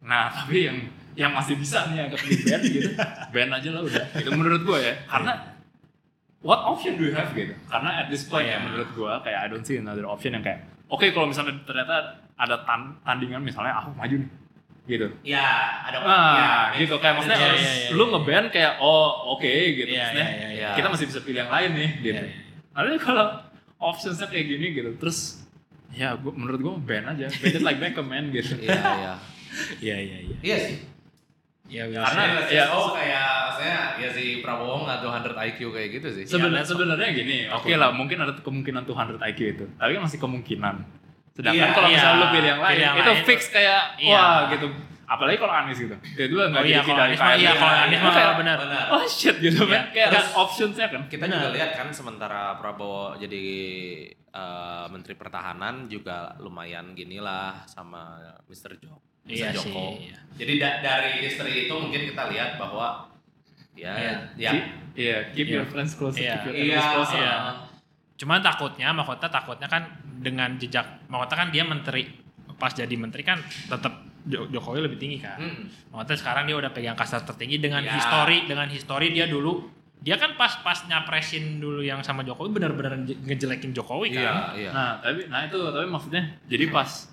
nah 0.00 0.28
tapi 0.28 0.58
yang 0.64 0.78
yang 1.14 1.30
masih 1.30 1.54
bisa 1.54 1.86
nih 1.88 2.04
agak 2.04 2.18
di 2.20 2.34
ban 2.42 2.60
gitu 2.76 2.90
ban 3.30 3.48
aja 3.48 3.68
lah 3.70 3.82
udah 3.82 4.04
itu 4.12 4.30
menurut 4.30 4.62
gua 4.62 4.78
ya 4.78 4.94
karena 5.04 5.32
what 6.40 6.60
option 6.62 6.94
do 6.94 7.04
you 7.04 7.14
have 7.14 7.30
gitu 7.30 7.54
karena 7.64 7.90
at 7.96 8.06
this 8.08 8.26
point 8.26 8.44
ya 8.44 8.58
Iya. 8.58 8.58
menurut 8.60 8.90
gua 8.92 9.22
kayak 9.22 9.38
I 9.38 9.48
don't 9.48 9.62
see 9.62 9.78
another 9.78 10.04
option 10.04 10.34
yang 10.34 10.42
kayak 10.42 10.60
oke 10.86 11.06
kalau 11.08 11.24
misalnya 11.24 11.56
ternyata 11.62 11.96
ada 12.34 12.58
tan- 12.60 12.98
tandingan 13.00 13.40
misalnya 13.40 13.72
aku 13.76 13.94
maju 13.94 14.16
nih 14.18 14.30
gitu 14.84 15.08
Ya, 15.24 15.48
ada 15.82 15.96
Nah, 15.98 16.36
ya, 16.36 16.52
gitu 16.76 16.94
kayak 16.98 17.14
maksudnya 17.16 17.38
Iya, 17.38 17.46
harus 17.48 17.60
iya, 17.60 17.72
iya, 17.74 17.88
lu 17.90 18.04
iya. 18.04 18.10
ngeban 18.12 18.44
kayak 18.48 18.72
oh 18.78 19.06
oke 19.32 19.48
gitu 19.48 19.88
Iya, 19.88 19.98
maksudnya 19.98 20.26
iya, 20.26 20.36
iya, 20.36 20.48
iya. 20.52 20.68
kita 20.76 20.88
masih 20.88 21.06
bisa 21.08 21.20
pilih 21.20 21.40
yang 21.40 21.52
lain 21.52 21.70
nih 21.72 21.90
gitu. 21.98 22.20
Iya, 22.20 22.28
iya. 22.28 22.42
Tapi 22.70 22.88
kalau 22.98 23.26
optionsnya 23.76 24.26
kayak 24.26 24.46
gini 24.46 24.66
gitu, 24.72 24.90
terus 24.96 25.18
ya 25.90 26.12
gua, 26.14 26.32
menurut 26.32 26.60
gua 26.60 26.74
ban 26.76 27.04
aja, 27.06 27.30
ban 27.30 27.48
it 27.50 27.62
like 27.62 27.78
Beckham 27.78 28.06
man 28.06 28.28
gitu. 28.28 28.52
Iya, 28.64 28.76
iya. 28.76 29.14
Iya, 29.80 29.96
iya, 29.96 30.16
iya. 30.20 30.36
Iya 30.42 30.56
sih. 30.60 30.76
Iya, 31.64 31.82
Karena- 31.88 32.44
Karena 32.44 32.52
ya, 32.52 32.64
oh 32.68 32.92
kayak 32.92 33.28
saya 33.56 33.78
ya 33.96 34.08
si 34.10 34.44
Prabowo 34.44 34.84
nggak 34.84 35.00
200 35.00 35.32
IQ 35.48 35.72
kayak 35.72 35.88
gitu 35.94 36.08
sih. 36.12 36.24
Sebenarnya 36.26 36.60
Iya, 36.60 36.68
sebenarnya 36.68 37.08
gini, 37.10 37.36
oke 37.48 37.72
lah 37.72 37.88
mungkin 37.88 38.20
ada 38.20 38.36
kemungkinan 38.36 38.84
200 38.84 39.16
IQ 39.22 39.40
itu, 39.48 39.64
tapi 39.74 39.90
kan 39.94 40.02
masih 40.04 40.20
kemungkinan. 40.20 40.76
Sedangkan 41.34 41.58
Iya, 41.60 41.74
kalau 41.74 41.88
iya. 41.88 41.96
misalnya 41.98 42.16
lu 42.16 42.26
pilih 42.30 42.48
yang 42.48 42.60
lain, 42.60 42.72
Pilih 42.72 42.86
yang 42.86 42.96
itu 42.96 43.10
lain. 43.10 43.24
fix 43.24 43.40
kayak 43.50 43.82
Iya. 43.98 44.14
wah 44.14 44.40
gitu. 44.48 44.68
apalagi 45.04 45.36
kalau 45.36 45.52
Anies 45.54 45.76
gitu 45.76 45.92
dia 46.16 46.26
dulu 46.26 46.40
nggak 46.48 46.58
Oh 46.58 46.64
iya, 46.64 46.80
kalau 46.80 46.96
dari 46.96 47.12
Anies 47.12 47.20
iya, 47.36 47.52
kalau 47.52 47.76
Anies 47.76 48.00
mah 48.00 48.08
Kayak, 48.10 48.34
benar. 48.40 48.56
Benar. 48.58 48.84
oh 48.94 49.04
shit 49.04 49.36
gitu 49.38 49.60
Iya. 49.60 49.68
kan 49.68 49.82
kayak 49.90 50.08
Enggak. 50.08 50.26
optionsnya 50.34 50.86
kan 50.88 51.02
Kita 51.04 51.24
juga 51.26 51.48
lihat 51.52 51.70
kan 51.74 51.88
sementara 51.90 52.42
Prabowo 52.56 53.04
jadi 53.14 53.44
eh, 54.32 54.84
Menteri 54.88 55.14
Pertahanan 55.14 55.86
juga 55.86 56.32
lumayan 56.38 56.90
gini 56.92 57.18
lah 57.18 57.62
sama 57.64 58.16
Mr. 58.46 58.78
Jo. 58.78 58.96
Mr. 59.22 59.30
Iya 59.30 59.48
sih. 59.52 59.70
Joko. 59.70 59.84
iya. 60.00 60.18
Jadi 60.34 60.52
da- 60.56 60.78
dari 60.80 61.12
history 61.20 61.52
itu 61.62 61.74
mungkin 61.74 62.00
kita 62.06 62.22
lihat 62.26 62.56
bahwa 62.56 63.04
ya 63.72 63.92
Iya. 63.92 64.14
ya 64.36 64.50
Keep- 64.52 64.70
iya 64.94 65.16
keep 65.30 65.46
Iya. 65.46 65.54
your 65.54 65.66
friends 65.66 65.92
close 65.94 66.16
Iya. 66.16 66.40
keep 66.40 66.46
your 66.46 66.54
iya 66.56 66.64
enemies 66.72 66.88
closer 66.90 67.18
iya. 67.20 67.34
uh, 67.34 67.54
Cuman 68.14 68.40
takutnya 68.40 68.90
Mahkota 68.90 69.26
takutnya 69.26 69.66
kan 69.66 69.86
dengan 70.16 70.54
jejak 70.54 71.06
Mahkota 71.06 71.34
kan 71.36 71.48
dia 71.48 71.62
menteri 71.62 72.06
pas 72.54 72.70
jadi 72.70 72.94
menteri 72.94 73.22
kan 73.22 73.38
tetap 73.42 73.92
Jo- 74.24 74.48
Jokowi 74.48 74.80
lebih 74.80 74.96
tinggi 74.96 75.18
kan. 75.18 75.36
hmm. 75.36 75.90
Mahkota 75.90 76.14
sekarang 76.14 76.44
dia 76.44 76.56
udah 76.56 76.70
pegang 76.70 76.94
kasar 76.94 77.20
tertinggi 77.22 77.58
dengan 77.58 77.82
Ya. 77.82 77.92
histori 77.92 78.44
dengan 78.44 78.64
histori 78.66 79.10
dia 79.10 79.26
dulu 79.26 79.68
dia 79.98 80.14
kan 80.14 80.32
pas 80.34 80.54
pas 80.58 80.80
nyapresin 80.82 81.58
dulu 81.58 81.80
yang 81.80 82.00
sama 82.00 82.22
Jokowi 82.22 82.52
benar-benar 82.52 82.96
nge- 82.98 83.20
ngejelekin 83.20 83.72
Jokowi 83.72 84.12
Iya, 84.12 84.22
kan. 84.22 84.36
iya. 84.54 84.70
Nah, 84.70 84.90
tapi 84.98 85.26
nah 85.26 85.42
itu 85.42 85.56
tapi 85.58 85.84
maksudnya 85.86 86.22
jadi 86.44 86.68
pas 86.68 87.08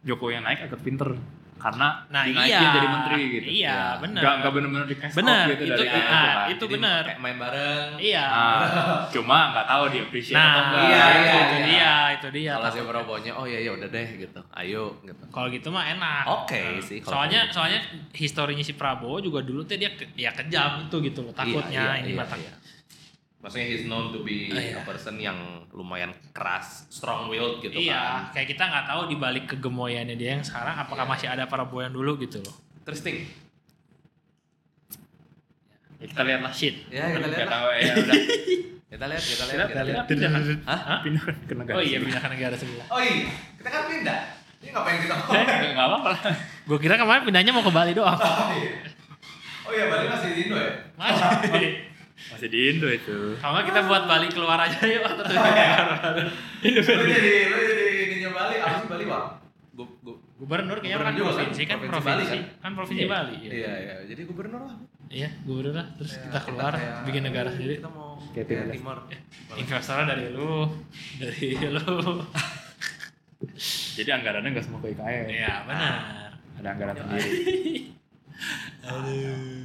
Jokowi 0.00 0.32
yang 0.32 0.44
naik 0.44 0.64
agak 0.64 0.80
pinter 0.80 1.12
karena 1.60 1.88
Nah, 2.08 2.22
dinaikin 2.24 2.56
iya. 2.56 2.72
jadi 2.72 2.88
menteri 2.88 3.20
gitu. 3.30 3.46
Iya, 3.46 3.52
Iya. 3.52 3.78
benar. 4.00 4.22
Gak, 4.22 4.34
gak 4.40 4.52
bener-bener 4.52 4.86
di 4.86 4.96
cash 4.96 5.12
out 5.12 5.20
gitu 5.20 5.28
itu- 5.30 5.46
dari 5.46 5.68
itu- 5.70 5.84
itu 5.84 6.00
nah, 6.00 6.24
kan. 6.24 6.46
itu 6.48 6.64
benar. 6.66 7.02
kayak 7.04 7.20
main 7.20 7.36
bareng. 7.36 7.88
Iya. 8.00 8.24
Nah, 8.24 8.60
cuma 9.06 9.38
nggak 9.50 9.66
tahu 9.66 9.82
di 9.86 9.98
appreciate 10.00 10.34
atau 10.34 10.48
Nah, 10.50 10.64
enggak. 10.64 10.80
Iya, 10.82 11.04
itu, 11.04 11.20
iya, 11.20 11.36
itu 11.36 11.54
iya. 11.54 11.66
dia, 11.68 11.92
itu 12.10 12.28
dia. 12.32 12.52
Kalau 12.52 12.70
si 12.70 12.80
Prabowo-nya 12.82 13.32
oh 13.32 13.44
iya 13.44 13.58
iya 13.60 13.70
udah 13.70 13.88
deh 13.88 14.08
gitu. 14.16 14.40
Ayo 14.50 14.82
gitu. 15.02 15.22
Kalau 15.28 15.48
gitu 15.48 15.68
mah 15.68 15.84
enak. 15.86 16.24
Oke 16.26 16.62
sih 16.80 16.98
kalau 16.98 17.12
Soalnya 17.14 17.40
gitu. 17.44 17.54
soalnya 17.54 17.80
historinya 18.10 18.62
si 18.62 18.72
Prabowo 18.72 19.20
juga 19.20 19.40
dulu 19.40 19.60
tuh 19.62 19.76
dia 19.76 19.90
ke- 19.90 20.10
ya 20.14 20.32
kejam 20.32 20.86
itu 20.86 20.96
gitu 21.02 21.20
loh. 21.22 21.32
Takutnya 21.32 21.68
Iya, 21.70 21.92
iya, 21.92 22.02
ini 22.02 22.10
iya, 22.10 22.18
mah 22.18 22.26
tak- 22.26 22.40
iya. 22.40 22.52
Maksudnya 23.40 23.66
he's 23.66 23.84
known 23.84 24.12
to 24.12 24.20
be 24.20 24.48
Ah, 24.48 24.60
iya. 24.60 24.76
a 24.76 24.84
person 24.84 25.16
yang 25.16 25.36
lumayan 25.70 26.12
keras, 26.30 26.84
strong 26.86 27.24
willed 27.26 27.58
gitu 27.58 27.72
iya, 27.74 28.28
kan. 28.28 28.36
kayak 28.36 28.48
kita 28.50 28.62
nggak 28.62 28.84
tahu 28.84 29.00
di 29.06 29.16
balik 29.16 29.44
kegemoyannya 29.48 30.12
dia 30.12 30.36
yang 30.36 30.44
sekarang 30.44 30.76
apakah 30.76 31.02
Iya. 31.02 31.10
masih 31.10 31.26
ada 31.30 31.44
Prabowo 31.44 31.80
yang 31.80 31.90
dulu 31.90 32.20
gitu 32.20 32.36
loh. 32.38 32.52
Interesting. 32.78 33.24
Ya, 35.96 36.06
kita 36.06 36.22
lihat 36.22 36.40
lah. 36.42 36.52
Shit. 36.52 36.74
Ya, 36.88 37.04
kita 37.10 37.28
lihat 37.28 37.48
tahu 37.48 37.68
ya 37.74 37.92
udah. 37.94 38.16
Kita 38.90 39.04
lihat, 39.06 39.22
kita 39.22 39.44
lihat, 39.46 39.66
Kita 39.66 39.82
lihat. 39.84 40.04
pindah 40.04 40.28
kan? 40.28 40.42
Hah? 40.66 40.98
Pindah 41.00 41.22
ke 41.46 41.54
negara. 41.54 41.76
Oh 41.76 41.82
iya 41.82 41.96
pindah 41.96 42.20
ke 42.20 42.28
negara 42.28 42.54
sebelah. 42.54 42.86
Oh 42.88 43.00
iya, 43.00 43.28
kita 43.56 43.68
kan 43.68 43.82
pindah. 43.86 44.20
Ini 44.60 44.68
ngapain 44.70 44.98
kita 44.98 45.14
Eh, 45.14 45.20
ngomong? 45.22 45.72
nggak 45.72 45.86
apa-apa 45.86 46.08
lah. 46.10 46.20
Gue 46.66 46.76
kira 46.76 46.94
kemarin 46.94 47.22
pindahnya 47.22 47.48
mau 47.50 47.62
ke 47.62 47.70
Bali 47.70 47.92
doang. 47.92 48.12
Oh 48.12 48.52
iya. 48.52 48.70
Oh 49.62 49.70
iya, 49.70 49.84
Bali 49.86 50.04
masih 50.06 50.28
di 50.30 50.40
Indo 50.44 50.56
ya? 50.58 50.72
Masih. 50.94 51.68
Masih 52.28 52.48
di 52.48 52.60
Indo 52.68 52.86
itu. 52.86 53.34
Kalau 53.36 53.52
nggak 53.54 53.66
kita 53.66 53.80
buat 53.84 54.02
Bali 54.04 54.26
keluar 54.28 54.58
aja 54.58 54.80
yuk 54.82 55.02
terus. 55.02 55.34
Lu 56.60 57.04
jadi, 57.06 57.32
lu 57.46 57.58
jadi 57.58 57.84
ininya 58.06 58.30
Bali, 58.30 58.54
apa 58.56 58.76
sih 58.76 58.88
Bali, 58.88 59.04
Bang? 59.04 59.26
Gu, 59.72 59.84
gu, 60.00 60.12
Gubernur 60.36 60.76
kayaknya 60.78 61.00
kan 61.00 61.12
juga 61.12 61.24
kan? 61.26 61.36
provinsi 61.36 61.62
kan 61.62 61.76
Provinsi 61.78 62.00
Bali 62.02 62.22
provinsi 62.22 62.36
kan? 62.36 62.60
kan 62.60 62.70
provinsi 62.74 63.00
Iya. 63.00 63.08
Bali. 63.08 63.34
Iya. 63.38 63.52
iya, 63.52 63.72
iya. 63.78 63.94
Jadi 64.06 64.20
gubernur 64.24 64.60
lah. 64.62 64.76
Iya, 65.06 65.28
gubernur 65.42 65.74
lah. 65.74 65.86
Terus 65.96 66.12
Ya, 66.12 66.22
kita 66.22 66.38
keluar 66.42 66.72
kayak- 66.72 67.02
bikin 67.02 67.22
negara 67.22 67.46
iya, 67.46 67.54
sendiri. 67.54 67.74
Kita 67.76 67.90
mau 67.90 68.10
Kayak 68.30 68.46
kayak 68.46 68.66
timur. 68.70 68.96
timur. 69.04 69.58
Investornya 69.58 70.06
dari 70.06 70.26
lu, 70.30 70.52
dari 71.18 71.46
lu. 71.66 71.98
Jadi 73.90 74.10
anggarannya 74.10 74.48
nggak 74.50 74.64
semua 74.64 74.80
ke 74.80 74.88
IKN. 74.90 75.24
Iya 75.28 75.54
benar. 75.64 75.92
Ada 76.56 76.68
anggaran 76.70 76.94
sendiri. 76.94 77.30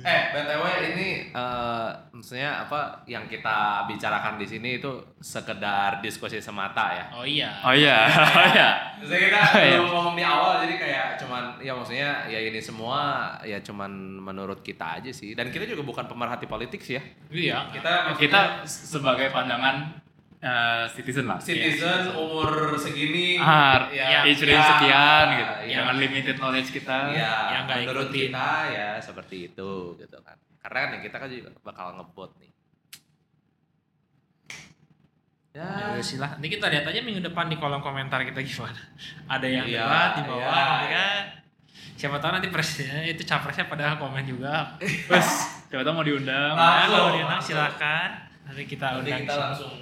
Eh, 0.05 0.21
BTW 0.29 0.63
ini 0.93 1.09
eh, 1.31 1.89
maksudnya 2.11 2.61
apa 2.61 3.01
yang 3.05 3.25
kita 3.25 3.87
bicarakan 3.87 4.35
di 4.35 4.45
sini 4.45 4.77
itu 4.77 4.91
sekedar 5.17 5.97
diskusi 5.99 6.37
semata 6.37 6.93
ya. 6.93 7.05
Oh 7.15 7.25
iya. 7.25 7.49
Oh 7.63 7.73
iya, 7.73 8.05
oh 8.05 8.45
iya. 8.51 8.69
Maksudnya 8.99 9.21
kita 9.31 9.39
Iya. 9.55 9.79
belum 9.79 9.89
ngomong 9.89 10.15
di 10.15 10.23
awal 10.23 10.61
jadi 10.61 10.75
kayak 10.77 11.05
cuman 11.17 11.43
ya 11.57 11.71
maksudnya 11.73 12.09
ya 12.27 12.39
ini 12.39 12.59
semua 12.59 12.99
ya 13.41 13.57
cuman 13.59 13.89
menurut 14.21 14.61
kita 14.61 14.99
aja 15.01 15.09
sih 15.09 15.33
dan 15.33 15.49
kita 15.49 15.65
juga 15.65 15.81
bukan 15.81 16.05
pemerhati 16.05 16.45
politik 16.45 16.83
sih 16.83 16.99
ya. 16.99 17.03
Iya. 17.31 17.57
Kita 17.73 18.13
Kita 18.19 18.61
sebagai 18.67 19.31
pandangan 19.31 20.04
eh, 20.37 20.83
citizen 20.89 21.25
lah. 21.25 21.37
citizen 21.37 22.11
umur 22.11 22.49
segini 22.75 23.35
Ah, 23.35 23.87
ya, 23.87 24.21
age 24.21 24.41
range 24.41 24.51
ya, 24.53 24.69
sekian 24.71 25.25
gitu. 25.31 25.53
ya, 25.65 25.77
Dengan 25.79 25.95
limited 25.97 26.35
knowledge 26.35 26.69
kita. 26.71 26.97
ya, 27.09 27.33
Yang 27.51 27.63
nggak 27.63 27.77
menurut 27.81 28.05
ikutin. 28.07 28.21
kita 28.29 28.49
ya 28.69 28.89
seperti 28.97 29.35
itu 29.47 29.71
gitu 29.95 30.17
kan. 30.19 30.35
Karena 30.57 30.77
kan 30.79 30.89
ya 30.91 30.99
kita 31.01 31.15
kan 31.15 31.27
juga 31.27 31.49
bakal 31.61 31.85
ngebot 31.95 32.31
nih. 32.37 32.51
Ya, 35.51 35.95
Ya 35.95 36.01
sih 36.01 36.17
lah. 36.17 36.35
Nanti 36.35 36.51
kita 36.51 36.67
lihat 36.67 36.83
aja 36.83 36.99
minggu 36.99 37.23
depan 37.23 37.47
di 37.47 37.55
kolom 37.55 37.79
komentar 37.79 38.19
kita 38.21 38.41
gimana. 38.41 38.75
Ada 39.31 39.47
yang 39.47 39.65
Iya, 39.65 39.81
debat 39.81 40.09
di 40.11 40.21
bawah, 40.25 40.43
iya, 40.43 40.63
nanti 40.67 40.85
iya. 40.85 40.91
kan. 40.93 41.21
Siapa 41.95 42.17
tahu 42.19 42.31
nanti 42.33 42.49
presidennya 42.49 43.07
itu 43.07 43.23
capresnya 43.23 43.65
pada 43.65 43.95
komen 43.95 44.25
juga. 44.25 44.75
Terus 44.77 45.29
coba 45.65 45.81
tahu 45.81 45.93
mau 45.93 46.03
diundang. 46.03 46.53
Ah. 46.53 46.83
Ya, 46.83 46.85
kalau 46.91 47.09
diundang 47.13 47.39
silakan. 47.39 48.09
Nanti 48.43 48.63
kita 48.67 48.85
nanti 48.91 48.99
undang. 49.07 49.21
kita 49.21 49.31
sih. 49.31 49.41
langsung 49.41 49.73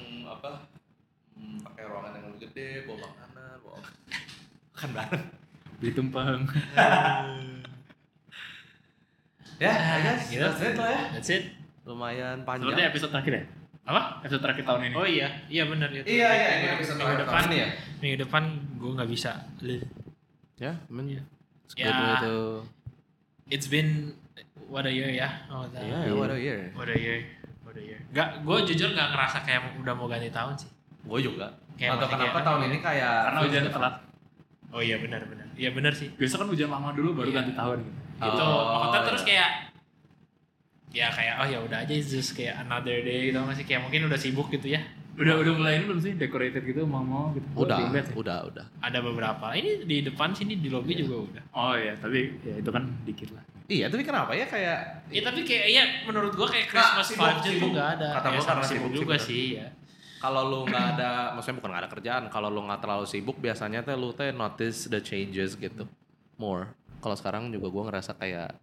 pakai 1.62 1.84
ruangan 1.86 2.12
yang 2.14 2.26
lebih 2.28 2.40
gede, 2.48 2.68
bawa 2.84 2.98
makanan, 3.04 3.56
bawa 3.60 3.78
makan 4.74 4.90
bareng. 4.92 5.24
Beli 5.78 5.92
tumpeng. 5.92 6.42
Ya, 9.62 9.70
Ah, 9.70 9.96
I 9.96 10.00
guess 10.02 10.22
gitu. 10.28 10.44
that's 10.44 10.60
it 10.60 10.76
lah 10.76 10.90
ya. 10.90 11.02
That's 11.14 11.30
it. 11.30 11.44
Lumayan 11.86 12.42
Seperti 12.42 12.64
panjang. 12.68 12.90
episode 12.90 13.12
terakhir 13.14 13.34
ya? 13.34 13.44
Apa? 13.86 14.02
Episode 14.20 14.42
terakhir 14.42 14.64
tahun 14.66 14.82
ini. 14.90 14.96
Oh 14.96 15.08
iya, 15.08 15.28
iya 15.48 15.64
benar 15.64 15.88
itu. 15.92 16.04
Iya, 16.04 16.30
iya, 16.32 16.50
ini 16.58 16.68
episode 16.74 16.98
minggu 16.98 17.06
terakhir 17.06 17.24
depan 17.24 17.36
tahun 17.38 17.48
ini 17.48 17.58
ya. 17.60 17.68
Minggu 18.02 18.18
depan 18.26 18.44
gue 18.76 18.92
nggak 18.98 19.10
bisa. 19.12 19.32
Ya, 20.58 20.72
men. 20.90 21.06
Ya. 21.08 21.22
Ya. 21.78 21.92
Itu. 22.18 22.36
It's 23.48 23.68
been 23.68 24.18
what 24.68 24.84
a 24.84 24.92
year 24.92 25.08
ya. 25.08 25.30
Oh, 25.48 25.64
that- 25.70 25.86
Iya, 25.86 26.12
what 26.12 26.32
a 26.32 26.36
year. 26.36 26.60
What 26.74 26.90
a 26.90 26.98
year. 26.98 27.24
What 27.62 27.78
a 27.78 27.84
year. 27.84 28.00
Gak, 28.12 28.42
gue 28.42 28.58
jujur 28.68 28.90
gak 28.92 29.10
ngerasa 29.10 29.38
kayak 29.42 29.62
udah 29.80 29.94
mau 29.94 30.08
ganti 30.08 30.28
tahun 30.28 30.58
sih. 30.58 30.70
Gue 31.04 31.20
juga. 31.20 31.48
Kayak 31.74 31.98
Atau 31.98 32.08
kenapa 32.08 32.32
kayak- 32.32 32.46
tahun 32.46 32.60
ini 32.64 32.78
kayak 32.80 33.14
Karena 33.24 33.40
hujan 33.42 33.64
telat. 33.70 33.96
Oh 34.70 34.82
iya 34.82 34.96
benar 34.98 35.22
benar. 35.24 35.48
Iya 35.54 35.70
benar 35.70 35.94
sih. 35.94 36.10
Biasa 36.12 36.36
kan 36.36 36.48
hujan 36.48 36.68
lama 36.68 36.90
dulu 36.92 37.10
baru 37.14 37.30
Iya. 37.30 37.38
ganti 37.40 37.54
tahun 37.54 37.78
gitu. 37.80 37.94
Gitu. 38.24 38.42
Oh, 38.42 38.62
Maksudnya 38.64 38.94
iya. 38.96 39.08
terus 39.08 39.24
kayak 39.24 39.50
ya 40.94 41.08
kayak 41.10 41.36
oh 41.36 41.48
ya 41.48 41.60
udah 41.60 41.78
aja 41.82 41.94
just 41.94 42.32
kayak 42.32 42.54
another 42.60 43.02
day 43.02 43.28
gitu 43.28 43.38
masih 43.40 43.66
kayak 43.66 43.82
mungkin 43.82 44.06
udah 44.06 44.16
sibuk 44.16 44.48
gitu 44.50 44.70
ya. 44.70 44.82
Udah 45.14 45.38
udah 45.38 45.54
mulai 45.54 45.78
ini 45.78 45.86
belum 45.86 46.02
sih 46.02 46.14
decorated 46.16 46.64
gitu 46.64 46.86
mau 46.86 47.02
mau 47.02 47.30
gitu. 47.32 47.46
udah, 47.56 47.78
lihat 47.88 48.08
ya? 48.08 48.14
udah, 48.16 48.40
udah. 48.48 48.66
Ada 48.82 48.98
beberapa. 49.00 49.46
Ini 49.54 49.86
di 49.86 50.02
depan 50.02 50.34
sini 50.34 50.58
di 50.58 50.70
lobby 50.70 50.94
juga 50.96 51.22
udah. 51.24 51.44
Oh 51.52 51.74
iya, 51.74 51.94
tapi 51.94 52.34
ya 52.40 52.58
itu 52.58 52.70
kan 52.70 52.82
dikit 53.04 53.30
lah. 53.30 53.42
Iya, 53.64 53.86
tapi 53.88 54.02
kenapa 54.02 54.34
ya 54.34 54.46
kayak 54.46 55.06
Ya 55.08 55.22
tapi 55.22 55.42
kayak 55.42 55.66
ya 55.68 55.84
menurut 56.04 56.34
gua 56.34 56.46
kayak 56.46 56.66
Nah, 56.68 56.98
Christmas 56.98 57.08
itu 57.10 57.22
sibuk. 57.48 57.70
nggak 57.72 57.90
ada. 57.96 58.10
Kata 58.12 58.28
ya, 58.28 58.32
gua 58.32 58.42
sama 58.42 58.50
karena 58.52 58.66
sibuk, 58.66 58.74
sibuk 58.84 58.90
sih, 58.90 59.00
juga 59.00 59.16
sih 59.20 59.44
ya. 59.56 59.68
Kalau 60.24 60.42
lu 60.48 60.60
nggak 60.64 60.86
ada, 60.96 61.36
maksudnya 61.36 61.60
bukan 61.60 61.70
nggak 61.70 61.84
ada 61.84 61.92
kerjaan, 61.92 62.24
kalau 62.32 62.48
lu 62.48 62.64
nggak 62.64 62.80
terlalu 62.80 63.04
sibuk 63.04 63.36
biasanya 63.38 63.84
teh 63.84 63.92
lu 63.94 64.16
teh 64.16 64.32
notice 64.32 64.88
the 64.88 65.04
changes 65.04 65.60
gitu, 65.60 65.84
more. 66.40 66.72
Kalau 67.04 67.20
sekarang 67.20 67.52
juga 67.52 67.68
gua 67.68 67.84
ngerasa 67.92 68.16
kayak 68.16 68.56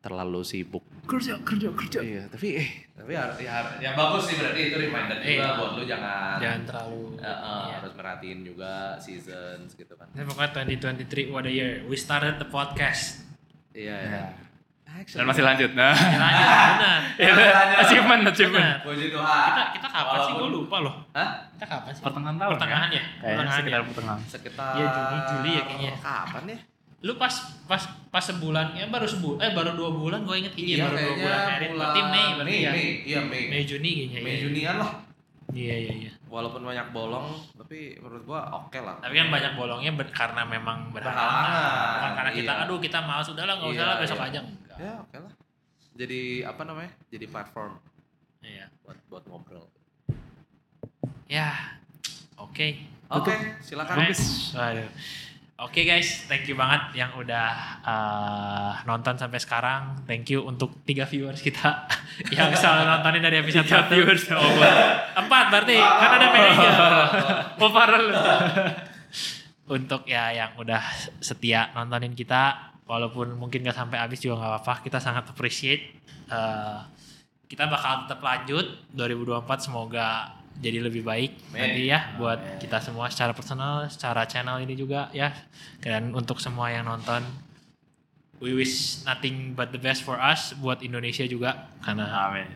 terlalu 0.00 0.40
sibuk. 0.42 0.80
Kerja, 1.04 1.36
kerja, 1.44 1.68
kerja. 1.76 2.00
Iya, 2.00 2.24
tapi 2.26 2.56
eh, 2.56 2.68
tapi 2.96 3.12
ya, 3.12 3.36
ya, 3.36 3.54
ya 3.78 3.90
bagus 3.92 4.32
sih 4.32 4.40
berarti 4.40 4.72
itu 4.72 4.76
reminder 4.80 5.16
juga 5.20 5.28
Iya. 5.28 5.48
buat 5.60 5.72
lu 5.76 5.82
jangan, 5.84 6.36
Jangan 6.40 6.62
terlalu. 6.64 7.02
Eh, 7.20 7.28
eh, 7.28 7.36
iya. 7.38 7.74
harus 7.78 7.92
merhatiin 7.94 8.40
juga 8.42 8.72
seasons 8.96 9.76
gitu 9.76 9.92
kan. 9.94 10.08
Ya, 10.16 10.24
pokoknya 10.24 10.50
2023 10.66 11.28
what 11.28 11.44
a 11.44 11.52
year. 11.52 11.84
We 11.84 11.94
started 11.94 12.40
the 12.40 12.48
podcast. 12.48 13.22
Iya, 13.70 13.96
Ya. 14.00 14.24
Ya. 14.92 15.02
Dan 15.16 15.24
masih 15.26 15.42
lanjut. 15.42 15.70
Nah. 15.72 15.94
Ya, 15.94 16.18
lanjut, 16.18 16.46
benar. 16.48 17.00
Ya, 17.20 17.32
achievement, 17.78 18.22
achievement. 18.26 18.64
Benar. 18.64 18.78
Puji 18.82 19.06
Tuhan. 19.08 19.42
Kita 19.46 19.62
kita 19.76 19.88
kapan 19.88 20.18
sih? 20.18 20.32
Gue 20.32 20.40
Walaupun- 20.40 20.64
lupa 20.66 20.76
loh. 20.80 20.94
Hah? 21.12 21.30
Kita 21.52 21.66
kapan 21.66 21.90
sih? 21.92 22.02
Pertengahan 22.02 22.36
tahun. 22.36 22.50
Pertengahan 22.56 22.88
ya? 22.88 23.02
Kayaknya 23.02 23.20
Pertengahan 23.20 23.56
sekitar 23.56 23.78
ya? 23.78 23.86
pertengahan. 23.86 24.20
Sekitar 24.24 24.72
Iya, 24.72 24.86
Juni, 24.90 25.18
Juli 25.24 25.50
ya 25.50 25.62
kayaknya. 25.64 25.92
Kapan 25.98 26.42
ya? 26.46 26.58
Lu 27.00 27.12
pas 27.16 27.34
pas 27.64 27.82
pas 28.12 28.20
sebulan 28.22 28.66
ya 28.74 28.84
baru 28.86 29.08
sebulan 29.08 29.40
eh 29.40 29.52
baru 29.56 29.72
dua 29.72 29.88
bulan 29.90 30.20
gue 30.20 30.36
inget 30.36 30.52
iya, 30.54 30.84
baru 30.84 30.96
dua 30.96 31.14
bulan. 31.16 31.40
Berarti 31.48 32.00
Mei 32.04 32.26
berarti 32.36 32.44
Mei, 32.44 32.60
ya. 32.60 32.70
Mei, 32.70 32.88
iya 33.04 33.20
Mei. 33.24 33.42
Mei 33.48 33.62
Juni 33.64 33.90
kayaknya. 33.96 34.18
Mei 34.20 34.32
iya. 34.32 34.40
Junian 34.44 34.74
lah. 34.76 34.90
Iya 35.50 35.74
iya 35.80 35.92
iya. 35.96 36.10
Walaupun 36.30 36.62
banyak 36.62 36.94
bolong, 36.94 37.26
tapi 37.58 37.98
menurut 37.98 38.22
gua 38.22 38.40
oke 38.54 38.78
lah. 38.78 39.02
Tapi 39.02 39.18
kan 39.18 39.28
banyak 39.28 39.52
bolongnya 39.58 39.90
ber- 39.90 40.14
karena 40.14 40.46
memang 40.46 40.94
berhalangan. 40.94 41.50
Bukan 41.98 42.12
karena 42.14 42.30
kita 42.30 42.52
iya. 42.54 42.62
aduh 42.62 42.78
kita 42.78 42.98
malas 43.02 43.26
udah 43.26 43.44
lah 43.44 43.54
nggak 43.58 43.70
usah 43.70 43.82
Iya, 43.82 43.90
lah 43.90 43.96
besok 43.98 44.14
iya. 44.16 44.26
aja 44.30 44.38
enggak. 44.40 44.76
Ya 44.78 44.92
oke 45.02 45.16
lah. 45.18 45.32
Jadi 45.98 46.20
apa 46.46 46.62
namanya? 46.62 46.92
Jadi 47.10 47.26
platform 47.26 47.72
Iya. 48.40 48.66
buat 48.80 48.98
buat 49.10 49.24
ngobrol. 49.26 49.66
Ya. 51.26 51.50
Oke. 52.38 52.86
Oke, 53.10 53.34
silakan. 53.60 54.06
Next. 54.06 54.54
Waduh. 54.54 54.86
Oke 55.60 55.84
guys, 55.84 56.24
thank 56.24 56.48
you 56.48 56.56
banget 56.56 57.04
yang 57.04 57.12
udah 57.20 57.52
uh, 57.84 58.72
nonton 58.88 59.12
sampai 59.20 59.36
sekarang. 59.36 59.92
Thank 60.08 60.32
you 60.32 60.40
untuk 60.40 60.72
tiga 60.88 61.04
viewers 61.04 61.44
kita 61.44 61.84
yang 62.32 62.48
selalu 62.56 62.88
nontonin 62.88 63.20
dari 63.20 63.44
episode 63.44 63.68
Tiga 63.68 63.84
satu. 63.84 63.92
viewers 63.92 64.24
oh. 64.32 64.40
Empat 65.20 65.44
berarti, 65.52 65.76
kan 65.76 66.10
ada 66.16 66.26
manajer. 66.32 66.72
Oh 67.60 67.68
parah 67.76 68.00
lu. 68.00 68.12
untuk 69.76 70.08
ya 70.08 70.32
yang 70.32 70.56
udah 70.56 70.80
setia 71.20 71.68
nontonin 71.76 72.16
kita, 72.16 72.72
walaupun 72.88 73.36
mungkin 73.36 73.60
gak 73.60 73.76
sampai 73.76 74.00
habis 74.00 74.24
juga 74.24 74.40
nggak 74.40 74.64
apa-apa. 74.64 74.74
Kita 74.80 74.96
sangat 74.96 75.28
appreciate. 75.28 75.92
Uh, 76.32 76.80
kita 77.52 77.68
bakal 77.68 78.08
tetap 78.08 78.24
lanjut 78.24 78.64
2024 78.96 79.44
semoga 79.60 80.39
jadi 80.56 80.78
lebih 80.80 81.00
baik 81.00 81.30
Amin. 81.48 81.60
nanti 81.62 81.82
ya 81.86 82.14
buat 82.16 82.58
kita 82.58 82.78
semua 82.78 83.06
secara 83.06 83.30
personal, 83.30 83.86
secara 83.86 84.26
channel 84.26 84.58
ini 84.58 84.74
juga 84.74 85.06
ya. 85.10 85.30
Dan 85.78 86.10
untuk 86.10 86.36
semua 86.36 86.68
yang 86.68 86.84
nonton 86.84 87.22
we 88.40 88.50
wish 88.50 89.04
nothing 89.04 89.52
but 89.52 89.68
the 89.68 89.78
best 89.78 90.00
for 90.00 90.16
us 90.16 90.56
buat 90.56 90.80
Indonesia 90.80 91.22
juga 91.24 91.70
karena 91.80 92.08
Amin. 92.26 92.48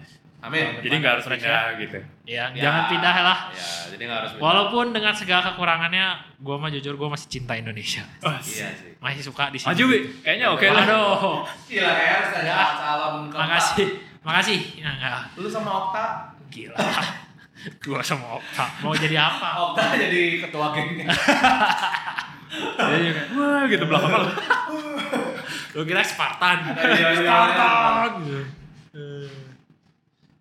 Amin. 0.45 0.77
Jadi 0.77 0.95
nggak 1.01 1.13
harus 1.17 1.25
Fresh 1.25 1.41
pindah 1.41 1.65
gitu. 1.81 1.99
ya, 2.29 2.53
Ya. 2.53 2.69
jangan 2.69 2.83
pindah 2.93 3.15
lah. 3.17 3.39
Ya, 3.49 3.65
jadi 3.97 4.03
nggak 4.05 4.19
harus. 4.21 4.31
Walaupun 4.37 4.93
dengan 4.93 5.17
segala 5.17 5.41
kekurangannya, 5.43 6.05
gue 6.37 6.57
mah 6.61 6.69
jujur 6.69 7.01
gue 7.01 7.09
masih 7.09 7.33
cinta 7.33 7.57
Indonesia. 7.57 8.05
Oh, 8.21 8.29
Iya 8.29 8.69
sih. 8.77 8.93
Masih 9.01 9.25
suka 9.25 9.49
di 9.49 9.57
sini. 9.57 9.73
Maju. 9.73 9.85
Kayaknya 10.21 10.47
oke 10.53 10.67
lah. 10.69 10.85
Aduh. 10.85 11.49
Gila 11.65 11.89
kayak 11.91 12.13
harus 12.13 12.31
ada 12.37 12.45
Ya. 12.45 12.61
calon 12.77 13.15
keempat. 13.25 13.41
Makasih. 13.41 13.89
Makasih. 14.21 14.61
Ya 14.77 14.89
enggak. 14.93 15.21
Lu 15.33 15.49
sama 15.49 15.71
Okta. 15.81 16.05
Gila. 16.53 16.77
Gua 17.81 18.01
sama 18.05 18.37
Okta. 18.41 18.65
Mau 18.85 18.93
jadi 18.93 19.17
apa? 19.17 19.73
Okta 19.73 19.97
jadi 19.97 20.41
ketua 20.45 20.73
geng. 20.77 20.91
Iya, 22.55 22.97
iya. 23.03 23.23
Wah, 23.35 23.67
gitu 23.67 23.83
belakang 23.83 24.15
lu. 24.15 24.31
Lu 25.75 25.83
kira 25.83 26.07
Spartan. 26.07 26.71
Iya. 26.71 27.09
Spartan. 27.19 28.11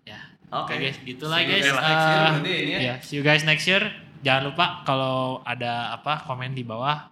Ya. 0.05 0.19
Oke. 0.53 0.73
Guys, 0.77 0.97
gitulah 1.01 1.41
See 1.41 1.49
you 1.49 1.57
guys. 1.57 2.37
ini 2.45 2.73
ya. 2.77 2.95
see 3.01 3.15
you 3.17 3.23
guys 3.25 3.41
next 3.49 3.65
year. 3.65 3.81
Jangan 4.21 4.53
lupa 4.53 4.85
kalau 4.87 5.41
ada 5.43 5.91
apa 5.91 6.21
komen 6.23 6.53
di 6.55 6.63
bawah 6.63 7.11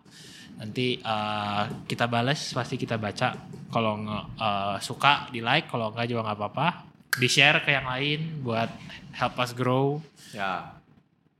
nanti 0.61 1.01
eh, 1.01 1.63
kita 1.89 2.05
balas 2.05 2.53
pasti 2.53 2.77
kita 2.77 3.01
baca. 3.01 3.33
Kalau 3.73 4.05
eh, 4.37 4.75
suka 4.85 5.33
di 5.33 5.41
like, 5.41 5.65
kalau 5.65 5.89
enggak 5.89 6.07
juga 6.07 6.29
nggak 6.29 6.37
apa-apa. 6.37 6.67
Di 7.11 7.27
share 7.27 7.59
ke 7.59 7.71
yang 7.71 7.83
lain 7.85 8.39
buat 8.39 8.71
help 9.13 9.35
us 9.37 9.51
grow. 9.51 9.99
Ya. 10.31 10.79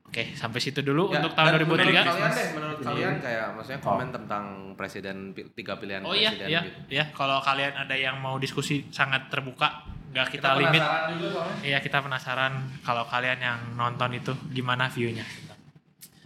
Oke, 0.03 0.36
sampai 0.36 0.59
situ 0.59 0.84
dulu 0.84 1.07
Ya, 1.07 1.24
untuk 1.24 1.32
tahun 1.32 1.55
dan 1.55 1.63
Menurut 1.63 1.88
2003. 1.88 2.03
kalian 2.03 2.32
deh, 2.36 2.47
menurut 2.51 2.80
kalian 2.84 3.15
kayak 3.24 3.45
maksudnya 3.55 3.80
komen 3.80 4.07
tentang 4.11 4.43
presiden 4.76 5.15
tiga 5.55 5.80
pilihan 5.80 6.03
Oh 6.03 6.11
iya, 6.11 6.36
presiden 6.36 6.51
iya, 6.51 6.61
gitu. 6.67 6.80
ya. 6.91 7.03
Kalau 7.15 7.39
kalian 7.39 7.72
ada 7.80 7.95
yang 7.95 8.19
mau 8.19 8.36
diskusi 8.36 8.91
sangat 8.91 9.32
terbuka, 9.32 9.88
nggak 10.11 10.28
kita, 10.28 10.59
limit. 10.59 10.84
juga 11.15 11.30
soalnya. 11.32 11.55
Iya, 11.63 11.78
kita 11.80 12.03
penasaran 12.03 12.53
kalau 12.84 13.07
kalian 13.07 13.39
yang 13.39 13.59
nonton 13.80 14.11
itu 14.11 14.36
gimana 14.51 14.91
view-nya. 14.91 15.24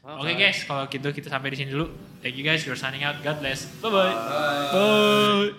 Oke 0.02 0.34
guys, 0.34 0.66
kalau 0.66 0.86
gitu 0.86 1.14
kita 1.14 1.30
sampai 1.30 1.54
di 1.54 1.58
sini 1.62 1.70
dulu. 1.70 1.86
Thank 2.26 2.38
you 2.38 2.46
guys, 2.46 2.66
we're 2.66 2.74
signing 2.74 3.06
out. 3.06 3.22
God 3.22 3.38
bless. 3.38 3.70
Bye 3.82 3.94
bye. 3.94 4.14
Bye. 4.74 5.54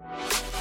Bye. 0.00 0.56